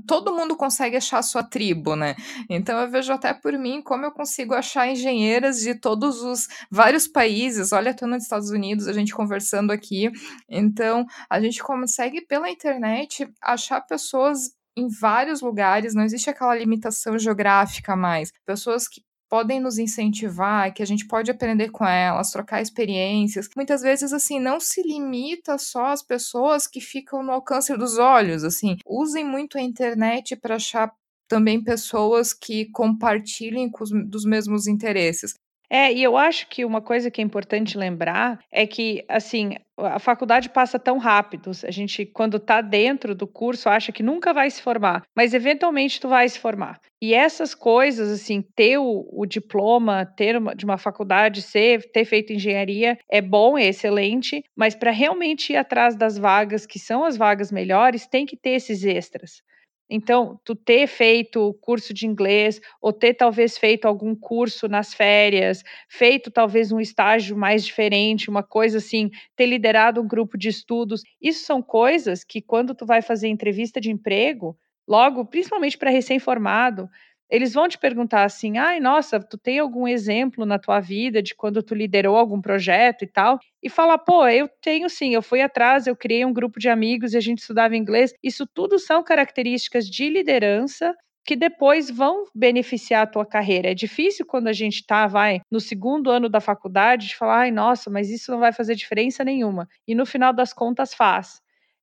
todo 0.06 0.34
mundo 0.34 0.56
consegue 0.56 0.96
achar 0.96 1.18
a 1.18 1.22
sua 1.22 1.42
tribo, 1.42 1.94
né? 1.94 2.16
Então 2.50 2.78
eu 2.80 2.90
vejo 2.90 3.12
até 3.12 3.32
por 3.32 3.52
mim 3.52 3.80
como 3.80 4.04
eu 4.04 4.10
consigo 4.10 4.54
achar 4.54 4.88
engenheiras 4.88 5.60
de 5.60 5.74
todos 5.74 6.22
os 6.22 6.48
vários 6.70 7.06
países. 7.06 7.72
Olha, 7.72 7.94
tô 7.94 8.06
nos 8.06 8.24
Estados 8.24 8.50
Unidos, 8.50 8.88
a 8.88 8.92
gente 8.92 9.14
conversando 9.14 9.70
aqui. 9.70 10.10
Então, 10.48 11.06
a 11.30 11.40
gente 11.40 11.62
consegue 11.62 12.22
pela 12.26 12.50
internet 12.50 13.28
achar 13.40 13.80
pessoas 13.82 14.50
em 14.76 14.88
vários 14.88 15.40
lugares, 15.40 15.92
não 15.92 16.04
existe 16.04 16.30
aquela 16.30 16.54
limitação 16.54 17.18
geográfica 17.18 17.96
mais. 17.96 18.30
Pessoas 18.46 18.86
que 18.86 19.02
podem 19.28 19.60
nos 19.60 19.78
incentivar, 19.78 20.72
que 20.72 20.82
a 20.82 20.86
gente 20.86 21.06
pode 21.06 21.30
aprender 21.30 21.70
com 21.70 21.84
elas, 21.84 22.30
trocar 22.30 22.62
experiências. 22.62 23.48
Muitas 23.54 23.82
vezes, 23.82 24.12
assim, 24.12 24.40
não 24.40 24.58
se 24.58 24.82
limita 24.82 25.58
só 25.58 25.86
às 25.86 26.02
pessoas 26.02 26.66
que 26.66 26.80
ficam 26.80 27.22
no 27.22 27.32
alcance 27.32 27.76
dos 27.76 27.98
olhos, 27.98 28.44
assim. 28.44 28.76
Usem 28.86 29.24
muito 29.24 29.58
a 29.58 29.62
internet 29.62 30.34
para 30.36 30.56
achar 30.56 30.92
também 31.28 31.62
pessoas 31.62 32.32
que 32.32 32.70
compartilhem 32.70 33.70
os, 33.78 33.90
dos 34.08 34.24
mesmos 34.24 34.66
interesses. 34.66 35.34
É, 35.70 35.92
e 35.92 36.02
eu 36.02 36.16
acho 36.16 36.48
que 36.48 36.64
uma 36.64 36.80
coisa 36.80 37.10
que 37.10 37.20
é 37.20 37.24
importante 37.24 37.76
lembrar 37.76 38.38
é 38.50 38.66
que, 38.66 39.04
assim, 39.06 39.54
a 39.76 39.98
faculdade 39.98 40.48
passa 40.48 40.78
tão 40.78 40.96
rápido. 40.96 41.50
A 41.64 41.70
gente, 41.70 42.06
quando 42.06 42.38
está 42.38 42.60
dentro 42.60 43.14
do 43.14 43.26
curso, 43.26 43.68
acha 43.68 43.92
que 43.92 44.02
nunca 44.02 44.32
vai 44.32 44.50
se 44.50 44.62
formar, 44.62 45.02
mas 45.14 45.34
eventualmente 45.34 46.00
tu 46.00 46.08
vai 46.08 46.28
se 46.28 46.38
formar. 46.38 46.80
E 47.00 47.14
essas 47.14 47.54
coisas, 47.54 48.10
assim, 48.10 48.42
ter 48.56 48.78
o, 48.78 49.06
o 49.12 49.26
diploma, 49.26 50.06
ter 50.06 50.36
uma, 50.36 50.54
de 50.54 50.64
uma 50.64 50.78
faculdade, 50.78 51.42
ser, 51.42 51.90
ter 51.92 52.04
feito 52.04 52.32
engenharia, 52.32 52.98
é 53.10 53.20
bom, 53.20 53.56
é 53.56 53.66
excelente, 53.66 54.42
mas 54.56 54.74
para 54.74 54.90
realmente 54.90 55.52
ir 55.52 55.56
atrás 55.56 55.94
das 55.94 56.16
vagas 56.16 56.66
que 56.66 56.78
são 56.78 57.04
as 57.04 57.16
vagas 57.16 57.52
melhores, 57.52 58.06
tem 58.06 58.24
que 58.24 58.36
ter 58.36 58.50
esses 58.50 58.84
extras. 58.84 59.42
Então, 59.90 60.38
tu 60.44 60.54
ter 60.54 60.86
feito 60.86 61.54
curso 61.60 61.94
de 61.94 62.06
inglês, 62.06 62.60
ou 62.80 62.92
ter 62.92 63.14
talvez 63.14 63.56
feito 63.56 63.86
algum 63.86 64.14
curso 64.14 64.68
nas 64.68 64.92
férias, 64.92 65.62
feito 65.88 66.30
talvez 66.30 66.70
um 66.72 66.80
estágio 66.80 67.36
mais 67.36 67.64
diferente, 67.64 68.28
uma 68.28 68.42
coisa 68.42 68.78
assim, 68.78 69.10
ter 69.34 69.46
liderado 69.46 70.00
um 70.00 70.06
grupo 70.06 70.36
de 70.36 70.48
estudos, 70.48 71.02
isso 71.20 71.44
são 71.44 71.62
coisas 71.62 72.22
que 72.24 72.42
quando 72.42 72.74
tu 72.74 72.84
vai 72.84 73.00
fazer 73.00 73.28
entrevista 73.28 73.80
de 73.80 73.90
emprego, 73.90 74.56
logo, 74.86 75.24
principalmente 75.24 75.78
para 75.78 75.90
recém-formado, 75.90 76.88
eles 77.30 77.52
vão 77.54 77.68
te 77.68 77.78
perguntar 77.78 78.24
assim: 78.24 78.58
ai, 78.58 78.80
nossa, 78.80 79.20
tu 79.20 79.36
tem 79.38 79.58
algum 79.58 79.86
exemplo 79.86 80.44
na 80.46 80.58
tua 80.58 80.80
vida 80.80 81.22
de 81.22 81.34
quando 81.34 81.62
tu 81.62 81.74
liderou 81.74 82.16
algum 82.16 82.40
projeto 82.40 83.02
e 83.02 83.06
tal? 83.06 83.38
E 83.62 83.68
falar, 83.68 83.98
pô, 83.98 84.26
eu 84.28 84.48
tenho 84.62 84.88
sim, 84.88 85.14
eu 85.14 85.22
fui 85.22 85.40
atrás, 85.40 85.86
eu 85.86 85.96
criei 85.96 86.24
um 86.24 86.32
grupo 86.32 86.58
de 86.58 86.68
amigos 86.68 87.12
e 87.12 87.16
a 87.16 87.20
gente 87.20 87.38
estudava 87.38 87.76
inglês. 87.76 88.12
Isso 88.22 88.46
tudo 88.54 88.78
são 88.78 89.02
características 89.02 89.86
de 89.88 90.08
liderança 90.08 90.94
que 91.24 91.36
depois 91.36 91.90
vão 91.90 92.24
beneficiar 92.34 93.02
a 93.02 93.06
tua 93.06 93.26
carreira. 93.26 93.70
É 93.70 93.74
difícil 93.74 94.24
quando 94.26 94.48
a 94.48 94.52
gente 94.52 94.76
está, 94.76 95.06
vai, 95.06 95.40
no 95.50 95.60
segundo 95.60 96.10
ano 96.10 96.26
da 96.28 96.40
faculdade, 96.40 97.08
de 97.08 97.16
falar, 97.16 97.40
ai, 97.40 97.50
nossa, 97.50 97.90
mas 97.90 98.08
isso 98.10 98.30
não 98.30 98.38
vai 98.40 98.50
fazer 98.52 98.74
diferença 98.74 99.22
nenhuma. 99.22 99.68
E 99.86 99.94
no 99.94 100.06
final 100.06 100.32
das 100.32 100.54
contas 100.54 100.94
faz. 100.94 101.38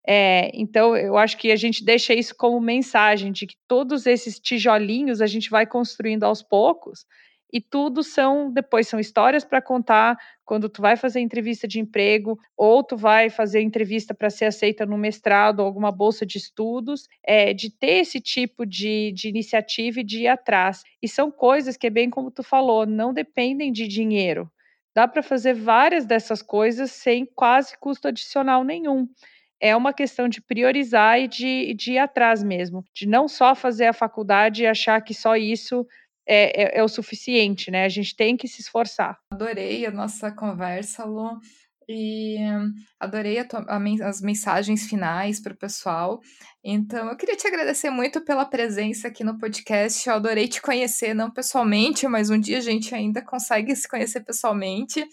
É, 0.08 0.52
então, 0.54 0.96
eu 0.96 1.18
acho 1.18 1.38
que 1.38 1.52
a 1.52 1.56
gente 1.56 1.84
deixa 1.84 2.14
isso 2.14 2.36
como 2.36 2.60
mensagem 2.60 3.32
de 3.32 3.48
que 3.48 3.56
todos 3.68 4.06
esses 4.06 4.40
tijolinhos 4.40 5.22
a 5.22 5.28
gente 5.28 5.50
vai 5.50 5.66
construindo 5.66 6.24
aos 6.24 6.44
poucos 6.44 7.06
e 7.56 7.62
tudo 7.62 8.04
são 8.04 8.52
depois 8.52 8.88
são 8.88 9.00
histórias 9.00 9.46
para 9.46 9.62
contar 9.62 10.18
quando 10.44 10.68
tu 10.68 10.82
vai 10.82 10.98
fazer 10.98 11.22
entrevista 11.22 11.68
de 11.68 11.80
emprego 11.80 12.38
ou 12.58 12.84
tu 12.84 12.98
vai 12.98 13.30
fazer 13.30 13.62
entrevista 13.62 14.14
para 14.14 14.30
ser 14.30 14.46
aceita 14.46 14.86
no 14.86 14.98
mestrado 14.98 15.62
ou 15.62 15.66
alguma 15.66 15.90
bolsa 15.92 16.26
de 16.26 16.38
estudos, 16.38 17.08
é, 17.26 17.54
de 17.54 17.70
ter 17.70 18.02
esse 18.02 18.20
tipo 18.20 18.66
de, 18.66 19.14
de 19.14 19.30
iniciativa 19.30 20.02
e 20.02 20.04
de 20.04 20.24
ir 20.24 20.28
atrás. 20.28 20.84
E 21.02 21.08
são 21.08 21.32
coisas 21.32 21.78
que 21.78 21.88
é 21.88 21.90
bem 21.90 22.10
como 22.10 22.30
tu 22.30 22.44
falou, 22.44 22.86
não 22.86 23.14
dependem 23.14 23.72
de 23.72 23.88
dinheiro. 23.88 24.52
Dá 24.94 25.08
para 25.08 25.24
fazer 25.24 25.54
várias 25.54 26.06
dessas 26.06 26.42
coisas 26.42 26.92
sem 26.92 27.26
quase 27.26 27.78
custo 27.80 28.08
adicional 28.08 28.64
nenhum 28.64 29.08
é 29.60 29.76
uma 29.76 29.94
questão 29.94 30.28
de 30.28 30.42
priorizar 30.42 31.20
e 31.20 31.28
de, 31.28 31.74
de 31.74 31.94
ir 31.94 31.98
atrás 31.98 32.44
mesmo, 32.44 32.84
de 32.94 33.08
não 33.08 33.28
só 33.28 33.56
fazer 33.56 33.86
a 33.86 33.94
faculdade 33.94 34.64
e 34.64 34.68
achar 34.68 35.02
que 35.02 35.14
só 35.14 35.36
isso 35.36 35.86
é, 36.28 36.78
é, 36.78 36.80
é, 36.80 36.84
o 36.84 36.88
suficiente, 36.88 37.70
né? 37.70 37.86
A 37.86 37.90
gente 37.90 38.16
tem 38.16 38.36
que 38.36 38.48
se 38.48 38.62
esforçar. 38.62 39.18
Adorei 39.32 39.86
a 39.86 39.92
nossa 39.92 40.32
conversa, 40.32 41.06
Lu, 41.06 41.40
e 41.88 42.38
adorei 43.00 43.38
a 43.38 43.46
a, 43.68 44.08
as 44.08 44.22
mensagens 44.22 44.88
finais 44.88 45.40
para 45.40 45.54
o 45.54 45.58
pessoal. 45.58 46.20
Então, 46.64 47.10
eu 47.10 47.16
queria 47.16 47.36
te 47.36 47.48
agradecer 47.48 47.92
muito 47.92 48.22
pela 48.22 48.44
presença 48.44 49.08
aqui 49.08 49.24
no 49.24 49.38
podcast. 49.38 50.08
Eu 50.08 50.16
adorei 50.16 50.48
te 50.48 50.62
conhecer, 50.62 51.14
não 51.14 51.30
pessoalmente, 51.30 52.08
mas 52.08 52.32
um 52.32 52.40
dia 52.40 52.58
a 52.58 52.62
gente 52.62 52.94
ainda 52.96 53.22
consegue 53.22 53.76
se 53.76 53.88
conhecer 53.88 54.22
pessoalmente. 54.22 55.06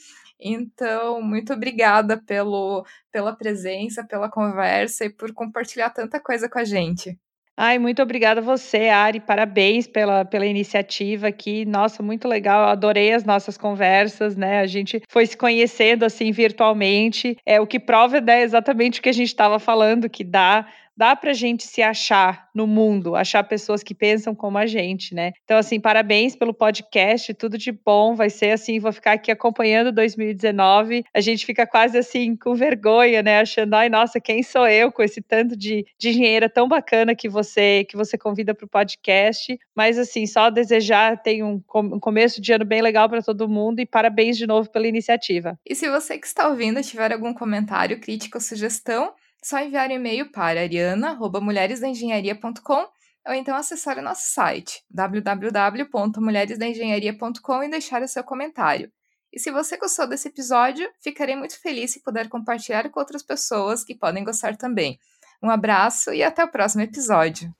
Então, 0.42 1.22
muito 1.22 1.52
obrigada 1.52 2.20
pelo, 2.20 2.84
pela 3.12 3.34
presença, 3.36 4.04
pela 4.04 4.28
conversa 4.28 5.04
e 5.04 5.10
por 5.10 5.32
compartilhar 5.32 5.90
tanta 5.90 6.20
coisa 6.20 6.48
com 6.48 6.58
a 6.58 6.64
gente. 6.64 7.16
Ai, 7.54 7.78
muito 7.78 8.02
obrigada 8.02 8.40
a 8.40 8.42
você, 8.42 8.88
Ari. 8.88 9.20
Parabéns 9.20 9.86
pela, 9.86 10.24
pela 10.24 10.46
iniciativa 10.46 11.28
aqui. 11.28 11.66
Nossa, 11.66 12.02
muito 12.02 12.26
legal. 12.26 12.62
Eu 12.62 12.68
adorei 12.70 13.12
as 13.12 13.24
nossas 13.24 13.58
conversas, 13.58 14.34
né? 14.34 14.60
A 14.60 14.66
gente 14.66 15.02
foi 15.10 15.26
se 15.26 15.36
conhecendo 15.36 16.04
assim 16.04 16.32
virtualmente. 16.32 17.36
É 17.44 17.60
o 17.60 17.66
que 17.66 17.78
prova 17.78 18.22
né, 18.22 18.42
exatamente 18.42 19.00
o 19.00 19.02
que 19.02 19.10
a 19.10 19.12
gente 19.12 19.28
estava 19.28 19.58
falando, 19.58 20.08
que 20.08 20.24
dá 20.24 20.66
dá 20.96 21.16
para 21.16 21.30
a 21.30 21.34
gente 21.34 21.64
se 21.66 21.82
achar 21.82 22.48
no 22.54 22.66
mundo, 22.66 23.16
achar 23.16 23.42
pessoas 23.44 23.82
que 23.82 23.94
pensam 23.94 24.34
como 24.34 24.58
a 24.58 24.66
gente, 24.66 25.14
né? 25.14 25.32
Então, 25.44 25.56
assim, 25.56 25.80
parabéns 25.80 26.36
pelo 26.36 26.54
podcast, 26.54 27.32
tudo 27.34 27.56
de 27.56 27.72
bom. 27.72 28.14
Vai 28.14 28.30
ser 28.30 28.52
assim, 28.52 28.78
vou 28.78 28.92
ficar 28.92 29.12
aqui 29.12 29.30
acompanhando 29.30 29.92
2019. 29.92 31.04
A 31.14 31.20
gente 31.20 31.46
fica 31.46 31.66
quase 31.66 31.98
assim 31.98 32.36
com 32.36 32.54
vergonha, 32.54 33.22
né? 33.22 33.40
Achando, 33.40 33.74
ai, 33.74 33.88
nossa, 33.88 34.20
quem 34.20 34.42
sou 34.42 34.66
eu 34.66 34.92
com 34.92 35.02
esse 35.02 35.20
tanto 35.20 35.56
de, 35.56 35.84
de 35.98 36.10
engenheira 36.10 36.48
tão 36.48 36.68
bacana 36.68 37.14
que 37.14 37.28
você 37.28 37.84
que 37.88 37.96
você 37.96 38.18
convida 38.18 38.54
para 38.54 38.66
o 38.66 38.68
podcast. 38.68 39.58
Mas, 39.74 39.98
assim, 39.98 40.26
só 40.26 40.50
desejar, 40.50 41.22
tem 41.22 41.42
um, 41.42 41.62
um 41.74 42.00
começo 42.00 42.40
de 42.40 42.52
ano 42.52 42.64
bem 42.64 42.82
legal 42.82 43.08
para 43.08 43.22
todo 43.22 43.48
mundo 43.48 43.80
e 43.80 43.86
parabéns 43.86 44.36
de 44.36 44.46
novo 44.46 44.70
pela 44.70 44.86
iniciativa. 44.86 45.58
E 45.66 45.74
se 45.74 45.88
você 45.88 46.18
que 46.18 46.26
está 46.26 46.48
ouvindo 46.48 46.82
tiver 46.82 47.12
algum 47.12 47.32
comentário, 47.32 48.00
crítica 48.00 48.38
ou 48.38 48.42
sugestão, 48.42 49.14
só 49.42 49.58
enviar 49.58 49.90
um 49.90 49.94
e-mail 49.94 50.30
para 50.30 50.60
ariana.mulheresdaengenharia.com 50.60 52.86
ou 53.26 53.34
então 53.34 53.54
acessar 53.54 53.98
o 53.98 54.02
nosso 54.02 54.32
site 54.32 54.82
www.mulheresdaengenharia.com 54.90 57.62
e 57.62 57.70
deixar 57.70 58.02
o 58.02 58.08
seu 58.08 58.24
comentário. 58.24 58.90
E 59.32 59.40
se 59.40 59.50
você 59.50 59.78
gostou 59.78 60.06
desse 60.06 60.28
episódio, 60.28 60.86
ficarei 61.00 61.34
muito 61.34 61.58
feliz 61.60 61.92
se 61.92 62.02
puder 62.02 62.28
compartilhar 62.28 62.90
com 62.90 63.00
outras 63.00 63.22
pessoas 63.22 63.82
que 63.82 63.94
podem 63.94 64.24
gostar 64.24 64.56
também. 64.56 64.98
Um 65.42 65.48
abraço 65.50 66.12
e 66.12 66.22
até 66.22 66.44
o 66.44 66.48
próximo 66.48 66.82
episódio. 66.82 67.50